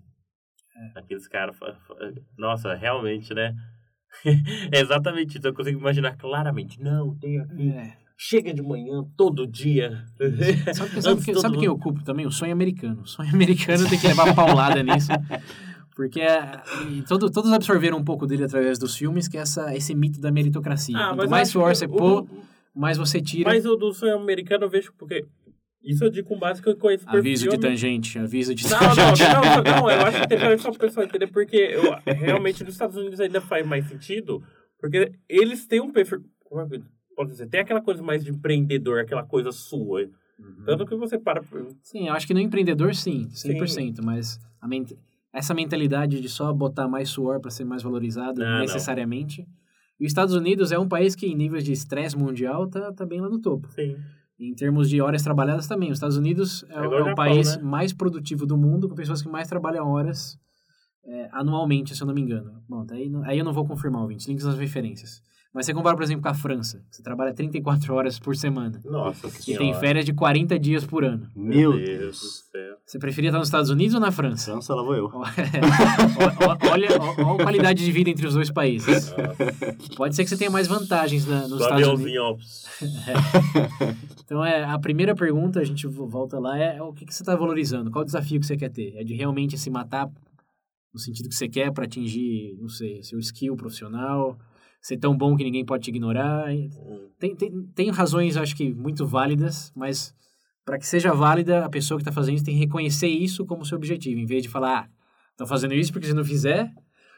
Aqueles 0.96 1.28
caras... 1.28 1.56
Nossa, 2.36 2.74
realmente, 2.74 3.32
né? 3.32 3.54
é 4.72 4.80
exatamente 4.80 5.38
isso. 5.38 5.46
Eu 5.46 5.54
consigo 5.54 5.78
imaginar 5.78 6.16
claramente. 6.16 6.80
Não, 6.82 7.14
tem 7.16 7.38
aqui... 7.40 7.70
É. 7.70 7.92
Chega 8.20 8.52
de 8.52 8.60
manhã, 8.60 9.04
todo 9.16 9.46
dia. 9.46 10.04
Sabe, 10.74 10.90
que- 10.92 11.02
sabe, 11.02 11.24
que- 11.24 11.32
todo 11.32 11.40
sabe 11.40 11.56
quem 11.56 11.66
eu 11.66 11.78
culpo 11.78 12.02
também? 12.02 12.26
O 12.26 12.32
sonho 12.32 12.52
americano. 12.52 13.02
O 13.02 13.06
sonho 13.06 13.32
americano 13.32 13.88
tem 13.88 13.96
que 13.98 14.08
levar 14.08 14.34
paulada 14.34 14.82
nisso. 14.82 15.12
Porque 15.94 16.20
é, 16.20 16.60
todo, 17.08 17.30
todos 17.30 17.52
absorveram 17.52 17.96
um 17.98 18.04
pouco 18.04 18.26
dele 18.26 18.42
através 18.44 18.76
dos 18.78 18.96
filmes, 18.96 19.28
que 19.28 19.36
é 19.36 19.40
essa, 19.40 19.74
esse 19.76 19.94
mito 19.94 20.20
da 20.20 20.32
meritocracia. 20.32 20.96
Ah, 20.96 21.14
Quanto 21.14 21.30
mais 21.30 21.48
suor 21.48 21.74
você 21.74 21.86
pôr, 21.86 22.26
mais 22.74 22.98
você 22.98 23.20
tira. 23.20 23.50
Mas 23.50 23.64
o 23.66 23.76
do 23.76 23.92
sonho 23.92 24.16
americano 24.16 24.64
eu 24.64 24.70
vejo 24.70 24.92
porque... 24.98 25.24
Isso 25.82 26.04
eu 26.04 26.10
digo 26.10 26.28
com 26.28 26.38
base 26.38 26.60
que 26.60 26.68
eu 26.68 26.76
conheço 26.76 27.04
perfil 27.04 27.20
Aviso 27.20 27.48
de 27.48 27.58
tangente, 27.58 28.18
aviso 28.18 28.54
de 28.54 28.68
Não, 28.68 28.80
não, 28.80 28.94
tangente. 28.94 29.22
não, 29.22 29.40
não, 29.42 29.80
não, 29.82 29.90
eu 29.90 30.00
acho 30.06 30.24
interessante 30.24 30.62
só 30.62 30.70
o 30.70 30.78
pessoal 30.78 31.06
entender, 31.06 31.28
porque 31.28 31.56
eu, 31.56 32.14
realmente 32.14 32.64
nos 32.64 32.74
Estados 32.74 32.96
Unidos 32.96 33.20
ainda 33.20 33.40
faz 33.40 33.66
mais 33.66 33.86
sentido, 33.86 34.42
porque 34.80 35.12
eles 35.28 35.66
têm 35.66 35.80
um 35.80 35.92
perfil, 35.92 36.24
como 36.44 36.62
é 36.62 36.68
que 36.68 36.82
pode 37.14 37.30
dizer, 37.30 37.48
tem 37.48 37.60
aquela 37.60 37.80
coisa 37.80 38.02
mais 38.02 38.24
de 38.24 38.30
empreendedor, 38.30 39.00
aquela 39.00 39.24
coisa 39.24 39.50
sua. 39.50 40.02
Uhum. 40.38 40.64
Tanto 40.64 40.86
que 40.86 40.94
você 40.94 41.18
para. 41.18 41.42
Sim, 41.82 42.08
eu 42.08 42.14
acho 42.14 42.26
que 42.26 42.34
no 42.34 42.38
empreendedor, 42.38 42.94
sim, 42.94 43.28
100%. 43.32 44.00
Mas 44.02 44.38
a 44.60 44.68
essa 45.32 45.52
mentalidade 45.52 46.20
de 46.20 46.28
só 46.28 46.52
botar 46.52 46.88
mais 46.88 47.08
suor 47.08 47.40
para 47.40 47.50
ser 47.50 47.64
mais 47.64 47.82
valorizado, 47.82 48.40
Não, 48.40 48.46
não. 48.46 48.60
necessariamente. 48.60 49.46
E 50.00 50.04
os 50.04 50.10
Estados 50.10 50.34
Unidos 50.34 50.70
é 50.70 50.78
um 50.78 50.88
país 50.88 51.16
que, 51.16 51.26
em 51.26 51.34
níveis 51.34 51.64
de 51.64 51.72
estresse 51.72 52.16
mundial, 52.16 52.68
tá, 52.68 52.92
tá 52.92 53.04
bem 53.04 53.20
lá 53.20 53.28
no 53.28 53.40
topo. 53.40 53.68
Sim. 53.72 53.96
Em 54.38 54.54
termos 54.54 54.88
de 54.88 55.00
horas 55.00 55.22
trabalhadas 55.22 55.66
também. 55.66 55.90
Os 55.90 55.96
Estados 55.96 56.16
Unidos 56.16 56.64
é, 56.70 56.74
É 56.74 56.76
é 56.84 56.86
o 56.88 56.98
Japão, 56.98 57.14
país 57.14 57.56
né? 57.56 57.62
mais 57.62 57.92
produtivo 57.92 58.46
do 58.46 58.56
mundo, 58.56 58.88
com 58.88 58.94
pessoas 58.94 59.20
que 59.20 59.28
mais 59.28 59.48
trabalham 59.48 59.88
horas 59.88 60.38
é, 61.04 61.28
anualmente, 61.32 61.94
se 61.96 62.02
eu 62.02 62.06
não 62.06 62.14
me 62.14 62.20
engano. 62.20 62.62
Bom, 62.68 62.84
daí, 62.84 63.10
aí 63.24 63.38
eu 63.38 63.44
não 63.44 63.52
vou 63.52 63.66
confirmar, 63.66 64.02
ouvintes, 64.02 64.26
links 64.28 64.44
nas 64.44 64.56
referências. 64.58 65.20
Mas 65.52 65.64
você 65.66 65.72
compara, 65.74 65.96
por 65.96 66.02
exemplo, 66.04 66.22
com 66.22 66.28
a 66.28 66.34
França, 66.34 66.84
você 66.90 67.02
trabalha 67.02 67.32
34 67.34 67.92
horas 67.94 68.18
por 68.18 68.36
semana. 68.36 68.80
Nossa 68.84 69.26
E 69.26 69.30
senhora. 69.30 69.64
tem 69.64 69.74
férias 69.74 70.04
de 70.04 70.12
40 70.12 70.58
dias 70.58 70.84
por 70.86 71.04
ano. 71.04 71.26
Meu 71.34 71.72
Deus 71.72 71.88
Deus. 71.98 72.20
do 72.20 72.26
céu. 72.52 72.67
Você 72.88 72.98
preferia 72.98 73.28
estar 73.28 73.38
nos 73.38 73.48
Estados 73.48 73.68
Unidos 73.68 73.94
ou 73.94 74.00
na 74.00 74.10
França? 74.10 74.50
França, 74.52 74.74
lá 74.74 74.82
vou 74.82 74.94
eu. 74.96 75.10
olha, 75.12 76.72
olha, 76.72 76.88
olha 77.22 77.32
a 77.34 77.42
qualidade 77.44 77.84
de 77.84 77.92
vida 77.92 78.08
entre 78.08 78.26
os 78.26 78.32
dois 78.32 78.50
países. 78.50 79.10
Nossa. 79.10 79.94
Pode 79.94 80.16
ser 80.16 80.24
que 80.24 80.30
você 80.30 80.38
tenha 80.38 80.50
mais 80.50 80.66
vantagens 80.66 81.26
na, 81.26 81.42
nos 81.42 81.58
Do 81.58 81.62
Estados 81.64 81.86
Unidos. 81.88 82.16
ó. 82.18 82.36
Então, 84.24 84.44
é, 84.44 84.62
a 84.64 84.78
primeira 84.78 85.14
pergunta, 85.14 85.58
a 85.60 85.64
gente 85.64 85.86
vo- 85.86 86.06
volta 86.06 86.38
lá, 86.38 86.56
é 86.58 86.82
o 86.82 86.92
que, 86.92 87.06
que 87.06 87.14
você 87.14 87.22
está 87.22 87.34
valorizando? 87.34 87.90
Qual 87.90 88.02
o 88.02 88.04
desafio 88.06 88.38
que 88.40 88.46
você 88.46 88.56
quer 88.58 88.68
ter? 88.70 88.94
É 88.96 89.02
de 89.04 89.14
realmente 89.14 89.56
se 89.56 89.70
matar 89.70 90.06
no 90.92 91.00
sentido 91.00 91.28
que 91.30 91.34
você 91.34 91.48
quer 91.48 91.70
para 91.72 91.84
atingir, 91.86 92.56
não 92.60 92.68
sei, 92.68 93.02
seu 93.02 93.18
skill 93.18 93.56
profissional? 93.56 94.38
Ser 94.82 94.96
tão 94.98 95.16
bom 95.16 95.34
que 95.36 95.44
ninguém 95.44 95.64
pode 95.64 95.84
te 95.84 95.88
ignorar? 95.90 96.54
E 96.54 96.70
Tem, 97.18 97.34
tem, 97.34 97.50
tem 97.74 97.90
razões, 97.90 98.36
acho 98.36 98.54
que, 98.54 98.72
muito 98.72 99.06
válidas, 99.06 99.72
mas 99.74 100.14
para 100.68 100.78
que 100.78 100.86
seja 100.86 101.14
válida, 101.14 101.64
a 101.64 101.68
pessoa 101.70 101.96
que 101.96 102.02
está 102.02 102.12
fazendo 102.12 102.34
isso 102.34 102.44
tem 102.44 102.52
que 102.52 102.60
reconhecer 102.60 103.08
isso 103.08 103.46
como 103.46 103.64
seu 103.64 103.78
objetivo, 103.78 104.20
em 104.20 104.26
vez 104.26 104.42
de 104.42 104.50
falar, 104.50 104.80
ah, 104.80 104.88
tô 105.34 105.46
fazendo 105.46 105.72
isso 105.72 105.90
porque 105.90 106.06
se 106.06 106.12
não 106.12 106.22
fizer, 106.22 106.70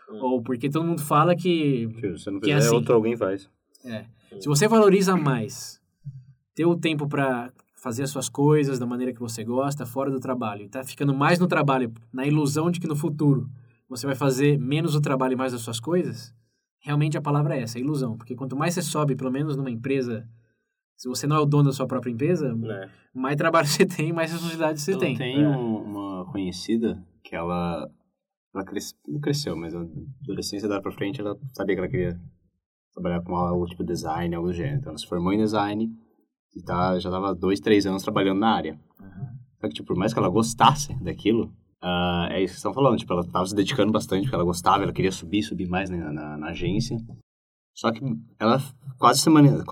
ou 0.08 0.40
porque 0.40 0.70
todo 0.70 0.86
mundo 0.86 1.02
fala 1.02 1.34
que 1.34 1.88
Se 2.00 2.10
você 2.12 2.30
não 2.30 2.38
é 2.38 2.42
fizer, 2.42 2.54
assim. 2.54 2.74
outro 2.76 2.94
alguém 2.94 3.16
faz. 3.16 3.50
é. 3.84 4.04
Se 4.38 4.46
você 4.46 4.68
valoriza 4.68 5.16
mais 5.16 5.80
ter 6.54 6.64
o 6.64 6.76
tempo 6.76 7.08
para 7.08 7.52
fazer 7.74 8.04
as 8.04 8.10
suas 8.10 8.28
coisas 8.28 8.78
da 8.78 8.86
maneira 8.86 9.12
que 9.12 9.18
você 9.18 9.42
gosta, 9.42 9.84
fora 9.84 10.12
do 10.12 10.20
trabalho, 10.20 10.68
tá 10.68 10.84
ficando 10.84 11.12
mais 11.12 11.40
no 11.40 11.48
trabalho, 11.48 11.92
na 12.12 12.24
ilusão 12.24 12.70
de 12.70 12.78
que 12.78 12.86
no 12.86 12.94
futuro 12.94 13.50
você 13.88 14.06
vai 14.06 14.14
fazer 14.14 14.60
menos 14.60 14.94
o 14.94 15.00
trabalho 15.00 15.32
e 15.32 15.36
mais 15.36 15.52
as 15.52 15.62
suas 15.62 15.80
coisas, 15.80 16.32
realmente 16.78 17.18
a 17.18 17.20
palavra 17.20 17.56
é 17.56 17.62
essa, 17.62 17.78
é 17.78 17.80
ilusão. 17.80 18.16
Porque 18.16 18.36
quanto 18.36 18.54
mais 18.54 18.74
você 18.74 18.82
sobe, 18.82 19.16
pelo 19.16 19.32
menos 19.32 19.56
numa 19.56 19.72
empresa, 19.72 20.24
se 21.00 21.08
você 21.08 21.26
não 21.26 21.36
é 21.36 21.40
o 21.40 21.46
dono 21.46 21.64
da 21.64 21.72
sua 21.72 21.86
própria 21.86 22.10
empresa, 22.10 22.54
Né? 22.54 22.90
mais 23.14 23.34
trabalho 23.36 23.66
você 23.66 23.86
tem, 23.86 24.12
mais 24.12 24.30
responsabilidade 24.30 24.80
você 24.80 24.92
eu 24.94 24.98
tem. 24.98 25.16
tenho 25.16 25.50
É. 25.52 25.56
um- 25.56 25.82
uma 25.84 26.30
conhecida 26.30 27.02
que 27.24 27.34
ela, 27.34 27.90
ela 28.54 28.64
cres- 28.64 28.94
não 29.08 29.18
cresceu, 29.18 29.56
mas 29.56 29.72
na 29.72 29.86
adolescência 30.22 30.68
dela 30.68 30.82
pra 30.82 30.92
frente 30.92 31.20
ela 31.20 31.36
sabia 31.54 31.74
que 31.74 31.80
ela 31.80 31.88
queria 31.88 32.20
trabalhar 32.92 33.22
com 33.22 33.34
algo 33.34 33.64
tipo 33.66 33.82
design, 33.82 34.34
algo 34.34 34.48
do 34.48 34.54
gênero. 34.54 34.76
Então 34.76 34.90
ela 34.90 34.98
se 34.98 35.06
formou 35.06 35.32
em 35.32 35.38
design 35.38 35.90
e 36.54 36.62
tá, 36.62 36.98
já 36.98 37.10
tava 37.10 37.34
dois, 37.34 37.60
três 37.60 37.86
anos 37.86 38.02
trabalhando 38.02 38.40
na 38.40 38.54
área. 38.54 38.78
Só 39.60 39.68
que, 39.68 39.74
tipo, 39.74 39.88
por 39.88 39.96
mais 39.96 40.12
que 40.12 40.18
ela 40.18 40.28
gostasse 40.28 40.94
daquilo, 41.02 41.52
ah, 41.82 42.28
é 42.30 42.36
isso 42.42 42.44
que 42.44 42.48
vocês 42.48 42.56
estão 42.58 42.72
falando. 42.74 42.96
Tipo, 42.98 43.12
ela 43.12 43.24
tava 43.26 43.46
se 43.46 43.54
dedicando 43.54 43.92
bastante 43.92 44.22
porque 44.22 44.34
ela 44.34 44.44
gostava, 44.44 44.82
ela 44.84 44.92
queria 44.92 45.12
subir, 45.12 45.42
subir 45.42 45.68
mais 45.68 45.88
na, 45.90 46.12
na, 46.12 46.36
na 46.38 46.46
agência. 46.48 46.96
Só 47.80 47.90
que 47.90 48.00
ela 48.38 48.62
quase 48.98 49.20
semana, 49.20 49.64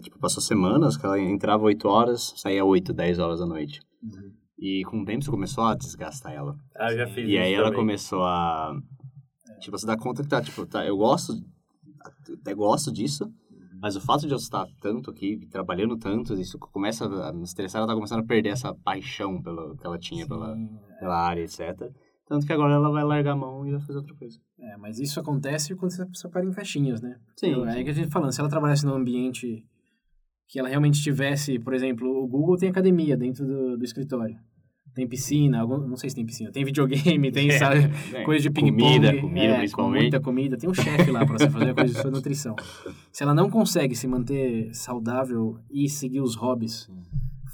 tipo, 0.00 0.20
passou 0.20 0.40
semanas 0.40 0.96
que 0.96 1.04
ela 1.04 1.18
entrava 1.18 1.64
8 1.64 1.88
horas, 1.88 2.32
saía 2.36 2.64
8, 2.64 2.92
10 2.92 3.18
horas 3.18 3.40
da 3.40 3.46
noite. 3.46 3.80
E 4.56 4.84
com 4.84 5.00
o 5.00 5.04
tempo 5.04 5.22
isso 5.22 5.32
começou 5.32 5.64
a 5.64 5.74
desgastar 5.74 6.32
ela. 6.32 6.56
Ah, 6.76 6.92
eu 6.92 6.98
já 6.98 7.08
fiz 7.08 7.28
E 7.28 7.36
aí 7.36 7.52
ela 7.52 7.64
também. 7.64 7.80
começou 7.80 8.22
a. 8.22 8.72
Tipo, 9.58 9.76
você 9.76 9.84
dá 9.84 9.96
conta 9.96 10.22
que 10.22 10.28
tá, 10.28 10.40
tipo, 10.40 10.64
tá, 10.64 10.86
eu 10.86 10.96
gosto. 10.96 11.32
Até 12.40 12.54
gosto 12.54 12.92
disso. 12.92 13.28
Mas 13.80 13.96
o 13.96 14.00
fato 14.00 14.28
de 14.28 14.32
eu 14.32 14.38
estar 14.38 14.64
tanto 14.80 15.10
aqui, 15.10 15.36
trabalhando 15.50 15.96
tanto, 15.96 16.34
isso 16.34 16.60
começa 16.60 17.04
a 17.04 17.32
me 17.32 17.42
estressar, 17.42 17.80
ela 17.80 17.88
tá 17.88 17.94
começando 17.96 18.20
a 18.20 18.26
perder 18.26 18.50
essa 18.50 18.72
paixão 18.72 19.42
pelo, 19.42 19.76
que 19.76 19.84
ela 19.84 19.98
tinha 19.98 20.24
pela, 20.24 20.56
pela 21.00 21.16
área, 21.16 21.42
etc. 21.42 21.92
Tanto 22.28 22.44
que 22.46 22.52
agora 22.52 22.74
ela 22.74 22.90
vai 22.90 23.04
largar 23.04 23.32
a 23.32 23.36
mão 23.36 23.66
e 23.66 23.70
vai 23.70 23.80
fazer 23.80 23.98
outra 23.98 24.14
coisa. 24.14 24.38
É, 24.58 24.76
mas 24.76 24.98
isso 24.98 25.20
acontece 25.20 25.74
quando 25.76 25.92
você 25.92 26.04
só 26.12 26.28
para 26.28 26.44
em 26.44 26.52
festinhas, 26.52 27.00
né? 27.00 27.16
Sim, 27.36 27.52
Eu- 27.52 27.66
É 27.66 27.84
que 27.84 27.90
a 27.90 27.92
gente 27.92 28.10
falando, 28.10 28.32
se 28.32 28.40
ela 28.40 28.48
trabalhasse 28.50 28.84
num 28.84 28.94
ambiente 28.94 29.64
que 30.48 30.58
ela 30.58 30.68
realmente 30.68 31.00
tivesse, 31.02 31.58
por 31.58 31.72
exemplo, 31.74 32.08
o 32.08 32.26
Google 32.26 32.56
tem 32.56 32.68
academia 32.68 33.16
dentro 33.16 33.46
do, 33.46 33.76
do 33.78 33.84
escritório. 33.84 34.36
Tem 34.94 35.06
piscina, 35.06 35.60
algum, 35.60 35.76
não 35.76 35.96
sei 35.96 36.08
se 36.08 36.16
tem 36.16 36.24
piscina, 36.24 36.50
tem 36.50 36.64
videogame, 36.64 37.30
tem, 37.30 37.50
sabe, 37.58 37.80
É, 38.14 38.22
coisa 38.24 38.42
de 38.44 38.50
ping-pong. 38.50 38.80
Comida, 38.94 39.20
comida 39.20 39.44
é, 39.44 39.52
com 39.52 39.58
principalmente. 39.58 40.00
muita 40.02 40.20
comida. 40.20 40.56
Tem 40.56 40.70
um 40.70 40.74
chefe 40.74 41.10
lá 41.10 41.24
para 41.26 41.38
você 41.38 41.50
fazer 41.50 41.74
coisa 41.74 41.92
de 41.94 42.00
sua 42.00 42.10
nutrição. 42.10 42.56
Se 43.12 43.22
ela 43.22 43.34
não 43.34 43.50
consegue 43.50 43.94
se 43.94 44.08
manter 44.08 44.74
saudável 44.74 45.58
e 45.70 45.88
seguir 45.88 46.20
os 46.22 46.34
hobbies 46.34 46.88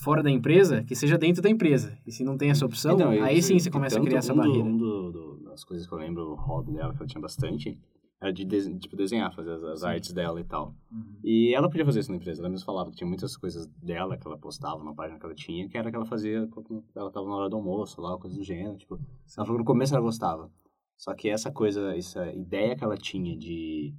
fora 0.03 0.23
da 0.23 0.31
empresa, 0.31 0.83
que 0.85 0.95
seja 0.95 1.17
dentro 1.19 1.43
da 1.43 1.49
empresa. 1.51 1.97
E 2.07 2.13
se 2.13 2.25
não 2.25 2.37
tem 2.37 2.51
essa 2.51 2.65
opção, 2.67 2.95
Então, 2.95 3.13
eu- 3.13 3.25
aí 3.25 3.41
sim 3.43 3.59
você 3.59 3.71
começa 3.71 3.99
a 3.99 4.03
criar 4.03 4.19
essa 4.19 4.33
um 4.33 4.37
barreira. 4.37 4.65
Um 4.65 4.77
do- 4.77 5.41
das 5.45 5.65
coisas 5.65 5.87
que 5.87 5.93
eu 5.93 5.99
lembro, 5.99 6.31
o 6.31 6.35
hobby 6.35 6.73
dela, 6.73 6.93
que 6.93 6.99
ela 6.99 7.07
tinha 7.07 7.21
bastante, 7.21 7.79
era 8.21 8.33
de 8.33 8.45
des- 8.45 8.69
tipo, 8.79 8.97
desenhar, 8.97 9.35
fazer 9.35 9.51
as, 9.53 9.63
as 9.65 9.83
artes 9.85 10.13
dela 10.13 10.41
e 10.41 10.45
tal. 10.45 10.75
Uhum. 10.91 11.17
E 11.25 11.53
ela 11.55 11.69
podia 11.69 11.85
fazer 11.85 12.01
isso 12.01 12.11
na 12.11 12.17
empresa. 12.17 12.41
Ela 12.41 12.49
mesmo 12.49 12.65
falava 12.65 12.91
que 12.91 12.97
tinha 12.97 13.07
muitas 13.09 13.37
coisas 13.37 13.67
dela 13.83 14.17
que 14.17 14.27
ela 14.27 14.39
postava 14.39 14.83
na 14.85 14.95
página 14.95 15.19
que 15.19 15.27
ela 15.27 15.35
tinha, 15.35 15.69
que 15.69 15.77
era 15.77 15.91
que 15.91 15.97
ela 15.97 16.07
fazia 16.07 16.47
quando 16.49 16.85
ela 16.95 17.11
tava 17.11 17.27
na 17.27 17.35
hora 17.37 17.49
do 17.51 17.57
almoço 17.57 18.01
lá, 18.01 18.17
coisa 18.19 18.37
do 18.37 18.43
gênero. 18.45 18.77
Tipo, 18.77 18.95
ela 19.37 19.45
falou 19.47 19.55
que 19.57 19.59
no 19.59 19.65
começo 19.65 19.93
ela 19.95 20.03
gostava. 20.03 20.51
Só 20.97 21.13
que 21.15 21.29
essa 21.29 21.51
coisa, 21.51 21.97
essa 21.97 22.33
ideia 22.33 22.77
que 22.77 22.85
ela 22.85 22.97
tinha 22.97 23.37
de, 23.37 23.93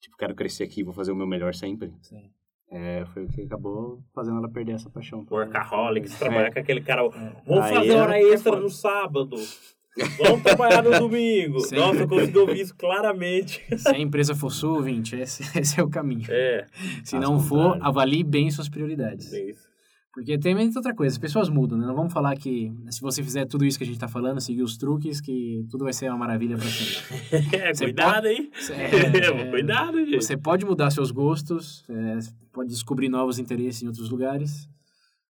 tipo, 0.00 0.16
quero 0.16 0.34
crescer 0.34 0.64
aqui, 0.64 0.82
vou 0.82 0.94
fazer 0.94 1.12
o 1.12 1.16
meu 1.16 1.26
melhor 1.26 1.54
sempre, 1.54 1.92
Sim. 2.00 2.30
É, 2.72 3.04
foi 3.12 3.24
o 3.24 3.28
que 3.28 3.42
acabou 3.42 4.02
fazendo 4.14 4.38
ela 4.38 4.48
perder 4.48 4.72
essa 4.72 4.88
paixão. 4.90 5.24
por- 5.24 5.38
Workaholics, 5.40 6.14
É. 6.14 6.18
trabalhar 6.18 6.52
com 6.52 6.58
aquele 6.58 6.80
cara. 6.80 7.02
Vamos 7.46 7.64
Aí 7.64 7.74
fazer 7.74 7.88
é- 7.92 8.00
hora 8.00 8.18
é 8.18 8.22
extra 8.22 8.56
no 8.58 8.68
sábado. 8.70 9.36
Vamos 10.18 10.42
trabalhar 10.42 10.82
no 10.82 10.98
domingo. 10.98 11.58
Nossa, 11.72 12.00
eu 12.00 12.08
consegui 12.08 12.38
ouvir 12.38 12.60
isso 12.62 12.74
claramente. 12.74 13.62
Se 13.76 13.88
a 13.88 13.98
empresa 13.98 14.34
for 14.34 14.50
sua, 14.50 14.72
ouvinte, 14.78 15.14
esse, 15.16 15.42
esse 15.58 15.78
é 15.78 15.82
o 15.82 15.88
caminho. 15.90 16.24
É, 16.30 16.66
Se 17.04 17.18
não 17.18 17.38
for, 17.38 17.76
avalie 17.82 18.24
bem 18.24 18.50
suas 18.50 18.70
prioridades. 18.70 19.32
é 19.34 19.50
isso. 19.50 19.68
Porque 20.12 20.38
tem 20.38 20.54
muita 20.54 20.78
outra 20.78 20.94
coisa, 20.94 21.14
as 21.14 21.18
pessoas 21.18 21.48
mudam, 21.48 21.78
né? 21.78 21.86
Não 21.86 21.94
vamos 21.94 22.12
falar 22.12 22.36
que 22.36 22.70
se 22.90 23.00
você 23.00 23.22
fizer 23.22 23.46
tudo 23.46 23.64
isso 23.64 23.78
que 23.78 23.84
a 23.84 23.86
gente 23.86 23.98
tá 23.98 24.06
falando, 24.06 24.42
seguir 24.42 24.62
os 24.62 24.76
truques, 24.76 25.22
que 25.22 25.64
tudo 25.70 25.84
vai 25.84 25.92
ser 25.94 26.10
uma 26.10 26.18
maravilha 26.18 26.56
pra 26.56 26.66
sempre. 26.66 27.56
É, 27.56 27.72
Você 27.72 27.84
cuidado 27.84 28.26
aí. 28.26 28.50
É, 28.72 29.50
cuidado, 29.50 30.04
gente. 30.04 30.22
Você 30.22 30.36
pode 30.36 30.66
mudar 30.66 30.90
seus 30.90 31.10
gostos, 31.10 31.82
é, 31.88 32.18
pode 32.52 32.68
descobrir 32.68 33.08
novos 33.08 33.38
interesses 33.38 33.82
em 33.82 33.86
outros 33.86 34.10
lugares. 34.10 34.68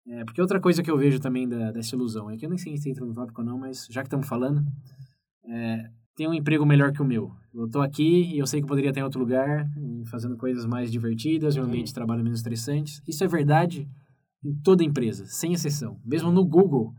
É, 0.06 0.24
porque 0.24 0.42
outra 0.42 0.60
coisa 0.60 0.82
que 0.82 0.90
eu 0.90 0.98
vejo 0.98 1.18
também 1.18 1.48
da, 1.48 1.72
dessa 1.72 1.96
ilusão, 1.96 2.30
é 2.30 2.36
que 2.36 2.44
eu 2.44 2.50
nem 2.50 2.58
sei 2.58 2.76
se 2.76 2.90
entra 2.90 3.04
no 3.04 3.14
tópico 3.14 3.40
ou 3.40 3.46
não, 3.46 3.58
mas 3.58 3.86
já 3.90 4.02
que 4.02 4.08
estamos 4.08 4.28
falando, 4.28 4.62
é, 5.48 5.84
tem 6.14 6.28
um 6.28 6.34
emprego 6.34 6.66
melhor 6.66 6.92
que 6.92 7.00
o 7.00 7.04
meu. 7.04 7.32
Eu 7.54 7.66
tô 7.66 7.80
aqui 7.80 8.34
e 8.34 8.38
eu 8.38 8.46
sei 8.46 8.60
que 8.60 8.64
eu 8.64 8.68
poderia 8.68 8.90
estar 8.90 9.00
em 9.00 9.04
outro 9.04 9.20
lugar, 9.20 9.66
fazendo 10.10 10.36
coisas 10.36 10.66
mais 10.66 10.92
divertidas, 10.92 11.56
em 11.56 11.60
um 11.60 11.64
ambiente 11.64 11.88
de 11.88 11.94
trabalho 11.94 12.22
menos 12.22 12.40
estressante. 12.40 13.00
Isso 13.08 13.24
é 13.24 13.26
verdade 13.26 13.88
em 14.44 14.54
toda 14.62 14.84
empresa, 14.84 15.24
sem 15.26 15.52
exceção. 15.52 16.00
Mesmo 16.04 16.30
no 16.30 16.44
Google, 16.44 16.94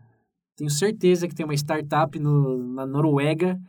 tenho 0.56 0.70
certeza 0.70 1.28
que 1.28 1.36
tem 1.36 1.46
uma 1.46 1.54
startup 1.54 2.18
no, 2.20 2.74
na 2.74 2.86
Noruega 2.86 3.60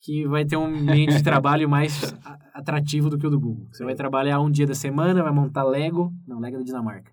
que 0.00 0.26
vai 0.26 0.44
ter 0.44 0.56
um 0.56 0.66
ambiente 0.66 1.16
de 1.16 1.22
trabalho 1.24 1.68
mais 1.68 2.14
atrativo 2.52 3.08
do 3.08 3.18
que 3.18 3.26
o 3.26 3.30
do 3.30 3.40
Google. 3.40 3.66
Você 3.72 3.84
vai 3.84 3.94
trabalhar 3.94 4.40
um 4.40 4.50
dia 4.50 4.66
da 4.66 4.74
semana, 4.74 5.22
vai 5.22 5.32
montar 5.32 5.64
Lego, 5.64 6.12
não, 6.26 6.38
Lego 6.38 6.56
é 6.56 6.58
da 6.58 6.64
Dinamarca. 6.64 7.10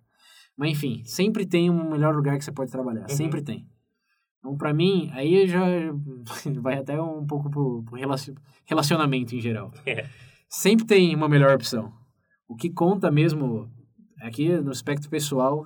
Mas 0.57 0.71
enfim, 0.71 1.01
sempre 1.05 1.45
tem 1.45 1.69
um 1.69 1.89
melhor 1.89 2.13
lugar 2.13 2.37
que 2.37 2.43
você 2.43 2.51
pode 2.51 2.69
trabalhar, 2.71 3.07
sempre 3.09 3.41
tem. 3.41 3.65
Então, 4.39 4.57
pra 4.57 4.73
mim, 4.73 5.09
aí 5.13 5.47
já 5.47 5.63
vai 6.61 6.77
até 6.77 7.01
um 7.01 7.25
pouco 7.25 7.49
pro, 7.49 7.83
pro 7.83 7.95
relacion- 7.95 8.35
relacionamento 8.65 9.35
em 9.35 9.39
geral. 9.39 9.71
É. 9.85 10.05
Sempre 10.49 10.85
tem 10.85 11.15
uma 11.15 11.29
melhor 11.29 11.55
opção. 11.55 11.93
O 12.47 12.55
que 12.55 12.69
conta 12.69 13.09
mesmo 13.09 13.71
aqui 14.19 14.49
no 14.57 14.71
aspecto 14.71 15.09
pessoal 15.09 15.65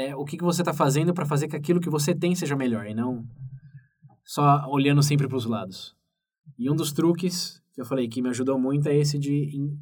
é 0.00 0.14
o 0.14 0.24
que, 0.24 0.36
que 0.38 0.44
você 0.44 0.62
está 0.62 0.72
fazendo 0.72 1.12
para 1.12 1.26
fazer 1.26 1.48
que 1.48 1.56
aquilo 1.56 1.80
que 1.80 1.90
você 1.90 2.14
tem 2.14 2.34
seja 2.34 2.54
melhor 2.56 2.86
e 2.86 2.94
não 2.94 3.24
só 4.24 4.64
olhando 4.68 5.02
sempre 5.02 5.26
para 5.26 5.36
os 5.36 5.44
lados. 5.46 5.96
E 6.58 6.70
um 6.70 6.76
dos 6.76 6.92
truques 6.92 7.62
que 7.74 7.80
eu 7.80 7.84
falei 7.84 8.06
que 8.08 8.22
me 8.22 8.28
ajudou 8.28 8.58
muito 8.58 8.88
é 8.88 8.94
esse 8.94 9.18
de 9.18 9.34
in- 9.56 9.76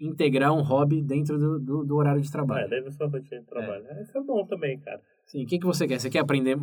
integrar 0.00 0.52
um 0.52 0.62
hobby 0.62 1.00
dentro 1.02 1.38
do, 1.38 1.58
do, 1.58 1.84
do 1.84 1.96
horário 1.96 2.20
de 2.20 2.28
É, 2.28 2.30
trabalho. 2.32 2.68
daí 2.68 2.80
você 2.82 3.04
rotina 3.04 3.40
de 3.40 3.46
trabalho. 3.46 3.84
Isso 4.02 4.16
é 4.18 4.20
bom 4.22 4.44
também, 4.46 4.78
cara. 4.80 5.00
Sim, 5.26 5.44
o 5.44 5.46
que, 5.46 5.58
que 5.58 5.66
você 5.66 5.86
quer? 5.86 6.00
Você 6.00 6.10
quer 6.10 6.18
aprender, 6.18 6.58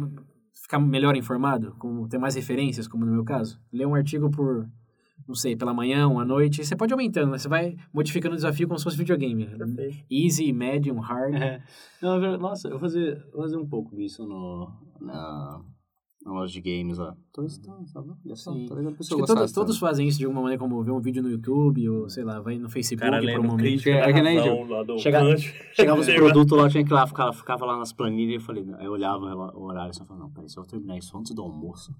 ficar 0.53 0.79
melhor 0.79 1.15
informado, 1.15 1.73
como 1.79 2.07
ter 2.07 2.17
mais 2.17 2.35
referências, 2.35 2.87
como 2.87 3.05
no 3.05 3.11
meu 3.13 3.23
caso? 3.23 3.59
Ler 3.71 3.85
um 3.87 3.95
artigo 3.95 4.29
por, 4.29 4.69
não 5.27 5.35
sei, 5.35 5.55
pela 5.55 5.73
manhã, 5.73 6.07
uma 6.07 6.25
noite, 6.25 6.65
você 6.65 6.75
pode 6.75 6.91
aumentando, 6.91 7.31
né? 7.31 7.37
Você 7.37 7.47
vai 7.47 7.75
modificando 7.93 8.33
o 8.33 8.35
desafio 8.35 8.67
como 8.67 8.77
se 8.77 8.83
fosse 8.83 8.97
videogame. 8.97 9.45
Perfeito. 9.45 10.05
Easy, 10.09 10.51
medium, 10.51 10.99
hard. 10.99 11.35
É. 11.35 11.61
Não, 12.01 12.23
é. 12.23 12.37
Nossa, 12.37 12.67
eu 12.67 12.71
vou 12.71 12.79
fazer, 12.79 13.23
vou 13.31 13.41
fazer 13.41 13.57
um 13.57 13.67
pouco 13.67 13.95
disso 13.95 14.25
no, 14.25 14.71
na, 14.99 15.61
na 16.25 16.31
loja 16.33 16.53
de 16.53 16.61
games 16.61 16.97
lá. 16.97 17.15
Sim. 18.35 18.65
a 18.87 18.91
pessoa 18.91 19.17
que 19.17 19.21
gostar 19.21 19.35
todos, 19.35 19.51
todos 19.51 19.77
fazem 19.77 20.07
isso 20.07 20.17
de 20.17 20.25
alguma 20.25 20.41
maneira, 20.41 20.59
como 20.61 20.83
ver 20.83 20.91
um 20.91 20.99
vídeo 20.99 21.23
no 21.23 21.29
YouTube, 21.29 21.87
ou 21.89 22.09
sei 22.09 22.23
lá, 22.23 22.41
vai 22.41 22.57
no 22.57 22.69
Facebook 22.69 23.09
cara 23.09 23.21
por 23.21 23.39
um 23.39 23.47
momento. 23.47 23.87
É 23.87 24.07
da 24.07 24.13
que 24.13 24.21
nem 24.21 24.39
Chega-. 24.97 25.37
Chegava 25.73 25.99
os 26.01 26.07
produtos 26.07 26.57
lá, 26.57 26.69
tinha 26.69 26.83
que 26.83 26.91
ir 26.91 26.93
lá, 26.93 27.07
ficava, 27.07 27.33
ficava 27.33 27.65
lá 27.65 27.77
nas 27.77 27.93
planilhas, 27.93 28.41
eu 28.41 28.45
falei, 28.45 28.65
aí 28.77 28.85
eu 28.85 28.91
olhava 28.91 29.25
o 29.55 29.63
horário 29.63 29.91
e 29.91 29.95
só 29.95 30.05
falava, 30.05 30.25
não, 30.25 30.33
peraí, 30.33 30.49
se 30.49 30.57
eu 30.57 30.63
terminar 30.65 30.97
isso 30.97 31.17
antes 31.17 31.33
do 31.33 31.41
almoço, 31.41 31.93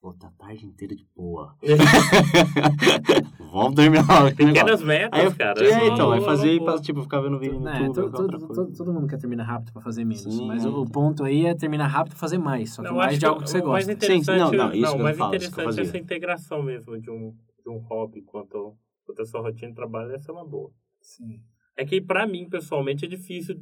vou 0.00 0.12
estar 0.12 0.28
a 0.28 0.32
tarde 0.32 0.66
inteira 0.66 0.94
de 0.94 1.06
boa. 1.14 1.56
Vamos 3.52 3.74
terminar 3.74 4.34
Pequenas 4.34 4.82
metas, 4.82 5.20
Aí 5.20 5.34
cara. 5.34 5.64
é, 5.64 5.86
então, 5.88 6.06
Boa, 6.10 6.20
fazia 6.20 6.52
e 6.52 6.80
tipo, 6.80 7.02
ficar 7.02 7.20
vendo 7.20 7.38
vídeo 7.38 7.58
no 7.60 7.68
YouTube. 7.68 7.94
todo, 7.94 8.10
qualquer 8.10 8.22
outra 8.22 8.38
todo, 8.38 8.46
coisa. 8.46 8.62
todo, 8.64 8.76
todo 8.76 8.92
mundo 8.92 9.06
quer 9.06 9.18
terminar 9.18 9.44
rápido 9.44 9.72
pra 9.72 9.82
fazer 9.82 10.04
menos. 10.04 10.22
Sim, 10.22 10.46
mas 10.46 10.64
é, 10.64 10.68
o 10.68 10.84
ponto 10.84 11.24
aí 11.24 11.46
é 11.46 11.54
terminar 11.54 11.86
rápido 11.86 12.12
pra 12.12 12.20
fazer 12.20 12.38
mais. 12.38 12.74
Só 12.74 12.82
que 12.82 12.88
Eu 12.88 12.94
mais 12.94 13.18
de 13.18 13.26
algo 13.26 13.42
que 13.42 13.50
você 13.50 13.62
mais 13.62 13.86
gosta. 13.86 13.92
interessante, 13.92 14.24
Sim, 14.50 14.56
não, 14.56 14.66
não, 14.68 14.74
isso 14.74 14.82
que 14.90 14.96
o 14.96 14.98
eu 14.98 15.02
mais 15.04 15.16
falo, 15.16 15.34
isso 15.34 15.50
que 15.52 15.60
eu 15.60 15.64
interessante 15.64 15.78
é 15.78 15.82
essa 15.88 15.98
integração 15.98 16.62
mesmo 16.62 17.00
de 17.00 17.10
um, 17.10 17.32
de 17.64 17.70
um 17.70 17.78
hobby 17.78 18.22
quanto, 18.22 18.76
quanto 19.04 19.22
a 19.22 19.24
sua 19.24 19.40
rotina 19.40 19.68
de 19.70 19.74
trabalho, 19.74 20.12
essa 20.14 20.30
é 20.30 20.34
uma 20.34 20.46
boa. 20.46 20.70
Sim. 21.00 21.40
É 21.76 21.84
que 21.84 22.00
pra 22.00 22.26
mim, 22.26 22.48
pessoalmente, 22.48 23.04
é 23.04 23.08
difícil 23.08 23.56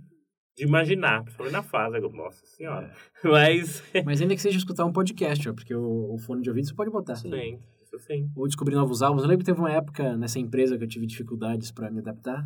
de 0.57 0.64
imaginar, 0.64 1.22
principalmente 1.22 1.52
na 1.55 1.62
fase, 1.62 1.96
eu- 1.98 2.11
nossa 2.12 2.46
senhora. 2.46 2.92
Mas, 3.22 3.82
Mas 4.05 4.20
ainda 4.20 4.34
que 4.34 4.40
seja 4.42 4.57
escutar 4.59 4.84
um 4.84 4.92
podcast, 4.92 5.48
ó, 5.48 5.52
porque 5.55 5.74
o, 5.74 6.14
o 6.14 6.18
fone 6.18 6.42
de 6.42 6.48
ouvido 6.50 6.66
você 6.68 6.74
pode 6.74 6.90
botar. 6.90 7.16
sim, 7.16 7.59
isso 7.82 7.98
sim. 7.98 8.30
Ou 8.36 8.46
descobrir 8.46 8.74
novos 8.76 9.02
álbuns. 9.02 9.22
Eu 9.22 9.28
lembro 9.28 9.44
que 9.44 9.50
teve 9.50 9.61
uma 9.61 9.72
época 9.72 10.16
nessa 10.16 10.38
empresa 10.38 10.76
que 10.78 10.84
eu 10.84 10.88
tive 10.88 11.07
dificuldades 11.07 11.70
pra 11.72 11.90
me 11.90 11.98
adaptar, 12.00 12.44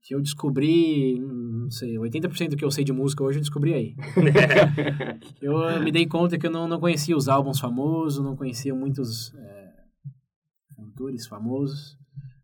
que 0.00 0.14
eu 0.14 0.20
descobri, 0.20 1.20
não 1.20 1.70
sei, 1.70 1.94
80% 1.96 2.48
do 2.50 2.56
que 2.56 2.64
eu 2.64 2.70
sei 2.70 2.82
de 2.84 2.92
música 2.92 3.22
hoje 3.22 3.38
eu 3.38 3.42
descobri 3.42 3.72
aí. 3.74 3.94
eu 5.40 5.80
me 5.82 5.92
dei 5.92 6.06
conta 6.06 6.38
que 6.38 6.46
eu 6.46 6.50
não, 6.50 6.66
não 6.66 6.80
conhecia 6.80 7.16
os 7.16 7.28
álbuns 7.28 7.60
famosos, 7.60 8.24
não 8.24 8.34
conhecia 8.36 8.74
muitos 8.74 9.32
é, 9.34 9.72
cantores 10.76 11.26
famosos, 11.26 11.96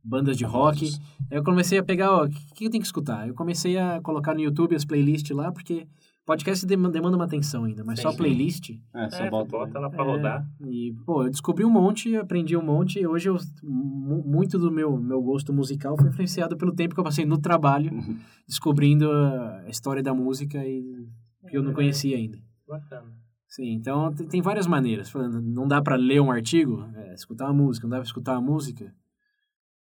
bandas 0.09 0.37
de 0.37 0.45
rock. 0.45 0.87
Aí 1.31 1.37
eu 1.39 1.45
comecei 1.45 1.79
a 1.79 1.83
pegar, 1.85 2.11
ó, 2.13 2.25
o 2.25 2.29
que, 2.29 2.55
que 2.55 2.65
eu 2.67 2.71
tenho 2.71 2.81
que 2.81 2.87
escutar? 2.87 3.29
Eu 3.29 3.35
comecei 3.35 3.77
a 3.79 4.01
colocar 4.01 4.35
no 4.35 4.41
YouTube 4.41 4.75
as 4.75 4.85
playlists 4.85 5.37
lá, 5.37 5.53
porque 5.53 5.87
podcast 6.25 6.65
dem- 6.67 6.91
demanda 6.91 7.17
uma 7.17 7.25
atenção 7.25 7.65
ainda, 7.65 7.83
mas 7.85 7.99
Sim, 7.99 8.03
só 8.03 8.13
playlist. 8.15 8.71
É, 8.95 9.09
só 9.11 9.25
É, 9.25 9.31
bota, 9.31 9.51
bota 9.51 9.79
lá 9.79 9.89
pra 9.91 10.05
É, 10.05 10.07
rodar. 10.07 10.47
E, 10.67 10.95
pô, 11.07 11.23
eu 11.25 11.31
descobri 11.31 11.65
um 11.65 11.71
monte, 11.71 12.15
aprendi 12.17 12.57
um 12.57 12.63
monte, 12.63 12.99
e 13.01 13.07
hoje 13.07 13.29
eu, 13.31 13.37
mu- 13.63 14.23
muito 14.27 14.59
do 14.59 14.71
meu, 14.71 14.97
meu 14.99 15.23
gosto 15.23 15.53
musical 15.53 15.97
foi 15.97 16.09
influenciado 16.09 16.57
pelo 16.57 16.73
tempo 16.75 16.95
que 16.95 17.01
eu 17.01 17.05
passei 17.05 17.25
no 17.25 17.39
trabalho, 17.39 17.93
Uhum. 17.95 18.19
descobrindo 18.47 19.11
a 19.11 19.65
história 19.69 20.03
da 20.03 20.13
música 20.15 20.59
e 20.67 21.07
que 21.49 21.57
eu 21.57 21.63
não 21.63 21.73
conhecia 21.73 22.17
ainda. 22.17 22.39
Bacana. 22.69 23.07
Sim, 23.47 23.73
então 23.73 24.13
tem, 24.13 24.43
várias 24.43 24.67
maneiras. 24.67 25.09
Falando, 25.09 25.41
Não 25.41 25.67
dá 25.67 25.81
pra 25.81 25.97
ler 25.97 26.21
um 26.21 26.31
artigo, 26.31 26.85
é, 26.95 27.15
escutar 27.15 27.47
uma 27.47 27.55
música, 27.55 27.87
não 27.87 27.91
dá 27.93 27.97
pra 27.97 28.05
escutar 28.07 28.33
uma 28.39 28.43
música. 28.53 28.93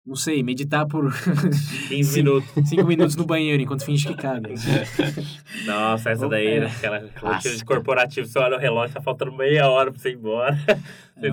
Não 0.07 0.15
sei, 0.17 0.43
meditar 0.43 0.87
por 0.87 1.11
15 1.89 2.05
Sim. 2.05 2.23
minutos. 2.23 2.69
cinco 2.69 2.87
minutos 2.87 3.17
no 3.17 3.25
banheiro 3.25 3.63
enquanto 3.63 3.85
finge 3.87 4.07
que 4.07 4.15
caga. 4.15 4.51
Nossa, 5.65 6.11
essa 6.11 6.29
daí, 6.29 6.47
É. 6.47 6.61
né? 6.61 6.67
Aquela 6.67 6.99
rotina 7.21 7.57
de 7.57 7.65
corporativo, 7.65 8.27
você 8.27 8.39
olha 8.39 8.57
o 8.57 8.61
relógio, 8.61 8.95
tá 8.95 9.01
faltando 9.01 9.33
meia 9.33 9.67
hora 9.69 9.91
pra 9.91 10.01
você 10.01 10.11
ir 10.11 10.17
embora. 10.17 10.57
É, 11.17 11.31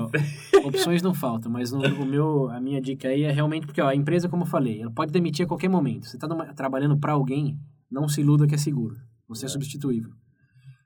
opções 0.60 1.02
não 1.02 1.12
faltam, 1.12 1.52
mas 1.52 1.72
no, 1.72 1.80
o 1.84 2.06
meu, 2.06 2.48
a 2.52 2.62
minha 2.62 2.80
dica 2.80 3.08
aí 3.08 3.24
é 3.24 3.32
realmente 3.32 3.66
porque 3.66 3.82
ó, 3.82 3.88
a 3.88 3.96
empresa, 3.96 4.30
como 4.30 4.44
eu 4.44 4.48
falei, 4.48 4.80
ela 4.80 4.92
pode 4.92 5.12
demitir 5.12 5.44
a 5.44 5.48
qualquer 5.48 5.70
momento. 5.70 6.06
Você 6.06 6.18
está 6.18 6.28
trabalhando 6.54 6.96
para 7.00 7.14
alguém, 7.14 7.58
não 7.90 8.08
se 8.08 8.22
iluda 8.22 8.46
que 8.46 8.54
é 8.54 8.58
seguro. 8.60 8.96
Você 9.28 9.48
é, 9.48 9.50
substituível. 9.50 10.12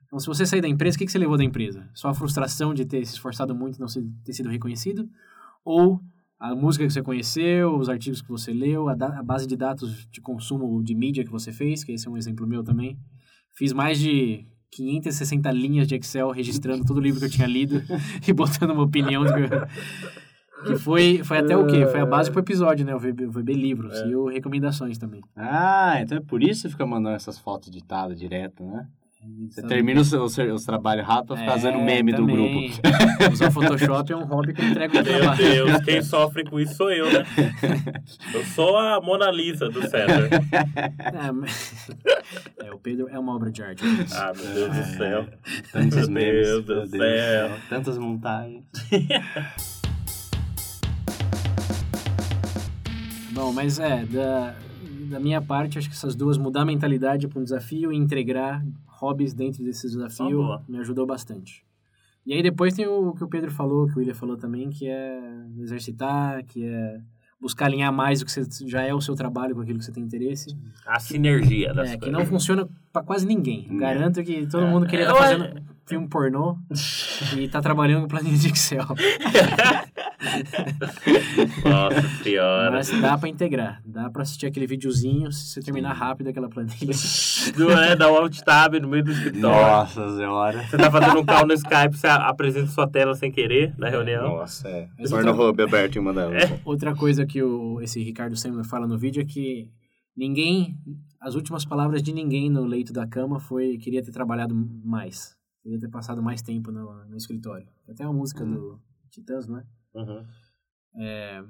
Então, 0.06 0.18
se 0.18 0.26
você 0.26 0.46
sair 0.46 0.62
da 0.62 0.66
empresa, 0.68 0.96
o 0.96 0.98
que, 0.98 1.04
que 1.04 1.12
você 1.12 1.18
levou 1.18 1.36
da 1.36 1.44
empresa? 1.44 1.86
Só 1.92 2.08
a 2.08 2.14
frustração 2.14 2.72
de 2.72 2.86
ter 2.86 3.04
se 3.04 3.12
esforçado 3.12 3.54
muito 3.54 3.76
e 3.76 3.80
não 3.80 3.86
ter 4.24 4.32
sido 4.32 4.48
reconhecido? 4.48 5.06
Ou 5.62 6.00
a 6.38 6.54
música 6.54 6.86
que 6.86 6.92
você 6.92 7.02
conheceu, 7.02 7.76
os 7.76 7.88
artigos 7.88 8.20
que 8.22 8.28
você 8.28 8.52
leu, 8.52 8.88
a, 8.88 8.94
da- 8.94 9.18
a 9.18 9.22
base 9.22 9.46
de 9.46 9.56
dados 9.56 10.06
de 10.10 10.20
consumo 10.20 10.82
de 10.82 10.94
mídia 10.94 11.24
que 11.24 11.30
você 11.30 11.52
fez, 11.52 11.82
que 11.82 11.92
esse 11.92 12.06
é 12.06 12.10
um 12.10 12.16
exemplo 12.16 12.46
meu 12.46 12.62
também. 12.62 12.98
Fiz 13.56 13.72
mais 13.72 13.98
de 13.98 14.46
560 14.72 15.50
linhas 15.52 15.86
de 15.88 15.94
Excel 15.94 16.30
registrando 16.30 16.84
todo 16.84 16.98
o 16.98 17.00
livro 17.00 17.18
que 17.20 17.26
eu 17.26 17.30
tinha 17.30 17.46
lido 17.46 17.82
e 18.28 18.32
botando 18.32 18.72
uma 18.72 18.82
opinião 18.82 19.24
que, 19.24 20.66
que 20.66 20.76
foi, 20.76 21.22
foi 21.24 21.38
até 21.38 21.56
o 21.56 21.66
quê? 21.66 21.86
Foi 21.86 22.00
a 22.00 22.06
base 22.06 22.30
pro 22.30 22.40
episódio, 22.40 22.84
né? 22.84 22.94
O 22.94 22.98
VB, 22.98 23.26
o 23.26 23.30
VB 23.30 23.54
Livros 23.54 23.94
e 24.10 24.14
o 24.14 24.26
Recomendações 24.26 24.98
também. 24.98 25.22
Ah, 25.34 25.98
então 26.02 26.18
é 26.18 26.20
por 26.20 26.42
isso 26.42 26.52
que 26.62 26.68
você 26.68 26.68
fica 26.70 26.84
mandando 26.86 27.16
essas 27.16 27.38
fotos 27.38 27.68
editadas 27.68 28.18
direto, 28.18 28.62
né? 28.64 28.86
Você 29.50 29.62
termina 29.62 30.00
os, 30.00 30.12
os, 30.12 30.36
os 30.38 30.64
trabalhos 30.64 31.06
rápido 31.06 31.28
pra 31.28 31.36
ficar 31.36 31.52
fazendo 31.52 31.78
É, 31.78 31.84
meme 31.84 32.12
do 32.12 32.18
também. 32.26 32.70
grupo. 32.70 33.32
Usar 33.32 33.50
Photoshop 33.50 34.12
é 34.12 34.16
um 34.16 34.24
hobby 34.24 34.52
que 34.54 34.60
eu 34.60 34.66
entrego 34.68 34.94
no 34.94 35.02
Meu 35.04 35.18
trabalho. 35.18 35.36
Deus, 35.38 35.80
quem 35.84 36.02
sofre 36.02 36.44
com 36.44 36.58
isso 36.58 36.74
sou 36.74 36.90
eu, 36.90 37.06
né? 37.12 37.24
Eu 38.34 38.44
sou 38.46 38.76
a 38.76 39.00
Mona 39.00 39.30
Lisa 39.30 39.68
do 39.68 39.82
César. 39.82 40.28
É, 40.98 41.32
mas- 41.32 41.88
é, 42.64 42.72
o 42.72 42.78
Pedro 42.78 43.08
é 43.08 43.18
uma 43.18 43.34
obra 43.34 43.50
de 43.50 43.62
arte. 43.62 43.82
Ah, 44.14 44.32
meu 44.34 44.54
Deus 44.54 44.76
do 44.76 44.84
céu. 44.96 45.26
Tantos 45.72 46.08
Meu 46.08 46.10
memes. 46.10 46.46
Deus 46.46 46.64
do 46.64 46.74
meu 46.74 46.86
céu. 46.88 47.50
Tantas 47.68 47.98
montagens. 47.98 48.64
Bom, 53.32 53.52
mas 53.52 53.78
é, 53.78 54.04
da, 54.06 54.54
da 55.10 55.20
minha 55.20 55.40
parte, 55.42 55.78
acho 55.78 55.88
que 55.88 55.94
essas 55.94 56.14
duas, 56.14 56.38
mudar 56.38 56.62
a 56.62 56.64
mentalidade 56.64 57.28
para 57.28 57.38
um 57.40 57.44
desafio 57.44 57.92
e 57.92 57.96
integrar 57.96 58.64
hobbies 58.96 59.32
dentro 59.34 59.62
desse 59.64 59.86
desafio, 59.88 60.38
boa. 60.42 60.62
me 60.68 60.78
ajudou 60.78 61.06
bastante. 61.06 61.64
E 62.24 62.32
aí 62.32 62.42
depois 62.42 62.74
tem 62.74 62.86
o 62.86 63.12
que 63.14 63.22
o 63.22 63.28
Pedro 63.28 63.50
falou, 63.50 63.86
que 63.86 63.94
o 63.94 63.98
William 63.98 64.14
falou 64.14 64.36
também, 64.36 64.68
que 64.70 64.88
é 64.88 65.20
exercitar, 65.58 66.44
que 66.44 66.64
é 66.64 67.00
buscar 67.40 67.66
alinhar 67.66 67.92
mais 67.92 68.20
o 68.20 68.24
que 68.24 68.32
você, 68.32 68.42
já 68.66 68.82
é 68.82 68.92
o 68.94 69.00
seu 69.00 69.14
trabalho 69.14 69.54
com 69.54 69.60
aquilo 69.60 69.78
que 69.78 69.84
você 69.84 69.92
tem 69.92 70.02
interesse. 70.02 70.56
A 70.86 70.98
sinergia 70.98 71.72
das 71.72 71.90
É, 71.90 71.92
que 71.92 71.98
coisas. 72.00 72.18
não 72.18 72.26
funciona 72.26 72.68
pra 72.92 73.02
quase 73.02 73.26
ninguém. 73.26 73.66
Não. 73.70 73.76
Garanto 73.76 74.24
que 74.24 74.46
todo 74.48 74.66
mundo 74.66 74.86
queria 74.86 75.04
estar 75.06 75.14
acho- 75.14 75.38
fazendo 75.38 75.62
filme 75.86 76.08
pornô 76.08 76.58
e 77.38 77.46
tá 77.48 77.60
trabalhando 77.60 78.02
com 78.02 78.08
planilha 78.08 78.36
de 78.36 78.48
Excel. 78.48 78.86
Nossa 81.64 82.22
senhora. 82.22 82.70
Mas 82.70 82.90
dá 83.00 83.18
pra 83.18 83.28
integrar. 83.28 83.82
Dá 83.84 84.10
pra 84.10 84.22
assistir 84.22 84.46
aquele 84.46 84.66
videozinho 84.66 85.30
se 85.32 85.46
você 85.46 85.60
terminar 85.60 85.92
rápido 85.92 86.28
aquela 86.28 86.48
planilha. 86.48 86.94
Não 87.56 87.70
é, 87.70 87.94
dá 87.96 88.10
um 88.10 88.16
alt 88.16 88.38
tab 88.40 88.74
no 88.80 88.88
meio 88.88 89.04
do 89.04 89.12
escritório. 89.12 89.40
Nossa 89.42 90.16
senhora. 90.16 90.62
Você 90.64 90.76
tá 90.76 90.90
fazendo 90.90 91.20
um 91.20 91.24
call 91.26 91.46
no 91.46 91.54
Skype, 91.54 91.96
você 91.96 92.06
apresenta 92.06 92.66
sua 92.68 92.88
tela 92.88 93.14
sem 93.14 93.30
querer 93.30 93.74
na 93.78 93.88
reunião. 93.88 94.22
Nossa, 94.38 94.68
é. 94.68 94.88
Outra- 94.98 95.32
hub 95.32 95.62
aberto 95.62 95.96
em 95.96 95.98
uma 95.98 96.12
delas. 96.12 96.42
Outra 96.64 96.94
coisa 96.94 97.26
que 97.26 97.42
o, 97.42 97.80
esse 97.80 98.02
Ricardo 98.02 98.36
Sandler 98.36 98.64
fala 98.64 98.86
no 98.86 98.98
vídeo 98.98 99.20
é 99.22 99.24
que 99.24 99.70
ninguém, 100.16 100.78
as 101.20 101.34
últimas 101.34 101.64
palavras 101.64 102.02
de 102.02 102.12
ninguém 102.12 102.48
no 102.50 102.64
leito 102.64 102.92
da 102.92 103.06
cama 103.06 103.38
foi 103.38 103.76
queria 103.78 104.02
ter 104.02 104.12
trabalhado 104.12 104.54
mais, 104.84 105.36
queria 105.62 105.78
ter 105.78 105.88
passado 105.88 106.22
mais 106.22 106.42
tempo 106.42 106.72
no, 106.72 107.04
no 107.06 107.16
escritório. 107.16 107.66
Até 107.88 108.04
uma 108.04 108.14
música 108.14 108.44
do 108.44 108.80
Titãs, 109.10 109.46
não 109.46 109.58
é? 109.58 109.62
Uhum. 109.96 110.24
É, 110.98 111.42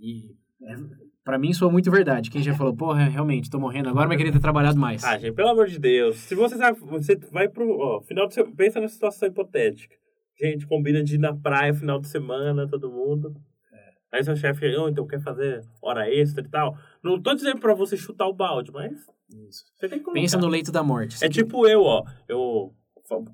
e 0.00 0.30
é, 0.62 0.76
pra 1.24 1.38
mim 1.38 1.52
soa 1.52 1.70
muito 1.70 1.90
verdade. 1.90 2.30
Quem 2.30 2.42
já 2.42 2.54
falou, 2.54 2.74
porra, 2.74 3.04
realmente, 3.04 3.50
tô 3.50 3.58
morrendo 3.58 3.88
agora, 3.88 4.06
mas 4.08 4.16
queria 4.16 4.32
ter 4.32 4.40
trabalhado 4.40 4.78
mais. 4.78 5.02
Ah, 5.02 5.18
gente, 5.18 5.34
pelo 5.34 5.48
amor 5.48 5.66
de 5.66 5.78
Deus. 5.78 6.16
Se 6.16 6.34
você 6.34 6.56
sabe, 6.56 6.78
você 6.80 7.16
vai 7.32 7.48
pro 7.48 7.78
ó, 7.78 8.00
final 8.02 8.26
de 8.26 8.34
semana, 8.34 8.54
pensa 8.54 8.80
na 8.80 8.88
situação 8.88 9.28
hipotética. 9.28 9.96
Gente, 10.40 10.66
combina 10.66 11.02
de 11.02 11.14
ir 11.14 11.18
na 11.18 11.34
praia 11.34 11.72
final 11.72 12.00
de 12.00 12.08
semana, 12.08 12.68
todo 12.68 12.90
mundo. 12.90 13.34
Aí 14.14 14.22
seu 14.22 14.36
chefe, 14.36 14.64
oh, 14.76 14.88
então 14.88 15.04
quer 15.08 15.20
fazer 15.20 15.60
hora 15.82 16.08
extra 16.08 16.44
e 16.44 16.48
tal. 16.48 16.78
Não 17.02 17.20
tô 17.20 17.34
dizendo 17.34 17.58
pra 17.58 17.74
você 17.74 17.96
chutar 17.96 18.28
o 18.28 18.32
balde, 18.32 18.70
mas 18.70 18.92
Isso. 19.28 19.64
você 19.74 19.88
tem 19.88 19.98
que 19.98 20.04
colocar. 20.04 20.20
Pensa 20.20 20.38
no 20.38 20.46
leito 20.46 20.70
da 20.70 20.84
morte. 20.84 21.16
É 21.24 21.28
tipo 21.28 21.66
eu, 21.66 21.82
ó. 21.82 22.04
Eu 22.28 22.72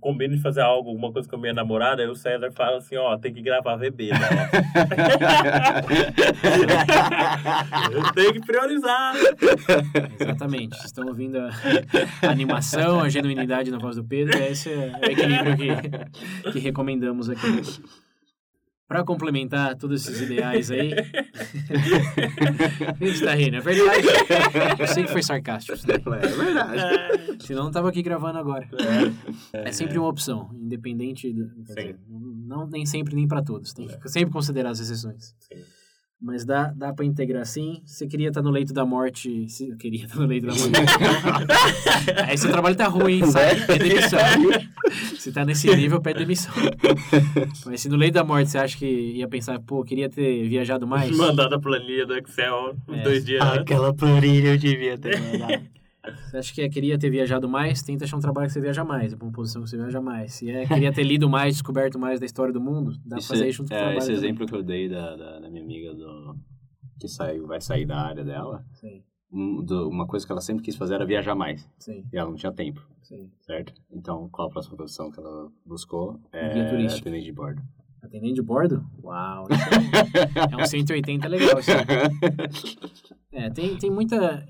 combino 0.01 0.35
de 0.35 0.43
fazer 0.43 0.63
algo, 0.63 0.89
alguma 0.89 1.13
coisa 1.13 1.29
com 1.29 1.37
a 1.37 1.39
minha 1.39 1.53
namorada, 1.53 2.03
aí 2.03 2.09
o 2.09 2.17
César 2.17 2.51
fala 2.51 2.79
assim, 2.79 2.97
ó, 2.97 3.17
tem 3.17 3.33
que 3.33 3.41
gravar 3.41 3.77
VB, 3.77 4.11
né? 4.11 4.19
eu 7.93 8.13
tenho 8.13 8.33
que 8.33 8.41
priorizar. 8.41 9.15
Exatamente. 10.19 10.77
Vocês 10.77 10.87
estão 10.87 11.07
ouvindo 11.07 11.39
a, 11.39 11.51
a 12.23 12.31
animação, 12.31 12.99
a 13.01 13.09
genuinidade 13.09 13.71
na 13.71 13.79
voz 13.79 13.95
do 13.97 14.05
Pedro, 14.05 14.37
e 14.37 14.49
esse 14.49 14.73
é 14.73 14.93
o 15.01 15.05
equilíbrio 15.05 15.57
que, 15.57 15.69
que 16.53 16.59
recomendamos 16.59 17.31
aqui. 17.31 17.63
Para 18.91 19.05
complementar 19.05 19.77
todos 19.77 20.05
esses 20.05 20.21
ideais 20.21 20.69
aí. 20.69 20.91
A 23.01 23.05
gente 23.05 23.23
tá 23.23 23.35
rindo, 23.35 23.59
é 23.59 23.61
verdade. 23.61 24.05
Eu 24.81 24.87
sei 24.89 25.05
que 25.05 25.13
foi 25.13 25.23
sarcástico. 25.23 25.79
isso 25.79 25.87
daí. 25.87 26.03
É 26.21 26.27
verdade. 26.27 27.37
Senão 27.39 27.63
não 27.63 27.71
tava 27.71 27.89
aqui 27.89 28.03
gravando 28.03 28.41
agora. 28.41 28.69
É 29.53 29.71
sempre 29.71 29.97
uma 29.97 30.09
opção, 30.09 30.51
independente. 30.55 31.33
Do, 31.33 31.47
dizer, 31.63 32.01
não 32.09 32.67
nem 32.67 32.85
sempre 32.85 33.15
nem 33.15 33.29
para 33.29 33.45
todos. 33.45 33.73
Tem 33.73 33.87
que 33.87 34.09
sempre 34.09 34.33
considerar 34.33 34.71
as 34.71 34.81
exceções. 34.81 35.37
Sim. 35.39 35.63
Mas 36.23 36.45
dá, 36.45 36.71
dá 36.77 36.93
para 36.93 37.07
integrar 37.07 37.47
sim. 37.47 37.81
Você 37.87 38.07
queria 38.07 38.29
estar 38.29 38.43
no 38.43 38.51
leito 38.51 38.75
da 38.75 38.85
morte. 38.85 39.49
Se, 39.49 39.71
eu 39.71 39.77
queria 39.79 40.05
estar 40.05 40.19
no 40.21 40.27
leito 40.27 40.47
da 40.47 40.53
morte. 40.53 40.71
Aí 42.29 42.37
seu 42.37 42.51
trabalho 42.51 42.77
tá 42.77 42.87
ruim, 42.89 43.25
sai, 43.25 43.59
pede 43.65 43.89
demissão. 43.89 44.19
Se 45.19 45.33
tá 45.33 45.47
nesse 45.47 45.75
nível, 45.75 45.99
pede 46.03 46.19
demissão. 46.19 46.53
Mas 47.65 47.81
se 47.81 47.89
no 47.89 47.97
leito 47.97 48.15
da 48.15 48.25
morte 48.25 48.51
você 48.51 48.59
acha 48.59 48.77
que 48.77 48.85
ia 48.87 49.27
pensar, 49.29 49.59
pô, 49.61 49.83
queria 49.83 50.11
ter 50.11 50.47
viajado 50.47 50.87
mais. 50.87 51.11
Mandado 51.17 51.55
a 51.55 51.59
planilha 51.59 52.05
do 52.07 52.15
Excel 52.15 52.77
uns 52.87 52.99
É. 52.99 53.03
dois 53.03 53.25
dias. 53.25 53.41
Aquela 53.43 53.95
planilha 53.95 54.49
eu 54.49 54.59
devia 54.59 54.99
ter 54.99 55.19
mandado. 55.19 55.63
Você 56.17 56.37
acha 56.37 56.55
que 56.55 56.61
é, 56.63 56.69
queria 56.69 56.99
ter 56.99 57.11
viajado 57.11 57.49
mais? 57.49 57.83
Tenta 57.83 58.05
achar 58.05 58.17
um 58.17 58.21
trabalho 58.21 58.47
que 58.47 58.53
você 58.53 58.61
viaja 58.61 58.85
mais, 58.85 59.13
uma 59.13 59.31
posição 59.33 59.63
que 59.63 59.71
você 59.71 59.77
viaja 59.77 60.01
mais. 60.01 60.35
Se 60.35 60.51
é, 60.51 60.67
queria 60.67 60.93
ter 60.93 61.03
lido 61.03 61.29
mais, 61.29 61.55
descoberto 61.55 61.99
mais 61.99 62.21
da 62.21 62.27
história 62.27 62.53
do 62.53 62.61
mundo, 62.61 62.93
dá 63.05 63.09
pra 63.11 63.19
Isso 63.19 63.29
fazer 63.29 63.45
é- 63.45 63.49
isso 63.49 63.57
junto 63.59 63.69
com 63.69 63.75
o 63.75 63.77
é, 63.77 63.81
trabalho. 63.81 63.99
esse 63.99 64.07
também. 64.09 64.19
exemplo 64.25 64.47
que 64.47 64.55
eu 64.55 64.63
dei 64.63 64.89
da, 64.89 65.17
da, 65.17 65.41
da 65.41 65.51
minha 65.51 65.63
amiga 65.63 65.95
do, 65.95 66.37
que 66.99 67.09
saiu, 67.09 67.47
vai 67.47 67.61
sair 67.61 67.87
da 67.87 68.01
área 68.01 68.25
dela, 68.25 68.65
um, 69.33 69.63
do- 69.65 69.89
uma 69.89 70.07
coisa 70.07 70.27
que 70.27 70.33
ela 70.33 70.41
sempre 70.41 70.63
quis 70.65 70.77
fazer 70.77 70.95
era 70.95 71.07
viajar 71.07 71.35
mais. 71.35 71.69
sim, 71.79 72.05
E 72.13 72.17
ela 72.17 72.29
não 72.29 72.37
tinha 72.37 72.53
tempo, 72.53 72.81
sim. 73.03 73.31
certo? 73.41 73.73
Então, 73.91 74.29
qual 74.31 74.49
a 74.49 74.51
próxima 74.51 74.77
posição 74.77 75.11
que 75.11 75.19
ela 75.21 75.51
buscou? 75.65 76.19
É 76.33 76.53
Guia 76.53 76.69
turístico. 76.69 77.11
de 77.11 77.33
bordo. 77.33 77.63
Atendente 78.03 78.35
de 78.35 78.43
bordo? 78.43 78.85
Uau, 79.05 79.47
é, 79.51 80.55
um- 80.55 80.59
é 80.59 80.63
um 80.63 80.67
180 80.67 81.29
legal 81.29 81.59
isso. 81.61 81.71
É, 83.33 83.49
tem, 83.49 83.77
tem 83.77 83.89
muita. 83.93 84.45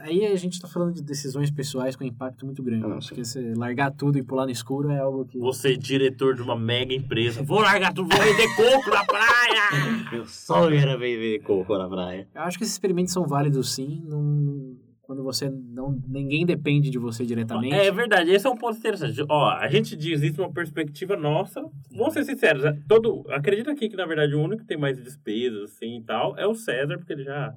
Aí 0.00 0.26
a 0.26 0.36
gente 0.36 0.60
tá 0.60 0.68
falando 0.68 0.92
de 0.92 1.02
decisões 1.02 1.50
pessoais 1.50 1.96
com 1.96 2.04
impacto 2.04 2.44
muito 2.44 2.62
grande. 2.62 2.84
Ah, 2.84 2.88
não, 2.88 2.98
porque 2.98 3.24
você 3.24 3.54
largar 3.54 3.90
tudo 3.92 4.18
e 4.18 4.22
pular 4.22 4.44
no 4.44 4.50
escuro 4.52 4.90
é 4.90 4.98
algo 4.98 5.24
que. 5.24 5.38
Você, 5.38 5.74
diretor 5.74 6.34
de 6.34 6.42
uma 6.42 6.54
mega 6.54 6.92
empresa. 6.92 7.40
Vou 7.46 7.60
largar 7.62 7.94
tudo, 7.94 8.14
vou 8.14 8.22
vender 8.22 8.46
coco 8.54 8.90
na 8.90 9.04
praia! 9.06 10.10
Meu 10.12 10.26
sonho 10.26 10.78
era 10.78 10.98
viver 10.98 11.38
coco 11.44 11.78
na 11.78 11.88
praia. 11.88 12.28
Eu 12.34 12.42
acho 12.42 12.58
que 12.58 12.64
esses 12.64 12.74
experimentos 12.74 13.14
são 13.14 13.26
válidos 13.26 13.72
sim, 13.74 14.02
num- 14.04 14.76
quando 15.06 15.22
você 15.22 15.48
não. 15.48 15.92
ninguém 16.06 16.44
depende 16.44 16.90
de 16.90 16.98
você 16.98 17.24
diretamente. 17.24 17.74
É 17.74 17.90
verdade, 17.92 18.30
esse 18.30 18.46
é 18.46 18.50
um 18.50 18.56
ponto 18.56 18.76
interessante. 18.76 19.24
Ó, 19.28 19.50
a 19.50 19.68
gente 19.68 19.96
diz 19.96 20.20
isso 20.20 20.42
uma 20.42 20.52
perspectiva 20.52 21.16
nossa. 21.16 21.62
Vamos 21.92 22.12
ser 22.12 22.24
sinceros, 22.24 22.64
é, 22.64 22.76
todo, 22.88 23.24
acredito 23.30 23.70
aqui 23.70 23.88
que, 23.88 23.96
na 23.96 24.04
verdade, 24.04 24.34
o 24.34 24.42
único 24.42 24.62
que 24.62 24.68
tem 24.68 24.76
mais 24.76 25.00
despesas, 25.02 25.70
assim, 25.70 25.98
e 25.98 26.02
tal, 26.02 26.36
é 26.36 26.46
o 26.46 26.54
César, 26.54 26.98
porque 26.98 27.12
ele 27.12 27.22
já 27.22 27.54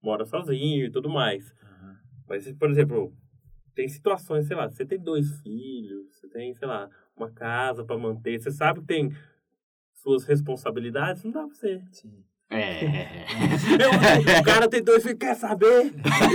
mora 0.00 0.24
sozinho 0.24 0.86
e 0.86 0.90
tudo 0.90 1.10
mais. 1.10 1.52
Mas, 2.28 2.50
por 2.52 2.70
exemplo, 2.70 3.12
tem 3.74 3.88
situações, 3.88 4.46
sei 4.46 4.56
lá, 4.56 4.68
você 4.68 4.86
tem 4.86 4.98
dois 4.98 5.40
filhos, 5.40 6.06
você 6.14 6.28
tem, 6.28 6.54
sei 6.54 6.68
lá, 6.68 6.88
uma 7.16 7.30
casa 7.30 7.84
pra 7.84 7.98
manter, 7.98 8.40
você 8.40 8.50
sabe 8.50 8.80
que 8.80 8.86
tem 8.86 9.12
suas 9.94 10.24
responsabilidades, 10.24 11.24
não 11.24 11.32
dá 11.32 11.46
pra 11.46 11.54
você. 11.54 11.82
Sim. 11.90 12.24
É. 12.52 13.24
Eu- 14.36 14.40
o 14.40 14.44
cara 14.44 14.68
tem 14.68 14.82
dois 14.82 15.02
filhos, 15.02 15.18
quer 15.18 15.34
saber? 15.34 15.92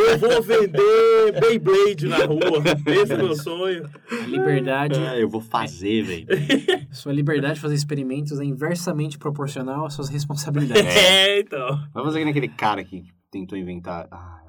Eu 0.09 0.18
vou 0.20 0.41
vender 0.41 1.39
Beyblade 1.39 2.07
na 2.07 2.26
rua. 2.26 2.63
Esse 2.86 3.13
é 3.13 3.15
o 3.15 3.20
meu 3.20 3.36
sonho. 3.36 3.89
A 4.11 4.26
liberdade. 4.28 4.99
É, 4.99 5.22
eu 5.22 5.30
vou 5.30 5.41
fazer, 5.41 6.01
velho. 6.03 6.28
Sua 6.91 7.13
liberdade 7.13 7.55
de 7.55 7.61
fazer 7.61 7.76
experimentos 7.76 8.39
é 8.39 8.43
inversamente 8.43 9.18
proporcional 9.18 9.86
às 9.86 9.93
suas 9.93 10.09
responsabilidades. 10.09 10.88
É, 10.97 11.39
então. 11.39 11.68
Vamos 11.93 12.09
fazer 12.09 12.20
que 12.20 12.26
nem 12.26 12.32
aquele 12.32 12.47
cara 12.49 12.84
que 12.84 13.03
tentou 13.32 13.57
inventar. 13.57 14.07
Ah, 14.11 14.41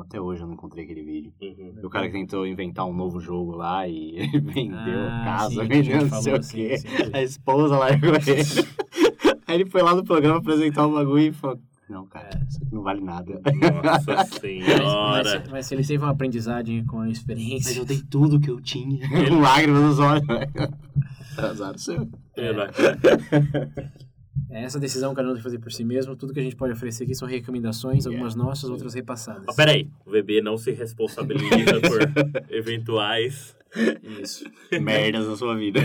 até 0.00 0.20
hoje 0.20 0.42
eu 0.42 0.46
não 0.46 0.54
encontrei 0.54 0.84
aquele 0.84 1.02
vídeo. 1.02 1.32
Uhum. 1.40 1.74
O 1.84 1.88
cara 1.90 2.06
que 2.06 2.12
tentou 2.12 2.46
inventar 2.46 2.84
um 2.86 2.92
novo 2.94 3.18
jogo 3.20 3.52
lá 3.56 3.86
e 3.88 4.16
ele 4.18 4.40
vendeu 4.52 4.74
Ah, 5.08 5.20
a 5.20 5.24
casa, 5.24 5.64
vendeu 5.64 5.96
não 6.06 6.22
sei 6.22 6.32
falou, 6.32 6.38
o 6.38 6.40
quê. 6.40 6.76
sim, 6.78 6.88
sim. 6.88 7.10
A 7.12 7.22
esposa 7.22 7.78
largou 7.78 8.10
ele. 8.14 9.03
Aí 9.54 9.60
ele 9.60 9.70
foi 9.70 9.82
lá 9.82 9.94
no 9.94 10.02
programa 10.02 10.38
apresentar 10.38 10.84
o 10.84 10.92
bagulho 10.92 11.22
e 11.28 11.32
falou: 11.32 11.60
Não, 11.88 12.04
cara, 12.06 12.28
isso 12.48 12.58
aqui 12.60 12.74
não 12.74 12.82
vale 12.82 13.00
nada. 13.00 13.40
Nossa 13.84 14.12
Mas, 14.14 14.28
senhora. 14.30 15.22
mas- 15.40 15.48
mas 15.48 15.66
se 15.66 15.74
ele 15.76 15.84
teve 15.86 16.02
uma 16.02 16.10
aprendizagem 16.10 16.84
com 16.84 16.98
a 17.00 17.04
Mas 17.06 17.18
experiência. 17.18 17.78
eu 17.78 17.84
dei 17.84 18.02
tudo 18.10 18.40
que 18.40 18.50
eu 18.50 18.60
tinha. 18.60 18.98
Com 19.28 19.40
lágrimas 19.40 19.80
nos 19.80 19.98
olhos. 20.00 20.24
Azar 21.38 21.78
seu. 21.78 22.08
É. 22.36 22.50
É 24.50 24.64
essa 24.64 24.78
decisão 24.80 25.10
que 25.10 25.16
cada 25.16 25.28
um 25.28 25.32
tem 25.32 25.38
que 25.38 25.44
fazer 25.44 25.58
por 25.58 25.70
si 25.72 25.84
mesmo. 25.84 26.16
Tudo 26.16 26.32
que 26.32 26.40
a 26.40 26.42
gente 26.42 26.56
pode 26.56 26.72
oferecer 26.72 27.04
aqui 27.04 27.14
são 27.14 27.26
recomendações, 27.28 28.06
algumas 28.06 28.34
nossas, 28.34 28.68
outras 28.70 28.92
repassadas. 28.94 29.44
Mas 29.46 29.56
peraí, 29.56 29.88
o 30.04 30.10
bebê 30.10 30.40
não 30.40 30.56
se 30.56 30.72
responsabiliza 30.72 31.80
por 31.80 32.52
eventuais. 32.52 33.56
Isso. 34.22 34.44
Merdas 34.80 35.28
na 35.28 35.36
sua 35.36 35.56
vida. 35.56 35.80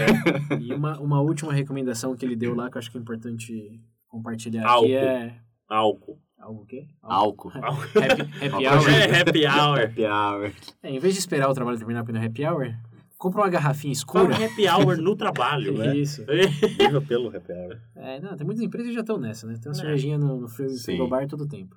E 0.60 0.74
uma, 0.74 1.00
uma 1.00 1.22
última 1.22 1.54
recomendação 1.54 2.16
que 2.16 2.26
ele 2.26 2.36
deu 2.36 2.56
lá, 2.56 2.70
que 2.70 2.78
eu 2.78 2.80
acho 2.80 2.92
que 2.92 2.98
é 2.98 3.02
importante 3.02 3.82
compartilhar 4.08 4.66
Álcool. 4.68 4.86
aqui 4.86 4.96
é. 4.96 5.36
Álcool. 5.68 6.20
Algo 6.40 6.62
o 6.62 6.66
quê? 6.66 6.88
Álcool. 7.02 7.50
Happy, 7.50 8.22
happy 8.46 8.66
hour. 8.66 8.90
É 8.90 9.20
happy 9.20 9.46
hour. 9.46 9.80
Happy 9.82 10.06
hour. 10.06 10.54
É, 10.82 10.90
em 10.90 11.00
vez 11.00 11.14
de 11.14 11.20
esperar 11.20 11.50
o 11.50 11.54
trabalho 11.54 11.78
terminar 11.78 12.04
para 12.04 12.16
ir 12.16 12.20
no 12.20 12.26
happy 12.26 12.46
hour, 12.46 12.74
compra 13.18 13.42
uma 13.42 13.50
garrafinha 13.50 13.94
Fala 13.94 14.32
escura. 14.32 14.46
happy 14.46 14.68
hour 14.68 14.98
no 14.98 15.16
trabalho, 15.18 15.78
né? 15.78 15.98
Isso. 15.98 16.26
Viva 16.80 17.02
pelo 17.02 17.28
happy 17.36 17.52
hour. 17.52 17.78
É, 17.96 18.22
não, 18.22 18.38
tem 18.38 18.46
muitas 18.46 18.64
empresas 18.64 18.88
que 18.88 18.96
já 18.96 19.02
estão 19.02 19.18
nessa, 19.18 19.46
né? 19.46 19.56
Tem 19.62 19.70
uma 19.70 19.76
cervejinha 19.76 20.18
no, 20.18 20.40
no 20.40 20.48
frigobar 20.48 21.28
todo 21.28 21.46
tempo. 21.46 21.76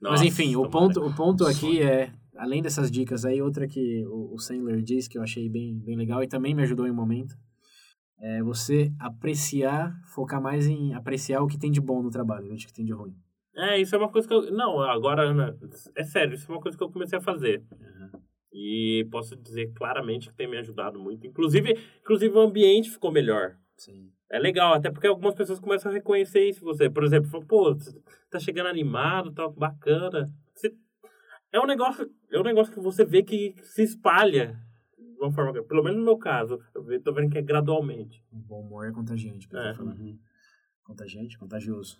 Mas 0.00 0.12
Nossa, 0.12 0.26
enfim, 0.26 0.56
o 0.56 0.68
ponto, 0.68 1.00
o 1.00 1.14
ponto 1.14 1.46
aqui 1.46 1.80
é, 1.80 2.12
além 2.42 2.60
dessas 2.60 2.90
dicas 2.90 3.24
aí, 3.24 3.40
outra 3.40 3.68
que 3.68 4.04
o, 4.06 4.34
o 4.34 4.38
Sandler 4.38 4.82
diz 4.82 5.06
que 5.06 5.16
eu 5.16 5.22
achei 5.22 5.48
bem, 5.48 5.78
bem 5.78 5.96
legal 5.96 6.24
e 6.24 6.28
também 6.28 6.54
me 6.54 6.62
ajudou 6.62 6.88
em 6.88 6.90
um 6.90 6.94
momento, 6.94 7.36
é 8.18 8.42
você 8.42 8.92
apreciar, 8.98 9.94
focar 10.12 10.42
mais 10.42 10.66
em 10.66 10.92
apreciar 10.92 11.40
o 11.40 11.46
que 11.46 11.56
tem 11.58 11.70
de 11.70 11.80
bom 11.80 12.02
no 12.02 12.10
trabalho, 12.10 12.48
do 12.48 12.56
que 12.56 12.72
tem 12.72 12.84
de 12.84 12.92
ruim. 12.92 13.14
É, 13.54 13.80
isso 13.80 13.94
é 13.94 13.98
uma 13.98 14.08
coisa 14.08 14.26
que 14.26 14.34
eu. 14.34 14.50
Não, 14.50 14.80
agora, 14.80 15.22
Ana, 15.22 15.56
é 15.94 16.02
sério, 16.02 16.34
isso 16.34 16.50
é 16.50 16.54
uma 16.54 16.60
coisa 16.60 16.76
que 16.76 16.82
eu 16.82 16.90
comecei 16.90 17.18
a 17.18 17.22
fazer. 17.22 17.62
E 18.52 19.06
posso 19.10 19.36
dizer 19.36 19.72
claramente 19.72 20.28
que 20.28 20.34
tem 20.36 20.48
me 20.48 20.58
ajudado 20.58 20.98
muito. 20.98 21.26
Inclusive, 21.26 21.78
inclusive 22.00 22.34
o 22.34 22.40
ambiente 22.40 22.90
ficou 22.90 23.12
melhor. 23.12 23.56
Sim. 23.76 24.10
É 24.30 24.38
legal, 24.38 24.74
até 24.74 24.90
porque 24.90 25.06
algumas 25.06 25.34
pessoas 25.34 25.60
começam 25.60 25.90
a 25.90 25.94
reconhecer 25.94 26.48
isso 26.48 26.64
você. 26.64 26.90
Por 26.90 27.04
exemplo, 27.04 27.30
falam, 27.30 27.46
pô, 27.46 27.74
você 27.74 27.98
tá 28.30 28.38
chegando 28.38 28.68
animado, 28.68 29.32
tá 29.32 29.48
bacana. 29.48 30.30
Você- 30.54 30.74
É 31.52 31.60
um 31.60 31.66
negócio, 31.66 32.08
é 32.30 32.38
um 32.40 32.42
negócio 32.44 32.72
que 32.72 32.80
você 32.80 33.04
vê 33.04 33.22
que 33.22 33.54
se 33.62 33.82
espalha 33.82 34.56
de 34.96 35.20
uma 35.20 35.30
forma, 35.32 35.62
pelo 35.64 35.82
menos 35.84 35.98
no 35.98 36.04
meu 36.04 36.16
caso, 36.18 36.58
eu 36.74 37.02
tô 37.02 37.12
vendo 37.12 37.30
que 37.30 37.38
é 37.38 37.42
gradualmente. 37.42 38.24
O 38.32 38.36
bom 38.36 38.60
humor 38.62 38.88
é 38.88 38.92
contagiante, 38.92 39.46
que 39.46 39.54
eu 39.54 39.60
tô 39.60 39.68
É. 39.68 39.74
falando. 39.74 40.18
Contagiante, 40.82 41.38
contagioso. 41.38 41.96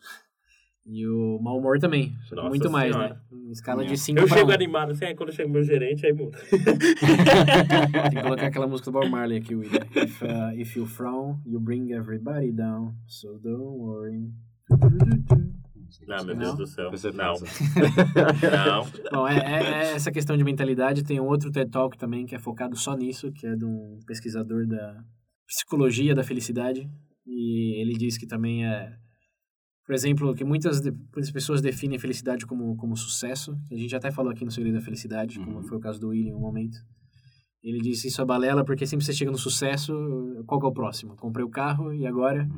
E 0.84 1.06
o 1.06 1.38
mau 1.40 1.58
humor 1.58 1.78
também. 1.78 2.12
Nossa 2.32 2.48
muito 2.48 2.68
mais, 2.68 2.92
Senhora. 2.92 3.14
né? 3.14 3.20
Em 3.30 3.50
escala 3.52 3.84
É. 3.84 3.86
de 3.86 3.96
5 3.96 4.18
Eu 4.18 4.26
chego 4.26 4.50
1. 4.50 4.54
animado 4.54 4.90
assim, 4.90 5.04
aí 5.04 5.14
quando 5.14 5.30
chega 5.30 5.48
meu 5.48 5.62
gerente, 5.62 6.04
aí 6.04 6.12
muda. 6.12 6.36
Tem 6.50 8.10
que 8.16 8.22
colocar 8.22 8.46
aquela 8.46 8.66
música 8.66 8.90
do 8.90 8.98
Bob 8.98 9.08
Marley 9.08 9.38
aqui, 9.38 9.54
William. 9.54 9.78
If, 9.94 10.20
uh, 10.22 10.58
if 10.58 10.74
you 10.76 10.84
frown, 10.86 11.38
you 11.46 11.60
bring 11.60 11.92
everybody 11.92 12.50
down. 12.50 12.94
So 13.06 13.38
don't 13.38 13.78
worry. 13.78 14.32
Não, 16.06 16.24
meu 16.24 16.34
Não? 16.34 16.42
Deus 16.42 16.56
do 16.56 16.66
céu. 16.66 16.90
Você 16.90 17.10
Não. 17.12 17.34
Não. 17.34 18.86
Bom, 19.12 19.28
é, 19.28 19.36
é- 19.38 19.62
é 19.90 19.92
essa 19.94 20.10
questão 20.10 20.36
de 20.36 20.44
mentalidade. 20.44 21.02
Tem 21.04 21.20
um 21.20 21.26
outro 21.26 21.50
TED 21.50 21.70
Talk 21.70 21.96
também 21.98 22.26
que 22.26 22.34
é 22.34 22.38
focado 22.38 22.76
só 22.76 22.94
nisso, 22.96 23.30
que 23.32 23.46
é 23.46 23.54
de 23.54 23.64
um 23.64 23.98
pesquisador 24.06 24.66
da 24.66 25.02
psicologia 25.46 26.14
da 26.14 26.22
felicidade. 26.24 26.88
E 27.26 27.80
ele 27.80 27.92
diz 27.94 28.18
que 28.18 28.26
também 28.26 28.66
é, 28.66 28.92
por 29.86 29.94
exemplo, 29.94 30.34
que 30.34 30.44
muitas, 30.44 30.80
de- 30.80 30.90
muitas 30.90 31.30
pessoas 31.30 31.60
definem 31.60 31.98
felicidade 31.98 32.46
como, 32.46 32.74
como 32.76 32.96
sucesso. 32.96 33.54
A 33.70 33.76
gente 33.76 33.94
até 33.94 34.10
falou 34.10 34.32
aqui 34.32 34.44
no 34.44 34.50
Segredo 34.50 34.74
da 34.74 34.80
Felicidade, 34.80 35.38
como 35.38 35.56
Uhum. 35.58 35.62
foi 35.62 35.76
o 35.78 35.80
caso 35.80 36.00
do 36.00 36.08
William 36.08 36.30
em 36.32 36.34
um 36.34 36.40
momento. 36.40 36.78
Ele 37.62 37.78
disse 37.78 38.08
isso 38.08 38.20
é 38.20 38.24
balela 38.24 38.64
porque 38.64 38.84
sempre 38.86 39.04
você 39.06 39.12
chega 39.12 39.30
no 39.30 39.38
sucesso, 39.38 39.92
qual 40.48 40.58
que 40.60 40.66
é 40.66 40.68
o 40.68 40.72
próximo? 40.72 41.14
Comprei 41.14 41.44
o 41.44 41.48
carro 41.50 41.92
e 41.94 42.04
agora 42.04 42.48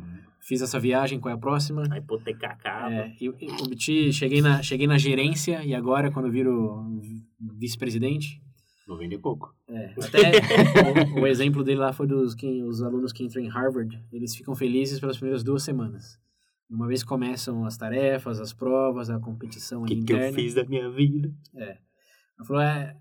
fiz 0.46 0.60
essa 0.62 0.78
viagem, 0.78 1.18
qual 1.18 1.32
é 1.32 1.34
a 1.34 1.38
próxima? 1.38 1.84
A 1.90 1.98
hipoteca 1.98 2.46
acaba. 2.48 2.92
É, 2.92 3.16
eu, 3.20 3.34
eu 3.40 3.54
obti, 3.64 4.12
cheguei 4.12 4.40
na, 4.42 4.62
cheguei 4.62 4.86
na 4.86 4.98
gerência 4.98 5.64
e 5.64 5.74
agora, 5.74 6.10
quando 6.10 6.26
eu 6.26 6.32
viro 6.32 7.00
vice-presidente, 7.58 8.40
Vou 8.86 8.98
vender 8.98 9.18
coco. 9.18 9.54
é, 9.66 9.94
até 9.98 10.20
o, 11.16 11.22
o 11.22 11.26
exemplo 11.26 11.64
dele 11.64 11.78
lá 11.80 11.92
foi 11.92 12.06
dos 12.06 12.34
que, 12.34 12.62
os 12.62 12.82
alunos 12.82 13.12
que 13.14 13.24
entram 13.24 13.42
em 13.42 13.48
Harvard, 13.48 13.98
eles 14.12 14.36
ficam 14.36 14.54
felizes 14.54 15.00
pelas 15.00 15.16
primeiras 15.16 15.42
duas 15.42 15.62
semanas. 15.62 16.18
Uma 16.68 16.86
vez 16.86 17.02
que 17.02 17.08
começam 17.08 17.64
as 17.64 17.76
tarefas, 17.78 18.40
as 18.40 18.52
provas, 18.52 19.08
a 19.08 19.18
competição 19.18 19.82
O 19.82 19.84
ali 19.84 19.96
que, 19.96 20.04
que 20.04 20.12
eu 20.12 20.16
interna. 20.16 20.34
fiz 20.36 20.54
da 20.54 20.64
minha 20.64 20.90
vida? 20.90 21.32
Ele 21.54 22.46
falou, 22.46 22.60
é, 22.62 22.94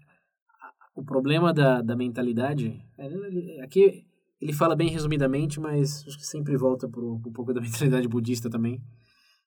o 0.95 1.03
problema 1.03 1.53
da, 1.53 1.81
da 1.81 1.95
mentalidade, 1.95 2.81
é, 2.97 3.61
aqui 3.61 4.05
ele 4.43 4.51
fala 4.51 4.75
bem 4.75 4.89
resumidamente, 4.89 5.57
mas 5.57 6.03
acho 6.05 6.17
que 6.17 6.25
sempre 6.25 6.57
volta 6.57 6.87
para 6.87 7.01
um 7.01 7.31
pouco 7.31 7.53
da 7.53 7.61
mentalidade 7.61 8.07
budista 8.09 8.49
também, 8.49 8.83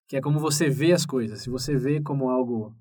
que 0.08 0.16
é 0.16 0.22
como 0.22 0.40
você 0.40 0.70
vê 0.70 0.92
as 0.92 1.04
coisas. 1.04 1.42
Se 1.42 1.50
você 1.50 1.76
vê 1.76 2.00
como 2.00 2.30
algo 2.30 2.74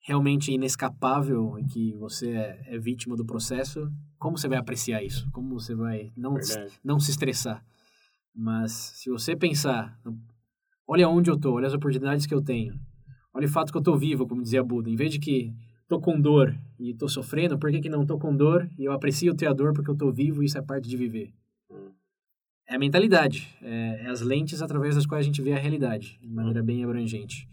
realmente 0.00 0.50
inescapável 0.50 1.58
e 1.58 1.66
que 1.66 1.94
você 1.96 2.30
é, 2.30 2.74
é 2.74 2.78
vítima 2.78 3.16
do 3.16 3.26
processo, 3.26 3.92
como 4.18 4.38
você 4.38 4.48
vai 4.48 4.56
apreciar 4.56 5.02
isso? 5.02 5.30
Como 5.30 5.60
você 5.60 5.74
vai 5.74 6.10
não, 6.16 6.34
Verdade. 6.34 6.72
não 6.82 6.98
se 6.98 7.10
estressar? 7.10 7.62
Mas 8.34 8.72
se 8.72 9.10
você 9.10 9.36
pensar, 9.36 10.00
olha 10.88 11.06
onde 11.06 11.30
eu 11.30 11.38
tô, 11.38 11.52
olha 11.52 11.66
as 11.66 11.74
oportunidades 11.74 12.24
que 12.24 12.34
eu 12.34 12.40
tenho, 12.40 12.80
olha 13.34 13.46
o 13.46 13.50
fato 13.50 13.70
que 13.70 13.76
eu 13.76 13.82
tô 13.82 13.94
vivo, 13.94 14.26
como 14.26 14.42
dizia 14.42 14.64
Buda, 14.64 14.88
em 14.88 14.96
vez 14.96 15.12
de 15.12 15.18
que 15.18 15.52
tô 15.86 16.00
com 16.00 16.18
dor 16.18 16.58
e 16.78 16.94
tô 16.94 17.06
sofrendo, 17.08 17.58
por 17.58 17.70
que, 17.70 17.78
que 17.78 17.90
não 17.90 18.06
tô 18.06 18.18
com 18.18 18.34
dor 18.34 18.66
e 18.78 18.84
eu 18.84 18.92
aprecio 18.92 19.36
ter 19.36 19.48
a 19.48 19.52
dor 19.52 19.74
porque 19.74 19.90
eu 19.90 19.96
tô 19.96 20.10
vivo 20.10 20.42
e 20.42 20.46
isso 20.46 20.56
é 20.56 20.62
parte 20.62 20.88
de 20.88 20.96
viver? 20.96 21.34
Hum. 22.72 22.74
É 22.74 22.76
a 22.76 22.78
mentalidade, 22.78 23.48
é, 23.62 24.02
é 24.04 24.10
as 24.10 24.20
lentes 24.22 24.62
através 24.62 24.94
das 24.94 25.06
quais 25.06 25.24
a 25.24 25.26
gente 25.26 25.42
vê 25.42 25.52
a 25.52 25.58
realidade, 25.58 26.18
de 26.22 26.28
maneira 26.28 26.62
bem 26.62 26.82
abrangente. 26.84 27.46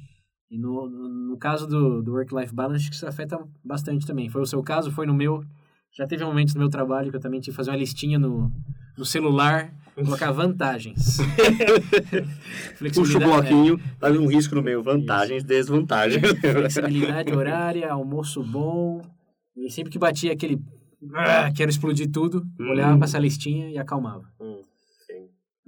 E 0.49 0.57
no, 0.57 0.89
no, 0.89 1.09
no 1.31 1.37
caso 1.37 1.67
do, 1.67 2.01
do 2.01 2.11
work-life 2.13 2.53
balance, 2.53 2.89
isso 2.89 3.05
afeta 3.05 3.37
bastante 3.63 4.05
também. 4.07 4.29
Foi 4.29 4.41
o 4.41 4.45
seu 4.45 4.63
caso, 4.63 4.91
foi 4.91 5.05
no 5.05 5.13
meu. 5.13 5.43
Já 5.95 6.07
teve 6.07 6.23
momentos 6.23 6.53
no 6.55 6.59
meu 6.61 6.69
trabalho 6.69 7.11
que 7.11 7.17
eu 7.17 7.21
também 7.21 7.39
tive 7.39 7.51
que 7.51 7.57
fazer 7.57 7.69
uma 7.71 7.77
listinha 7.77 8.17
no, 8.17 8.51
no 8.97 9.05
celular, 9.05 9.71
colocar 9.95 10.31
vantagens. 10.31 11.17
Puxa 11.99 12.21
o 12.21 12.75
Flexibilidade- 12.77 13.25
bloquinho, 13.49 13.79
tá 13.99 14.09
um 14.09 14.25
risco 14.27 14.55
no 14.55 14.63
meio. 14.63 14.81
Vantagens, 14.81 15.43
desvantagens. 15.43 16.21
Flexibilidade 16.39 17.31
horária, 17.33 17.91
almoço 17.91 18.41
bom. 18.43 19.01
E 19.55 19.69
sempre 19.69 19.91
que 19.91 19.99
batia 19.99 20.31
aquele. 20.33 20.59
"Ah, 21.13 21.51
quero 21.55 21.69
explodir 21.69 22.09
tudo, 22.11 22.43
olhava 22.59 22.97
pra 22.97 23.05
essa 23.05 23.19
listinha 23.19 23.69
e 23.69 23.77
acalmava. 23.77 24.25
Hum. 24.39 24.48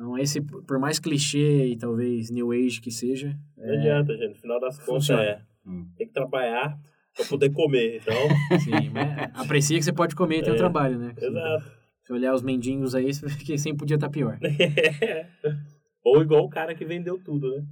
Então, 0.02 0.18
esse, 0.18 0.42
por 0.42 0.80
mais 0.80 0.98
clichê 0.98 1.68
e 1.68 1.78
talvez 1.78 2.32
new 2.32 2.52
age 2.52 2.82
que 2.82 2.90
seja, 2.90 3.38
Não 3.56 3.72
adianta, 3.72 4.18
gente. 4.18 4.30
No 4.30 4.36
final 4.42 4.60
das 4.60 4.80
contas 4.84 5.08
é. 5.12 5.40
Hum. 5.64 5.86
Tem 5.96 6.08
que 6.08 6.14
trabalhar 6.14 6.76
pra 7.16 7.24
poder 7.26 7.52
comer. 7.52 7.98
Então, 8.02 8.16
sim, 8.62 8.90
mas 8.90 9.30
aprecia 9.36 9.78
que 9.78 9.86
você 9.86 9.94
pode 9.94 10.16
comer 10.16 10.40
e 10.40 10.44
ter 10.44 10.50
o 10.50 10.56
É, 10.56 10.58
trabalho, 10.58 10.98
né? 10.98 11.14
exato. 11.16 11.72
Se 12.04 12.12
olhar 12.14 12.34
os 12.34 12.42
mendigos 12.42 12.96
aí, 12.96 13.14
você 13.14 13.28
vê 13.28 13.36
que 13.36 13.58
sempre 13.60 13.78
podia 13.78 13.94
estar 13.94 14.10
pior. 14.10 14.40
Ou 16.04 16.20
igual 16.24 16.46
o 16.46 16.50
cara 16.50 16.74
que 16.74 16.84
vendeu 16.84 17.20
tudo, 17.24 17.56
né? 17.56 17.64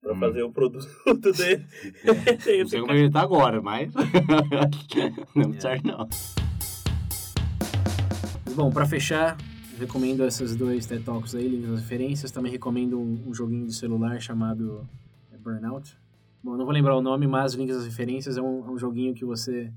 Pra 0.00 0.14
Hum. 0.14 0.20
fazer 0.20 0.42
o 0.44 0.52
produto 0.52 0.86
dele. 1.36 1.66
Tem 2.44 2.60
Não 2.60 2.68
sei 2.68 2.80
como 2.80 2.92
ele 2.92 3.10
tá 3.10 3.22
agora, 3.22 3.60
mas. 3.60 3.92
não 5.34 5.50
É. 5.52 5.60
certo, 5.60 5.84
não. 5.84 6.08
Bom, 8.54 8.70
pra 8.70 8.86
fechar, 8.86 9.36
recomendo 9.78 10.24
esses 10.24 10.54
dois 10.56 10.86
TED 10.86 11.04
Talks 11.04 11.34
aí, 11.34 11.48
links 11.48 11.68
nas 11.70 11.80
referências. 11.80 12.30
Também 12.30 12.52
recomendo 12.52 12.98
um, 12.98 13.28
um 13.28 13.34
joguinho 13.34 13.66
de 13.66 13.74
celular 13.74 14.20
chamado 14.20 14.86
é, 15.32 15.36
Burnout. 15.38 15.96
Bom, 16.42 16.56
não 16.56 16.64
vou 16.64 16.72
lembrar 16.74 16.96
o 16.96 17.02
nome, 17.02 17.26
mas 17.26 17.54
links 17.54 17.76
nas 17.76 17.84
referências 17.84 18.36
é 18.36 18.42
um, 18.42 18.66
é 18.66 18.70
um 18.70 18.78
joguinho 18.78 19.14
que 19.14 19.24
você 19.24 19.72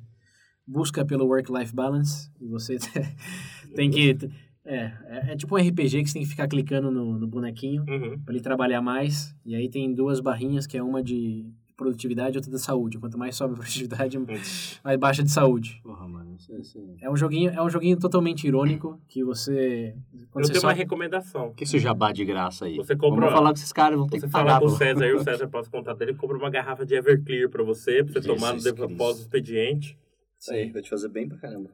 busca 0.67 1.05
pelo 1.05 1.25
work-life 1.25 1.73
balance 1.73 2.29
e 2.41 2.47
você 2.47 2.77
tem 3.75 3.89
que... 3.89 4.17
É, 4.67 4.91
é, 5.05 5.33
é 5.33 5.35
tipo 5.35 5.55
um 5.55 5.59
RPG 5.61 6.01
que 6.01 6.07
você 6.07 6.13
tem 6.13 6.23
que 6.23 6.29
ficar 6.29 6.47
clicando 6.47 6.89
no, 6.89 7.19
no 7.19 7.27
bonequinho 7.27 7.85
Uhum. 7.87 8.17
para 8.19 8.33
ele 8.33 8.41
trabalhar 8.41 8.81
mais. 8.81 9.35
E 9.45 9.53
aí 9.55 9.69
tem 9.69 9.93
duas 9.93 10.19
barrinhas, 10.19 10.65
que 10.65 10.75
é 10.75 10.81
uma 10.81 11.03
de 11.03 11.45
produtividade 11.77 12.35
e 12.35 12.37
outra 12.37 12.51
da 12.51 12.57
saúde. 12.57 12.97
Quanto 12.99 13.17
mais 13.17 13.35
sobe 13.35 13.53
a 13.53 13.57
produtividade, 13.57 14.17
mais 14.83 14.97
baixa 14.99 15.23
de 15.23 15.29
saúde. 15.31 15.79
Porra, 15.83 16.07
mano, 16.07 16.35
isso, 16.35 16.55
isso... 16.57 16.79
O 16.79 16.95
É 17.01 17.09
um 17.09 17.15
joguinho, 17.15 17.49
é 17.51 17.61
um 17.61 17.69
joguinho 17.69 17.97
totalmente 17.97 18.47
irônico 18.47 18.99
que 19.07 19.23
você 19.23 19.95
Eu 20.13 20.41
você 20.41 20.51
tenho 20.51 20.61
só 20.61 20.67
uma 20.67 20.73
recomendação. 20.73 21.53
que 21.53 21.63
é 21.63 21.65
esse 21.65 21.79
jabá 21.79 22.11
de 22.11 22.23
graça 22.25 22.65
aí? 22.65 22.75
Você 22.75 22.95
compra- 22.95 23.21
Vamos 23.21 23.33
falar 23.33 23.49
com 23.49 23.55
esses 23.55 23.73
caras, 23.73 23.97
vão 23.97 24.07
ter 24.07 24.19
Você 24.19 24.25
que 24.27 24.31
falar 24.31 24.59
com 24.59 24.65
o. 24.65 24.69
César 24.69 25.03
aí, 25.03 25.13
o 25.13 25.19
César 25.23 25.47
passa 25.47 25.67
o 25.69 25.71
contato 25.71 25.97
dele, 25.97 26.13
compra 26.13 26.37
uma 26.37 26.49
garrafa 26.49 26.85
de 26.85 26.95
Everclear 26.95 27.49
pra 27.49 27.63
você, 27.63 28.03
pra 28.03 28.13
você 28.13 28.21
Jesus 28.27 28.39
tomar 28.41 28.53
no 28.87 28.93
após 28.93 29.17
o 29.17 29.21
expediente. 29.21 29.97
Isso 30.39 30.51
aí, 30.53 30.71
vai 30.71 30.81
te 30.81 30.89
fazer 30.89 31.09
bem 31.09 31.27
pra 31.27 31.37
caramba. 31.37 31.69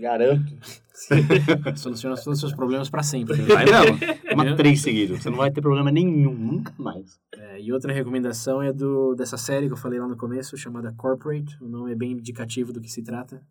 Garanto. 0.00 0.54
soluciona 1.76 2.16
todos 2.16 2.34
os 2.34 2.40
seus 2.40 2.54
problemas 2.54 2.88
para 2.88 3.02
sempre. 3.02 3.36
Vai 3.42 3.64
não. 3.64 3.98
Toma 4.30 4.56
três 4.56 4.80
seguidos. 4.80 5.22
Você 5.22 5.30
não 5.30 5.38
vai 5.38 5.50
ter 5.50 5.60
problema 5.60 5.90
nenhum, 5.90 6.32
nunca 6.32 6.72
mais. 6.78 7.18
É, 7.34 7.60
e 7.60 7.72
outra 7.72 7.92
recomendação 7.92 8.62
é 8.62 8.72
do 8.72 9.14
dessa 9.14 9.36
série 9.36 9.66
que 9.66 9.72
eu 9.72 9.76
falei 9.76 9.98
lá 9.98 10.06
no 10.06 10.16
começo, 10.16 10.56
chamada 10.56 10.94
Corporate. 10.96 11.56
O 11.62 11.68
nome 11.68 11.92
é 11.92 11.94
bem 11.94 12.12
indicativo 12.12 12.72
do 12.72 12.80
que 12.80 12.90
se 12.90 13.02
trata, 13.02 13.42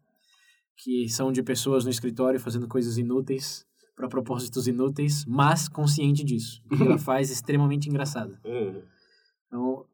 que 0.77 1.09
são 1.09 1.31
de 1.31 1.43
pessoas 1.43 1.83
no 1.83 1.91
escritório 1.91 2.39
fazendo 2.39 2.67
coisas 2.67 2.97
inúteis 2.97 3.65
para 3.95 4.07
propósitos 4.07 4.67
inúteis, 4.67 5.25
mas 5.25 5.67
consciente 5.69 6.23
disso. 6.23 6.61
O 6.65 6.77
que 6.77 6.83
ela 6.83 6.97
faz 6.99 7.29
extremamente 7.29 7.89
engraçado. 7.89 8.37
Hum. 8.43 8.81
Então, 9.47 9.85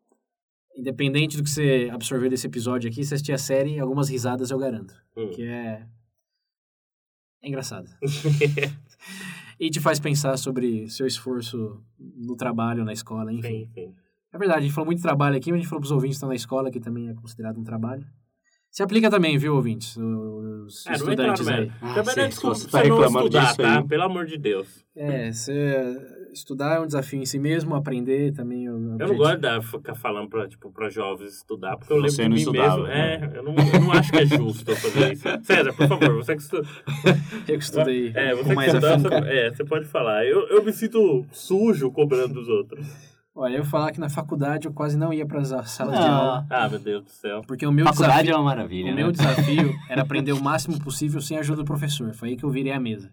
independente 0.80 1.38
do 1.38 1.44
que 1.44 1.50
você 1.50 1.90
absorver 1.92 2.30
desse 2.30 2.48
episódio 2.48 2.90
aqui, 2.90 3.04
se 3.04 3.14
assistir 3.14 3.34
a 3.34 3.38
série, 3.38 3.80
algumas 3.80 4.10
risadas 4.10 4.50
eu 4.52 4.58
garanto. 4.58 4.94
Hum. 5.16 5.30
Que 5.30 5.44
é. 5.44 5.86
É 7.42 7.48
engraçado. 7.48 7.90
e 9.60 9.70
te 9.70 9.80
faz 9.80 10.00
pensar 10.00 10.38
sobre 10.38 10.90
seu 10.90 11.06
esforço 11.08 11.82
no 11.98 12.36
trabalho, 12.36 12.84
na 12.84 12.94
escola, 12.94 13.32
enfim. 13.32 13.66
Sim, 13.66 13.70
sim. 13.74 13.96
É 14.32 14.38
verdade, 14.38 14.60
a 14.60 14.64
gente 14.64 14.74
falou 14.74 14.86
muito 14.86 14.98
de 15.00 15.04
trabalho 15.04 15.36
aqui, 15.36 15.52
mas 15.52 15.58
a 15.58 15.62
gente 15.62 15.70
falou 15.70 15.82
pros 15.82 15.92
ouvintes 15.92 16.16
que 16.16 16.18
estão 16.18 16.30
na 16.30 16.36
escola, 16.36 16.70
que 16.70 16.80
também 16.80 17.10
é 17.10 17.14
considerado 17.14 17.60
um 17.60 17.64
trabalho. 17.64 18.06
Se 18.70 18.84
aplica 18.84 19.10
também, 19.10 19.36
viu, 19.38 19.56
ouvintes? 19.56 19.98
Os 19.98 20.86
É, 20.86 20.90
não 20.92 20.96
estudantes 20.98 21.46
no 21.46 21.52
aí. 21.54 21.72
Ah, 21.82 21.94
Também 21.96 22.14
sim, 22.14 22.20
não 22.20 22.26
é 22.26 22.28
desculpa 22.28 22.56
você 22.56 22.68
tá 22.70 22.84
não 22.88 23.06
estudar, 23.08 23.56
tá? 23.58 23.78
aí. 23.80 23.88
Pelo 23.88 24.04
amor 24.04 24.26
de 24.28 24.38
Deus. 24.38 24.86
É, 24.96 25.32
você 25.32 25.98
estudar 26.34 26.76
é 26.78 26.80
um 26.80 26.86
desafio 26.86 27.22
em 27.22 27.26
si 27.26 27.38
mesmo, 27.40 27.76
aprender 27.76 28.32
também 28.34 28.66
é 28.68 28.72
um 28.72 28.98
Eu 29.00 29.08
não 29.10 29.16
gosto 29.18 29.38
de 29.40 29.62
ficar 29.68 29.96
falando 29.96 30.30
pra, 30.30 30.48
tipo, 30.48 30.72
pra 30.72 30.90
jovens 30.90 31.36
estudar, 31.38 31.78
porque 31.78 31.92
eu 31.94 31.98
lembro 31.98 32.12
Você 32.12 32.24
de 32.24 32.30
não 32.30 32.36
mim 32.36 32.42
estudava, 32.42 32.78
mesmo. 32.84 32.88
né? 32.88 33.16
É, 33.34 33.38
eu 33.38 33.44
não, 33.44 33.56
eu 33.56 33.82
não 33.82 33.92
acho 33.92 34.12
que 34.12 34.18
é 34.20 34.26
justo 34.26 34.72
eu 34.72 34.76
fazer 34.76 35.14
isso. 35.14 35.24
César, 35.44 35.74
por 35.74 35.88
favor, 35.88 36.16
você 36.16 36.36
que 36.36 36.42
estuda. 36.42 36.68
Eu 37.48 37.58
que 37.58 37.64
estudei 37.64 38.12
É, 38.16 38.32
com 38.32 38.38
você 38.44 38.50
que 38.50 38.56
mais 38.56 38.74
estuda, 38.74 38.96
afinco. 38.96 39.10
você, 39.10 39.16
é, 39.30 39.50
você 39.52 39.66
pode 39.66 39.86
falar. 39.86 40.26
Eu, 40.26 40.48
eu 40.50 40.64
me 40.64 40.72
sinto 40.74 41.26
sujo 41.32 41.92
cobrando 41.92 42.34
dos 42.36 42.48
outros. 42.48 42.88
Olha, 43.36 43.56
eu 43.58 43.64
falar 43.64 43.92
que 43.94 44.00
na 44.02 44.10
faculdade 44.10 44.68
eu 44.68 44.74
quase 44.74 44.98
não 44.98 45.14
ia 45.14 45.26
para 45.26 45.40
as 45.40 45.48
salas 45.72 45.98
de 45.98 46.06
aula, 46.06 46.46
Ah, 46.50 46.68
meu 46.68 46.80
Deus 46.80 47.04
do 47.06 47.10
céu. 47.10 47.42
porque 47.48 47.66
o 47.66 47.72
meu 47.72 47.86
Faculdade 47.86 48.24
desafio, 48.24 48.34
é 48.34 48.36
uma 48.38 48.44
maravilha, 48.44 48.92
o 48.92 48.96
né? 48.96 49.02
meu 49.02 49.12
desafio 49.14 49.74
era 49.88 50.02
aprender 50.02 50.34
o 50.34 50.44
máximo 50.44 50.78
possível 50.80 51.22
sem 51.22 51.38
a 51.38 51.40
ajuda 51.40 51.58
do 51.62 51.66
professor. 51.66 52.14
Foi 52.14 52.30
aí 52.30 52.36
que 52.36 52.44
eu 52.44 52.50
virei 52.50 52.74
a 52.74 52.80
mesa. 52.80 53.10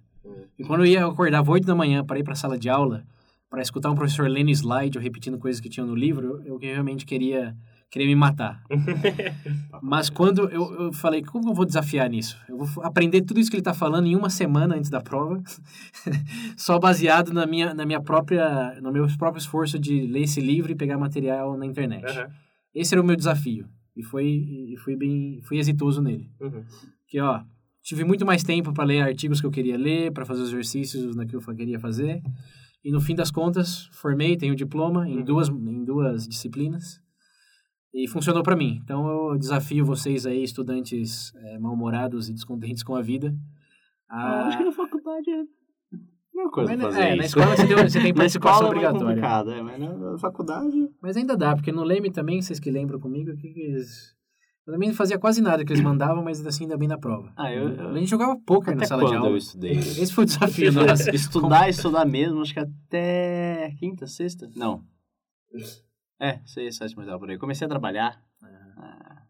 E 0.59 0.65
quando 0.65 0.81
eu 0.83 0.87
ia 0.87 1.07
acordar 1.07 1.43
às 1.43 1.49
8 1.49 1.67
da 1.67 1.75
manhã 1.75 2.05
para 2.05 2.19
ir 2.19 2.23
para 2.23 2.33
a 2.33 2.37
sala 2.37 2.59
de 2.59 2.69
aula, 2.69 3.05
para 3.49 3.63
escutar 3.63 3.91
um 3.91 3.95
professor 3.95 4.29
lendo 4.29 4.51
slide 4.51 4.99
ou 4.99 5.03
repetindo 5.03 5.39
coisas 5.39 5.61
que 5.61 5.69
tinham 5.69 5.87
no 5.87 5.95
livro, 5.95 6.43
eu 6.45 6.57
realmente 6.59 7.07
queria, 7.07 7.57
queria 7.91 8.07
me 8.07 8.15
matar. 8.15 8.63
Mas 9.83 10.11
quando 10.11 10.49
eu, 10.49 10.75
eu 10.75 10.93
falei, 10.93 11.23
como 11.23 11.51
eu 11.51 11.55
vou 11.55 11.65
desafiar 11.65 12.09
nisso? 12.09 12.37
Eu 12.49 12.59
vou 12.59 12.85
aprender 12.85 13.23
tudo 13.23 13.39
isso 13.39 13.51
que 13.51 13.57
ele 13.57 13.61
está 13.61 13.75
falando 13.75 14.07
em 14.07 14.17
uma 14.17 14.31
semana 14.31 14.75
antes 14.75 14.91
da 14.91 15.01
prova, 15.01 15.43
só 16.57 16.79
baseado 16.79 17.33
na 17.33 17.47
minha, 17.47 17.73
na 17.73 17.87
minha 17.87 18.01
própria, 18.01 18.79
no 18.81 18.93
meu 18.93 19.07
próprio 19.17 19.41
esforço 19.41 19.79
de 19.79 20.07
ler 20.07 20.23
esse 20.23 20.41
livro 20.41 20.73
e 20.73 20.77
pegar 20.77 20.99
material 20.99 21.57
na 21.57 21.67
internet. 21.67 22.05
Aham. 22.05 22.29
Esse 22.75 22.95
era 22.95 23.01
o 23.01 23.07
meu 23.07 23.17
desafio 23.17 23.67
e 23.97 24.03
foi 24.03 24.27
e 24.27 24.77
fui 24.77 24.95
bem 24.95 25.41
fui 25.43 25.59
exitoso 25.59 26.03
nele. 26.03 26.31
Uhum. 26.39 26.63
Que 27.09 27.19
ó, 27.21 27.43
tive 27.87 28.03
muito 28.05 28.27
mais 28.27 28.43
tempo 28.43 28.73
para 28.73 28.85
ler 28.85 29.01
artigos 29.01 29.41
que 29.41 29.47
eu 29.47 29.51
queria 29.51 29.79
ler, 29.79 30.13
para 30.13 30.27
fazer 30.27 30.43
os 30.43 30.49
exercícios 30.49 31.15
naquilo 31.15 31.41
que 31.41 31.49
eu 31.51 31.55
queria 31.55 31.79
fazer. 31.79 32.21
E 32.85 32.91
no 32.91 33.01
fim 33.01 33.15
das 33.15 33.31
contas, 33.31 33.89
formei, 33.93 34.37
tenho 34.37 34.55
diploma 34.57 35.09
em 35.09 35.19
Uhum. 35.19 35.25
duas 35.25 35.49
em 35.49 35.85
duas 35.85 36.27
disciplinas. 36.27 37.01
E 37.95 38.07
funcionou 38.09 38.43
para 38.43 38.57
mim. 38.57 38.81
Então 38.83 39.09
eu 39.09 39.39
desafio 39.39 39.85
vocês 39.85 40.27
aí, 40.27 40.43
estudantes 40.43 41.33
eh, 41.37 41.59
mal-humorados 41.59 42.29
e 42.29 42.33
descontentes 42.35 42.83
com 42.83 42.95
a 42.95 43.01
vida, 43.03 43.35
Ah, 44.09 44.43
a 44.43 44.47
acho 44.49 44.59
que 44.59 44.65
na 44.65 44.73
faculdade 44.73 45.31
é 45.31 45.41
a 45.41 45.47
mesma 46.37 46.51
coisa 46.53 46.73
Mas, 46.77 46.83
fazer 46.83 47.01
é, 47.01 47.09
isso. 47.09 47.17
na 47.17 47.25
escola 47.25 47.57
você, 47.57 47.67
tem, 47.67 47.77
você 47.77 48.01
tem 48.01 48.15
participação 48.23 48.67
é 48.67 48.71
obrigatória. 48.71 49.21
é, 49.59 49.63
mas 49.63 49.79
na, 49.81 50.19
faculdade... 50.19 50.89
Mas 51.01 51.17
ainda 51.17 51.37
dá, 51.37 51.55
porque 51.57 51.73
no 51.73 51.83
Leme 51.83 52.11
também, 52.11 52.43
vocês 52.43 52.61
que 52.61 52.71
lembram 52.71 53.01
comigo, 53.01 53.35
que 53.37 53.49
que 53.55 53.61
eles... 53.61 54.15
Eu 54.67 54.73
também 54.73 54.89
não 54.89 54.97
fazia 54.97 55.17
quase 55.19 55.41
nada 55.41 55.65
que 55.65 55.73
eles 55.73 55.83
mandavam, 55.83 56.25
mas 56.25 56.45
assim 56.45 56.65
ainda 56.65 56.77
bem 56.77 56.89
na 56.89 56.99
prova. 56.99 57.33
Ah, 57.37 57.53
eu- 57.53 57.69
eu- 57.69 57.89
A 57.91 57.99
gente 57.99 58.09
jogava 58.11 58.37
poker 58.45 58.75
na 58.77 58.85
sala 58.85 59.05
de 59.05 59.11
quando 59.11 59.19
aula. 59.19 59.31
eu 59.31 59.37
estudei? 59.37 59.73
Esse 59.79 60.13
foi 60.13 60.25
o 60.25 60.27
desafio 60.27 60.73
nosso. 60.73 61.09
estudar, 61.11 61.69
estudar 61.69 62.05
mesmo, 62.05 62.41
acho 62.43 62.53
que 62.53 62.59
até 62.61 63.73
quinta, 63.79 64.07
sexta? 64.09 64.51
Não. 64.57 64.83
É, 66.21 66.41
seis, 66.45 66.77
sétima, 66.77 67.03
oitava, 67.03 67.19
por 67.19 67.31
aí. 67.31 67.39
Comecei 67.39 67.65
a 67.65 67.69
trabalhar. 67.69 68.21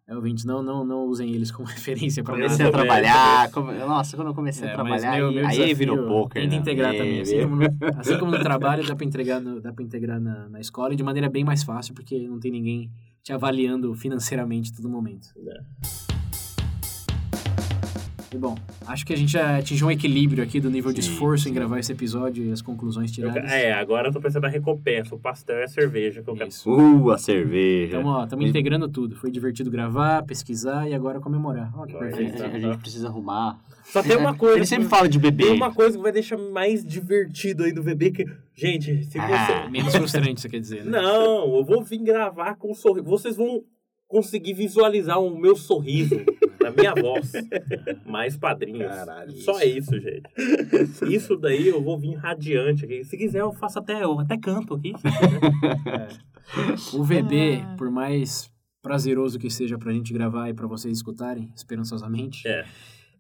É, 0.09 0.15
ouvintes, 0.15 0.45
não, 0.45 0.63
não, 0.63 0.85
não 0.85 1.05
usem 1.07 1.35
eles 1.35 1.51
como 1.51 1.67
referência 1.69 2.23
para 2.23 2.35
Comecei 2.35 2.65
nada. 2.65 2.69
a 2.69 2.81
trabalhar. 2.81 3.51
come- 3.51 3.75
Nossa, 3.75 4.17
quando 4.17 4.29
eu 4.29 4.35
comecei 4.35 4.69
a 4.69 4.71
É, 4.71 4.77
mas 4.77 5.03
trabalhar, 5.03 5.17
meu- 5.19 5.29
aí, 5.29 5.35
meu 5.35 5.45
aí 5.47 5.51
desafio 5.57 5.77
virou 5.77 6.07
poker. 6.07 6.43
Tenta 6.43 6.55
né? 6.55 6.61
integrar 6.63 6.91
Aí 6.93 6.99
também. 6.99 7.21
Assim 7.21 7.43
como, 7.43 7.57
no, 7.57 7.65
assim 7.99 8.19
como 8.19 8.31
no 8.31 8.39
trabalho, 8.43 8.87
dá 8.87 8.95
para 8.95 9.05
integrar, 9.05 9.41
no, 9.41 9.61
dá 9.61 9.73
pra 9.73 9.85
integrar 9.85 10.21
na, 10.21 10.49
na 10.49 10.61
escola 10.61 10.95
e 10.95 10.97
de 10.97 11.03
maneira 11.03 11.29
bem 11.29 11.45
mais 11.45 11.65
fácil, 11.65 11.93
porque 11.93 12.27
não 12.29 12.39
tem 12.39 12.53
ninguém 12.53 12.89
te 13.27 13.33
avaliando 13.33 13.93
financeiramente 13.95 14.71
todo 14.73 14.89
momento. 14.89 15.31
E 18.37 18.39
bom, 18.39 18.55
acho 18.87 19.07
que 19.07 19.15
a 19.15 19.17
gente 19.17 19.33
já 19.33 19.57
atingiu 19.57 19.87
um 19.87 19.91
equilíbrio 19.91 20.45
aqui 20.45 20.61
do 20.61 20.69
nível 20.71 20.93
de 20.93 21.03
Sim, 21.03 21.11
esforço 21.11 21.47
em 21.49 21.53
sim. 21.53 21.55
gravar 21.55 21.79
esse 21.79 21.91
episódio 21.91 22.45
e 22.45 22.53
as 22.53 22.61
conclusões 22.61 23.11
Eu- 23.11 23.31
tiradas. 23.31 23.51
é, 23.51 23.73
agora 23.73 24.09
eu 24.09 24.13
tô 24.13 24.21
pensando 24.21 24.43
na 24.43 24.49
recompensa. 24.51 25.15
O 25.15 25.19
pastel 25.19 25.57
é 25.57 25.65
a 25.65 25.69
cerveja 25.69 26.23
que 26.23 26.29
eu 26.29 26.35
quero. 26.35 26.51
Isso. 26.51 26.71
Uh, 26.71 27.11
a 27.13 27.17
cerveja. 27.19 27.97
Então, 27.99 28.07
ó, 28.11 28.25
estamos 28.25 28.47
integrando 28.47 28.89
tudo. 28.89 29.17
Foi 29.17 29.31
divertido 29.31 29.71
gravar, 29.71 30.23
pesquisar 30.25 30.87
e 30.87 30.93
agora 30.95 31.19
comemorar. 31.19 31.73
Ó, 31.79 31.87
que 31.87 31.95
Vai, 31.95 32.09
a, 32.09 32.11
perfeito. 32.11 32.39
gente, 32.39 32.57
a 32.57 32.59
gente 32.59 32.79
precisa 32.79 33.09
arrumar. 33.09 33.59
Só 33.85 34.03
tem 34.03 34.17
uma 34.19 34.35
coisa. 34.37 34.57
Ele 34.57 34.67
sempre 34.67 34.87
fala 34.87 35.09
de 35.09 35.19
Tem 35.19 35.31
bebê. 35.33 35.51
uma 35.53 35.73
coisa 35.73 35.97
que 35.97 36.03
vai 36.03 36.13
deixar 36.13 36.37
mais 36.37 36.85
divertido 36.85 37.65
aí 37.65 37.73
do 37.73 37.83
bebê 37.83 38.11
que. 38.11 38.27
Gente, 38.55 39.03
se 39.05 39.19
Ah. 39.19 39.29
você. 39.65 39.69
Menos 39.73 39.95
frustrante, 39.97 40.41
você 40.43 40.49
quer 40.51 40.61
dizer, 40.61 40.85
né? 40.85 40.91
Não, 41.01 41.57
eu 41.57 41.65
vou 41.65 41.83
vir 41.83 41.99
gravar 42.03 42.55
com 42.57 42.71
um 42.71 42.75
sorriso. 42.75 43.07
Vocês 43.07 43.37
vão 43.37 43.63
conseguir 44.09 44.53
visualizar 44.53 45.19
o 45.21 45.37
meu 45.39 45.57
sorriso 45.57 46.17
na 46.71 46.77
minha 46.77 46.95
voz. 46.95 47.33
Mais 48.07 48.37
padrinhos. 48.37 48.87
Caralho, 48.95 49.33
Só 49.33 49.61
isso, 49.63 49.93
gente. 50.01 50.23
Isso 51.09 51.37
daí 51.37 51.69
eu 51.69 51.83
vou 51.83 51.99
vir 51.99 52.15
radiante 52.15 52.85
aqui. 52.85 53.05
Se 53.05 53.17
quiser, 53.17 53.41
eu 53.41 53.53
faço 53.53 53.79
até. 53.79 54.03
Eu 54.05 54.19
até 54.21 54.37
canto 54.37 54.75
aqui. 54.75 54.93
quiser. 54.93 56.09
O 56.95 57.03
VB, 57.05 57.63
Ah. 57.65 57.75
por 57.77 57.91
mais 57.91 58.51
prazeroso 58.83 59.39
que 59.39 59.51
seja 59.51 59.77
pra 59.79 59.93
gente 59.93 60.13
gravar 60.13 60.49
e 60.49 60.55
pra 60.55 60.67
vocês 60.67 60.97
escutarem, 60.97 61.51
esperançosamente, 61.57 62.47
É. 62.47 62.65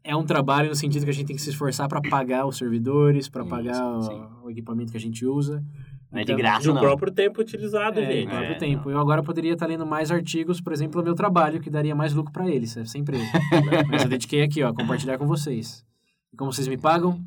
é 0.05 0.15
um 0.17 0.25
trabalho 0.25 0.69
no 0.69 0.77
sentido 0.77 1.03
que 1.05 1.11
a 1.11 1.13
gente 1.13 1.27
tem 1.27 1.35
que 1.37 1.43
se 1.43 1.51
esforçar 1.51 1.89
pra 1.89 2.01
pagar 2.01 2.47
os 2.47 2.57
servidores, 2.57 3.29
pra 3.29 3.43
Isso, 3.43 3.51
pagar 3.51 3.97
o- 3.97 4.03
sim. 4.03 4.23
o, 4.45 4.51
equipamento 4.51 4.93
que 4.93 4.97
a 4.97 5.01
gente 5.01 5.27
usa. 5.27 5.65
Não 6.13 6.21
é 6.21 6.25
de 6.25 6.33
Então, 6.33 6.37
graça, 6.37 6.69
Do 6.69 6.75
não. 6.75 6.81
próprio 6.81 7.13
tempo 7.13 7.41
utilizado, 7.41 8.01
É, 8.01 8.07
gente. 8.13 8.29
próprio 8.29 8.53
É, 8.53 8.55
tempo. 8.55 8.91
Eu 8.91 8.99
agora 8.99 9.23
poderia 9.23 9.53
estar 9.55 9.67
lendo 9.67 9.85
mais 9.87 10.11
artigos, 10.11 10.61
por 10.61 10.73
exemplo, 10.73 11.01
no 11.01 11.05
meu 11.05 11.15
trabalho, 11.15 11.61
que 11.61 11.69
daria 11.69 11.95
mais 11.95 12.15
lucro 12.15 12.33
pra 12.33 12.49
eles, 12.49 12.77
essa 12.77 12.97
empresa. 12.97 13.23
Mas 13.91 14.03
eu 14.05 14.09
dediquei 14.09 14.43
aqui, 14.43 14.63
ó, 14.63 14.73
compartilhar 14.73 15.19
com 15.19 15.27
vocês. 15.27 15.85
E 16.33 16.37
como 16.37 16.53
vocês 16.53 16.69
me 16.69 16.79
pagam? 16.79 17.21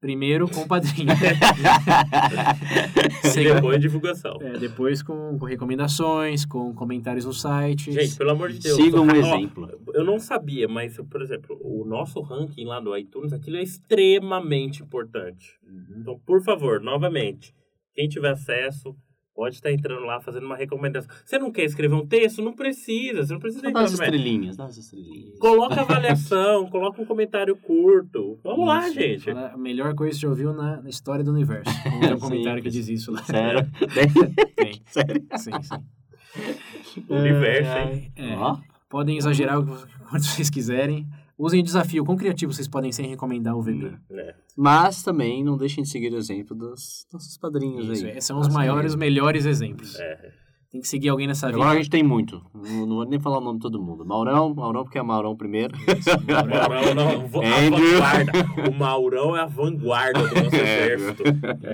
Primeiro 0.00 0.46
com 0.50 0.60
o 0.60 0.68
padrinho. 0.68 1.08
Segundo- 3.24 3.54
depois 3.54 3.80
divulgação. 3.80 4.36
É, 4.40 4.58
depois 4.58 5.02
com, 5.02 5.36
com 5.38 5.44
recomendações, 5.46 6.44
com 6.44 6.74
comentários 6.74 7.24
no 7.24 7.32
site. 7.32 7.90
Gente, 7.92 8.16
pelo 8.16 8.30
amor 8.30 8.50
de 8.52 8.58
Deus. 8.58 8.76
Siga 8.76 9.00
um 9.00 9.08
Ó, 9.08 9.14
exemplo. 9.14 9.68
Eu 9.94 10.04
não 10.04 10.18
sabia, 10.18 10.68
mas, 10.68 10.96
por 11.10 11.22
exemplo, 11.22 11.58
o 11.62 11.84
nosso 11.86 12.20
ranking 12.20 12.64
lá 12.66 12.80
do 12.80 12.96
iTunes, 12.96 13.32
aquilo 13.32 13.56
é 13.56 13.62
extremamente 13.62 14.82
importante. 14.82 15.58
Uhum. 15.66 15.96
Então, 16.00 16.20
por 16.26 16.42
favor, 16.42 16.80
novamente, 16.80 17.54
quem 17.94 18.08
tiver 18.08 18.30
acesso, 18.30 18.94
pode 19.34 19.56
estar 19.56 19.72
entrando 19.72 20.04
lá, 20.04 20.20
fazendo 20.20 20.46
uma 20.46 20.56
recomendação. 20.56 21.12
Você 21.24 21.38
não 21.38 21.50
quer 21.50 21.64
escrever 21.64 21.94
um 21.94 22.06
texto? 22.06 22.42
Não 22.42 22.54
precisa, 22.54 23.24
você 23.24 23.32
não 23.32 23.40
precisa 23.40 23.62
dá 23.62 23.68
entrar 23.70 23.82
as 23.82 23.92
médico. 23.92 24.04
estrelinhas, 24.16 24.56
dá 24.56 24.64
as 24.66 24.76
estrelinhas. 24.76 25.38
Coloca 25.38 25.80
avaliação, 25.82 26.68
coloca 26.70 27.02
um 27.02 27.04
comentário 27.06 27.56
curto. 27.56 28.38
Vamos 28.44 28.66
lá, 28.66 28.86
Isso, 28.88 28.94
gente. 28.94 29.24
fala 29.24 29.48
A 29.52 29.56
melhor 29.56 29.94
coisa 29.94 30.14
que 30.14 30.20
você 30.20 30.26
ouviu 30.26 30.52
na, 30.52 30.80
na 30.80 30.88
história 30.88 31.24
do 31.24 31.32
universo. 31.32 31.70
Tem 32.00 32.14
um 32.14 32.18
comentário 32.18 32.62
que 32.62 32.70
diz 32.70 32.88
isso 32.88 33.10
lá. 33.10 33.22
Sério? 33.24 33.68
Tem. 34.56 34.82
Sério? 34.86 35.24
Sim, 35.36 35.50
sim. 35.62 37.04
O 37.08 37.14
universo, 37.14 37.78
hein? 37.78 38.12
É, 38.16 38.36
podem 38.88 39.16
exagerar 39.16 39.58
o 39.58 39.66
quanto 39.66 40.24
vocês 40.24 40.50
quiserem. 40.50 41.06
Usem 41.38 41.60
o 41.60 41.64
desafio. 41.64 42.04
Quão 42.04 42.16
criativo 42.16 42.52
vocês 42.52 42.68
podem 42.68 42.92
ser 42.92 43.02
em 43.02 43.08
recomendar 43.08 43.56
o 43.56 43.62
VB? 43.62 43.92
É. 44.12 44.34
Mas 44.56 45.02
também 45.02 45.42
não 45.42 45.56
deixem 45.56 45.82
de 45.82 45.90
seguir 45.90 46.12
o 46.12 46.16
exemplo 46.16 46.54
dos 46.56 47.06
nossos 47.12 47.36
padrinhos 47.36 47.88
Isso, 47.88 48.04
aí. 48.04 48.12
esses 48.12 48.24
são 48.24 48.38
os 48.38 48.48
maiores, 48.48 48.92
os 48.92 48.96
melhores 48.96 49.44
exemplos. 49.44 49.98
É. 49.98 50.32
Tem 50.70 50.80
que 50.80 50.88
seguir 50.88 51.08
alguém 51.08 51.28
nessa 51.28 51.46
vida. 51.46 51.58
Agora 51.58 51.72
a 51.72 51.76
gente 51.76 51.88
tem 51.90 52.02
muito. 52.02 52.40
Não, 52.52 52.86
não 52.86 52.96
vou 52.96 53.04
nem 53.06 53.20
falar 53.20 53.38
o 53.38 53.40
nome 53.40 53.58
de 53.58 53.62
todo 53.62 53.80
mundo. 53.80 54.04
Maurão, 54.04 54.52
Maurão 54.52 54.82
porque 54.82 54.98
é 54.98 55.02
Maurão 55.02 55.36
primeiro. 55.36 55.72
Maurão, 56.68 57.08
a 57.42 57.58
Andrew. 57.60 57.90
vanguarda. 57.92 58.32
O 58.68 58.74
Maurão 58.74 59.36
é 59.36 59.40
a 59.40 59.46
vanguarda 59.46 60.18
do 60.20 60.34
nosso 60.34 60.54
exército. 60.56 61.22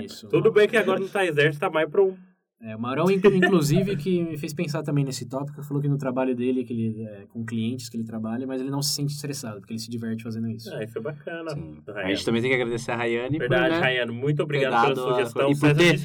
Isso. 0.05 0.27
Tudo 0.29 0.51
bem 0.51 0.67
que 0.67 0.77
agora 0.77 0.99
não 0.99 1.07
tá 1.07 1.25
exército, 1.25 1.59
tá 1.59 1.69
mais 1.69 1.89
pra 1.89 2.03
um. 2.03 2.15
É, 2.63 2.75
o 2.75 2.79
Maurão, 2.79 3.09
inclu- 3.09 3.33
inclusive, 3.33 3.95
que 3.97 4.21
me 4.23 4.37
fez 4.37 4.53
pensar 4.53 4.83
também 4.83 5.03
nesse 5.03 5.25
tópico, 5.27 5.63
falou 5.63 5.81
que 5.81 5.89
no 5.89 5.97
trabalho 5.97 6.35
dele, 6.35 6.63
que 6.63 6.71
ele, 6.71 7.03
é, 7.03 7.25
com 7.29 7.43
clientes 7.43 7.89
que 7.89 7.97
ele 7.97 8.03
trabalha, 8.03 8.45
mas 8.45 8.61
ele 8.61 8.69
não 8.69 8.83
se 8.83 8.93
sente 8.93 9.13
estressado, 9.13 9.59
porque 9.59 9.73
ele 9.73 9.79
se 9.79 9.89
diverte 9.89 10.21
fazendo 10.23 10.47
isso. 10.47 10.71
Ah, 10.73 10.83
isso 10.83 10.95
é 10.97 11.01
bacana. 11.01 11.49
Sim. 11.51 11.81
A 11.87 11.91
Rayane. 11.91 12.13
gente 12.15 12.25
também 12.25 12.41
tem 12.41 12.51
que 12.51 12.55
agradecer 12.55 12.91
a 12.91 12.95
Rayane 12.95 13.39
Verdade, 13.39 13.63
por 13.69 13.71
né, 13.73 13.79
Rayane, 13.79 14.11
muito 14.11 14.43
obrigado 14.43 14.93
pela 14.93 15.09
a- 15.09 15.15
sugestão. 15.15 15.51
e 15.51 15.57
por 15.59 15.73
ter 15.75 15.99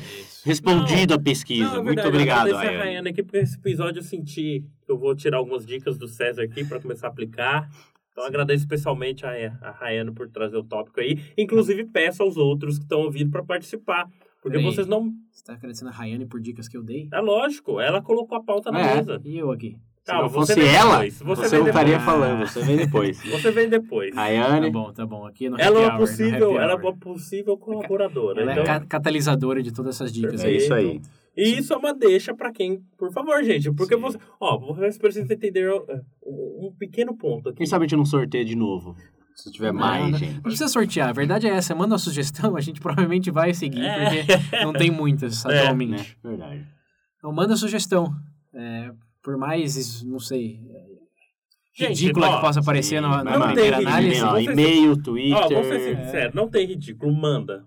respondido 0.47 1.13
a 1.15 1.17
Não, 1.19 1.25
pesquisa. 1.25 1.77
é 1.77 1.83
Muito 1.83 2.07
obrigado, 2.09 2.49
eu 2.49 2.57
agradeço 2.57 2.57
a 2.57 2.63
Rayane. 2.63 2.79
Rayane 2.85 3.09
aqui, 3.11 3.23
porque 3.23 3.39
esse 3.39 3.59
episódio 3.59 3.99
eu 3.99 4.05
senti 4.05 4.65
que 4.85 4.91
eu 4.93 4.97
vou 4.99 5.15
tirar 5.15 5.37
algumas 5.39 5.67
dicas 5.67 5.99
do 5.99 6.09
César 6.09 6.43
aqui 6.43 6.65
para 6.65 6.81
começar 6.81 7.09
a 7.09 7.11
aplicar. 7.11 7.69
Então 8.13 8.25
agradeço 8.25 8.63
especialmente 8.63 9.27
a, 9.27 9.31
a 9.61 9.73
Rayane 9.73 10.11
por 10.11 10.27
trazer 10.31 10.57
o 10.57 10.65
tópico 10.65 11.01
aí. 11.01 11.21
Inclusive 11.37 11.85
peço 11.85 12.23
aos 12.23 12.39
outros 12.39 12.79
que 12.79 12.85
estão 12.85 13.01
ouvindo 13.01 13.31
para 13.31 13.43
participar. 13.43 14.09
Porque 14.47 14.59
Peraí. 14.59 14.73
vocês 14.75 14.87
não. 14.87 15.11
Você 15.33 15.45
tá 15.45 15.55
agradecendo 15.55 15.91
a 15.91 15.93
Rayane 15.93 16.25
por 16.25 16.41
dicas 16.41 16.69
que 16.69 16.77
eu 16.77 16.83
dei? 16.85 17.09
É 17.13 17.21
lógico, 17.21 17.81
ela 17.81 18.01
colocou 18.01 18.39
a 18.39 18.43
pauta 18.45 18.71
na 18.71 18.81
É. 18.81 18.95
mesa. 18.95 19.21
E 19.25 19.37
eu 19.39 19.51
aqui? 19.51 19.77
Se 20.05 20.13
Calma, 20.13 20.23
não 20.23 20.31
fosse 20.31 20.55
você 20.55 20.65
ela, 20.69 20.91
depois, 20.99 21.19
você, 21.19 21.49
você 21.49 21.59
não 21.59 21.67
estaria 21.67 21.99
falando. 21.99 22.47
Você 22.47 22.63
vem 22.63 22.77
depois. 22.77 23.19
Você 23.29 23.51
vem 23.51 23.69
depois. 23.69 24.15
Tá 24.15 24.21
Rayane, 24.21 24.71
bom, 24.71 24.93
tá 24.93 25.05
bom. 25.05 25.27
Aqui 25.27 25.49
no 25.51 25.59
Ela 25.61 25.65
é 25.65 25.67
happy 25.67 25.77
uma 25.79 25.83
hour, 25.89 25.93
no 25.95 25.99
possível, 26.07 26.47
happy 26.51 26.59
ela 26.59 26.71
é 26.73 26.75
hour. 26.77 26.85
uma 26.85 26.97
possível 26.97 27.59
colaboradora. 27.59 28.43
Ela 28.43 28.53
então, 28.53 28.63
é 28.63 28.67
ca- 28.67 28.87
catalisadora 28.87 29.61
de 29.61 29.73
todas 29.73 29.97
essas 29.97 30.13
dicas. 30.13 30.45
é 30.45 30.47
aí. 30.47 30.57
isso 30.59 30.73
aí. 30.75 31.01
E 31.37 31.59
isso 31.59 31.73
é 31.75 31.77
uma 31.77 31.93
deixa 31.93 32.33
pra 32.37 32.53
quem, 32.53 32.81
por 32.97 33.13
favor, 33.13 33.43
gente. 33.43 33.73
Porque 33.73 33.97
Sim. 33.97 34.01
você. 34.01 34.17
Ó, 34.41 34.57
vocês 34.75 34.97
precisam 34.97 35.29
entender 35.35 35.69
um, 36.25 36.67
um 36.69 36.73
pequeno 36.79 37.17
ponto 37.17 37.49
aqui. 37.49 37.59
Quem 37.59 37.67
sabe 37.67 37.85
a 37.85 37.89
gente 37.89 37.97
não 37.99 38.05
sorteia 38.05 38.45
de 38.45 38.55
novo. 38.55 38.95
Se 39.37 39.53
tiver 39.53 39.71
Não, 39.73 39.81
mais, 39.81 40.11
não, 40.13 40.19
gente. 40.19 40.35
Não 40.35 40.41
precisa 40.43 40.67
sortear. 40.69 41.11
A 41.11 41.13
verdade 41.13 41.47
é 41.47 41.51
essa. 41.51 41.75
Manda 41.75 41.93
uma 41.93 41.99
sugestão, 41.99 42.57
a 42.57 42.61
gente 42.61 42.81
provavelmente 42.81 43.31
vai 43.31 43.53
seguir, 43.53 43.85
É. 43.85 44.25
porque 44.25 44.65
não 44.65 44.73
tem 44.73 44.91
muitas 44.91 45.45
É, 45.45 45.61
atualmente. 45.61 45.91
Né? 45.93 46.31
Verdade. 46.31 46.67
Então 47.19 47.31
manda 47.33 47.55
sugestão. 47.55 48.15
É, 48.55 48.91
por 49.23 49.37
mais, 49.37 50.03
não 50.03 50.19
sei, 50.19 50.59
Gente, 51.79 51.89
ridícula 51.91 52.29
ó, 52.31 52.35
que 52.37 52.41
possa 52.41 52.63
parecer 52.63 53.03
na, 53.03 53.23
na 53.23 53.39
não 53.39 53.47
primeira 53.49 53.77
análise. 53.77 54.21
E-mail, 54.51 54.97
Twitter. 55.03 55.37
Ó, 55.37 55.49
vamos 55.51 55.67
ser 55.67 55.81
sinceros, 55.97 56.35
não 56.35 56.49
tem 56.49 56.67
ridículo, 56.67 57.13
manda. 57.15 57.63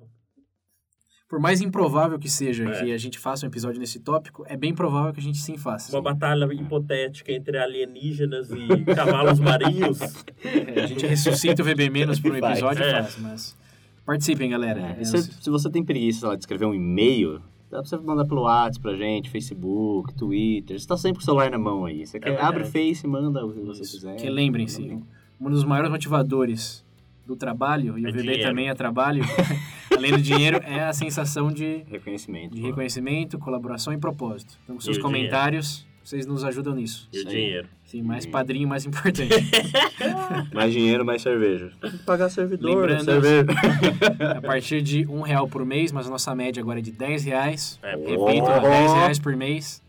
Por 1.29 1.39
mais 1.39 1.61
improvável 1.61 2.17
que 2.17 2.27
seja 2.27 2.67
É. 2.67 2.83
que 2.83 2.91
a 2.91 2.97
gente 2.97 3.19
faça 3.19 3.45
um 3.45 3.49
episódio 3.49 3.79
nesse 3.79 3.99
tópico, 3.99 4.43
é 4.47 4.57
bem 4.57 4.73
provável 4.73 5.13
que 5.13 5.19
a 5.19 5.23
gente 5.23 5.37
sim 5.37 5.57
faça. 5.57 5.95
Uma 5.95 6.01
batalha 6.01 6.51
hipotética 6.51 7.31
entre 7.31 7.55
alienígenas 7.57 8.49
e 8.49 8.83
cavalos 8.95 9.39
marinhos. 9.39 9.99
É, 10.43 10.81
a 10.81 10.87
gente 10.87 11.05
ressuscita 11.05 11.61
o 11.61 11.65
VB 11.65 11.87
menos 11.91 12.19
por 12.19 12.31
um 12.31 12.35
episódio 12.35 12.83
É. 12.83 12.89
e 12.89 12.91
faz, 12.93 13.17
mas 13.19 13.57
participem, 14.03 14.49
galera. 14.49 14.95
É, 14.97 15.01
É, 15.01 15.03
se, 15.03 15.21
se 15.21 15.49
você 15.51 15.69
tem 15.69 15.83
preguiça 15.85 16.21
sei 16.21 16.29
lá, 16.29 16.35
de 16.35 16.41
escrever 16.41 16.65
um 16.65 16.73
e-mail, 16.73 17.39
Dá 17.71 17.77
pra 17.81 17.87
você 17.87 17.97
mandar 17.97 18.25
pelo 18.25 18.41
WhatsApp 18.41 18.79
pra 18.81 18.95
gente, 18.95 19.29
Facebook, 19.29 20.11
Twitter. 20.15 20.79
Você 20.79 20.87
tá 20.87 20.97
sempre 20.97 21.17
com 21.17 21.21
o 21.21 21.23
celular 21.25 21.51
na 21.51 21.59
mão 21.59 21.85
aí. 21.85 22.03
Você 22.03 22.19
quer, 22.19 22.29
verdade. 22.31 22.47
abre 22.47 22.63
o 22.63 22.65
Face, 22.65 23.05
manda 23.05 23.45
o 23.45 23.53
que 23.53 23.59
você 23.59 23.83
Isso. 23.83 23.91
quiser. 23.97 24.15
Que 24.15 24.27
lembrem-se, 24.27 24.97
um 25.39 25.49
dos 25.51 25.63
maiores 25.63 25.91
motivadores 25.91 26.83
do 27.27 27.35
trabalho, 27.35 27.95
e 27.99 28.05
É 28.05 28.09
o 28.09 28.11
VB 28.11 28.21
dinheiro. 28.23 28.41
também 28.41 28.69
é 28.69 28.73
trabalho, 28.73 29.21
além 29.95 30.11
do 30.11 30.21
dinheiro, 30.21 30.59
é 30.63 30.81
a 30.83 30.93
sensação 30.93 31.51
de, 31.51 31.83
Reconhecimento. 31.89 32.55
de 32.55 32.61
reconhecimento, 32.61 33.37
colaboração 33.39 33.93
e 33.93 33.97
propósito. 33.97 34.57
Então, 34.63 34.75
com 34.75 34.81
seus 34.81 34.97
o 34.97 35.01
comentários, 35.01 35.85
vocês 36.03 36.25
nos 36.25 36.43
ajudam 36.43 36.73
nisso. 36.75 37.07
E 37.13 37.19
o 37.19 37.25
dinheiro. 37.25 37.67
Sim, 37.85 38.01
mais 38.03 38.25
E- 38.25 38.27
padrinho, 38.29 38.67
mais 38.67 38.85
importante. 38.85 39.29
Mais 40.53 40.71
dinheiro, 40.71 41.03
mais 41.05 41.21
cerveja. 41.21 41.71
Tem 41.81 41.91
que 41.91 41.97
pagar 41.99 42.29
servidor, 42.29 42.87
Lembrando- 42.87 43.03
cerveja. 43.05 43.45
a 44.37 44.41
partir 44.41 44.81
de 44.81 45.05
um 45.07 45.21
real 45.21 45.47
por 45.47 45.65
mês, 45.65 45.91
mas 45.91 46.07
a 46.07 46.09
nossa 46.09 46.33
média 46.35 46.61
agora 46.61 46.79
é 46.79 46.81
de 46.81 46.91
10 46.91 47.23
reais. 47.25 47.79
É, 47.83 47.91
Repito, 47.95 48.17
Oh. 48.19 48.59
10 48.61 48.93
reais 48.93 49.19
por 49.19 49.35
mês. 49.35 49.81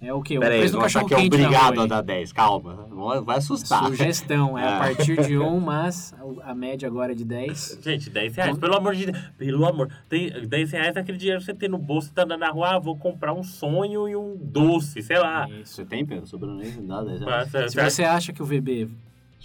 É 0.00 0.12
o 0.12 0.20
quê? 0.22 0.36
O 0.36 0.40
Pera 0.40 0.52
aí, 0.54 0.60
preço 0.60 0.74
do 0.74 0.80
cachorro 0.82 1.06
que 1.08 1.14
é 1.14 1.16
quente 1.16 1.38
na 1.38 1.46
obrigado 1.46 1.80
a 1.80 1.86
dar 1.86 2.02
10. 2.02 2.30
Calma, 2.32 2.86
vai 3.24 3.38
assustar. 3.38 3.84
Sugestão, 3.86 4.56
é 4.58 4.62
a 4.62 4.76
Ah. 4.76 4.78
partir 4.78 5.26
de 5.26 5.38
um, 5.40 5.58
mas 5.58 6.14
a- 6.44 6.54
média 6.54 6.86
agora 6.86 7.12
é 7.12 7.14
de 7.14 7.24
10. 7.24 7.78
Gente, 7.82 8.10
10 8.10 8.36
reais, 8.36 8.58
pelo 8.58 8.74
amor 8.76 8.94
de 8.94 9.06
Deus. 9.06 9.18
Pelo 9.38 9.64
amor. 9.66 9.88
Tem 10.08 10.30
10 10.46 10.70
reais 10.72 10.96
é 10.96 11.00
aquele 11.00 11.16
dinheiro 11.16 11.40
que 11.40 11.46
você 11.46 11.54
tem 11.54 11.68
no 11.68 11.78
bolso, 11.78 12.08
você 12.08 12.14
tá 12.14 12.24
andando 12.24 12.40
na 12.40 12.50
rua, 12.50 12.74
ah, 12.76 12.78
vou 12.78 12.96
comprar 12.96 13.32
um 13.32 13.42
sonho 13.42 14.06
e 14.06 14.14
um 14.14 14.36
doce, 14.38 15.00
sei 15.02 15.18
lá. 15.18 15.48
Isso. 15.48 15.74
Você 15.76 15.84
tem, 15.86 16.04
Pedro? 16.04 16.26
Sobrando 16.26 16.60
aí? 16.60 16.70
Dá 16.72 17.02
10 17.02 17.20
Mas, 17.22 17.52
reais. 17.52 17.54
é, 17.54 17.68
Se 17.68 17.90
você 17.90 18.04
acha 18.04 18.32
que 18.34 18.42
o 18.42 18.46
VB 18.46 18.88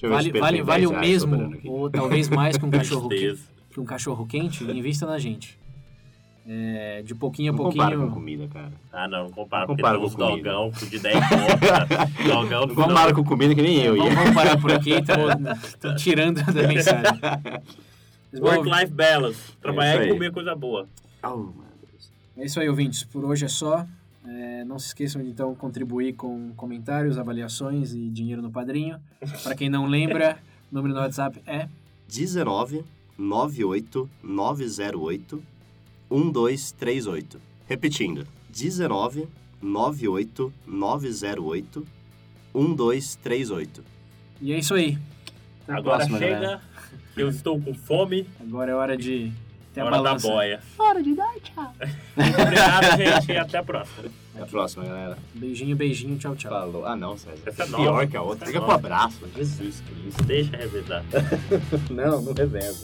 vale, 0.03 0.31
vale, 0.33 0.61
vale 0.63 0.87
10 0.87 0.91
o 0.91 0.97
mesmo, 0.99 1.53
ou 1.65 1.89
talvez 1.89 2.27
mais 2.27 2.57
que 2.57 2.65
um 2.65 2.69
cachorro 2.71 3.07
quente, 3.07 3.39
que 3.71 3.79
um 3.79 3.85
cachorro 3.85 4.25
quente, 4.27 4.63
invista 4.65 5.05
na 5.05 5.17
gente. 5.17 5.57
É, 6.53 7.01
de 7.01 7.15
pouquinho 7.15 7.53
a 7.53 7.55
Não 7.55 7.63
compara 7.63 7.91
com 7.95 8.01
pouquinho. 8.01 8.13
comida, 8.13 8.47
cara. 8.49 8.73
Ah, 8.91 9.07
não, 9.07 9.23
não 9.23 9.31
compara. 9.31 9.67
Não 9.67 9.73
compara 9.73 9.97
uns 9.97 10.13
com 10.13 10.27
comida. 10.27 10.51
dogão 10.51 10.71
de 10.71 10.99
10 10.99 11.15
contas. 11.29 12.09
dogão 12.27 12.67
Não 12.67 12.75
compara 12.75 13.13
com 13.13 13.23
comida 13.23 13.55
que 13.55 13.61
nem 13.61 13.77
eu. 13.81 13.95
Vamos, 13.95 14.11
ia. 14.11 14.19
vamos 14.19 14.35
parar 14.35 14.59
por 14.59 14.69
aqui, 14.73 14.91
tô 15.79 15.95
tirando 15.95 16.43
da 16.43 16.67
mensagem. 16.67 17.21
Work-life 18.37 18.91
balance. 18.91 19.39
Trabalhar 19.61 20.01
isso 20.01 20.09
e 20.09 20.13
comer 20.13 20.31
coisa 20.33 20.53
boa. 20.53 20.89
Oh. 21.23 21.51
É 22.35 22.45
isso 22.45 22.59
aí, 22.59 22.67
ouvintes. 22.67 23.05
Por 23.05 23.23
hoje 23.23 23.45
é 23.45 23.49
só. 23.49 23.85
É, 24.27 24.65
não 24.65 24.77
se 24.77 24.87
esqueçam 24.87 25.21
de 25.21 25.29
então 25.29 25.55
contribuir 25.55 26.13
com 26.13 26.51
comentários, 26.57 27.17
avaliações 27.17 27.93
e 27.93 28.09
dinheiro 28.09 28.41
no 28.41 28.51
padrinho. 28.51 28.99
Para 29.41 29.55
quem 29.55 29.69
não 29.69 29.85
lembra, 29.85 30.37
o 30.69 30.75
número 30.75 30.93
no 30.93 30.99
WhatsApp 30.99 31.41
é 31.47 31.69
19 32.09 32.83
98 33.17 34.09
908 34.21 35.43
1238. 36.11 37.39
Repetindo, 37.67 38.27
19 38.49 39.27
98 39.61 40.53
908 40.67 41.87
1238. 42.53 43.83
E 44.41 44.53
é 44.53 44.59
isso 44.59 44.73
aí. 44.73 44.97
Até 45.63 45.73
Agora 45.73 45.97
próxima, 45.97 46.17
chega, 46.19 46.33
galera. 46.35 46.61
eu 47.15 47.29
estou 47.29 47.61
com 47.61 47.73
fome, 47.73 48.27
Agora 48.39 48.71
é 48.71 48.75
hora 48.75 48.97
de 48.97 49.31
ter 49.73 49.81
a 49.81 49.85
hora 49.85 50.01
da 50.01 50.15
boia. 50.15 50.59
Hora 50.77 51.01
de 51.01 51.13
dar 51.15 51.33
tchau. 51.39 51.73
Obrigado, 52.17 52.97
gente, 52.97 53.31
e 53.31 53.37
até 53.37 53.57
a 53.59 53.63
próxima. 53.63 54.09
Até 54.33 54.43
a 54.43 54.45
próxima, 54.47 54.83
galera. 54.83 55.17
Beijinho, 55.35 55.75
beijinho, 55.75 56.17
tchau, 56.17 56.35
tchau. 56.35 56.51
Falou. 56.51 56.85
Ah, 56.85 56.95
não, 56.95 57.15
César. 57.17 57.37
Essa 57.45 57.63
é 57.63 57.67
Pior 57.67 57.79
nova. 57.85 58.07
que 58.07 58.17
a 58.17 58.21
outra. 58.21 58.43
Essa 58.45 58.51
é 58.51 58.53
Fica 58.53 58.59
com 58.65 58.71
nova. 58.71 58.79
abraço. 58.79 59.19
Jesus 59.35 59.81
Cristo. 59.81 60.23
Deixa 60.25 60.57
revezar. 60.57 61.05
Não, 61.89 62.21
não 62.21 62.33
reveza. 62.33 62.83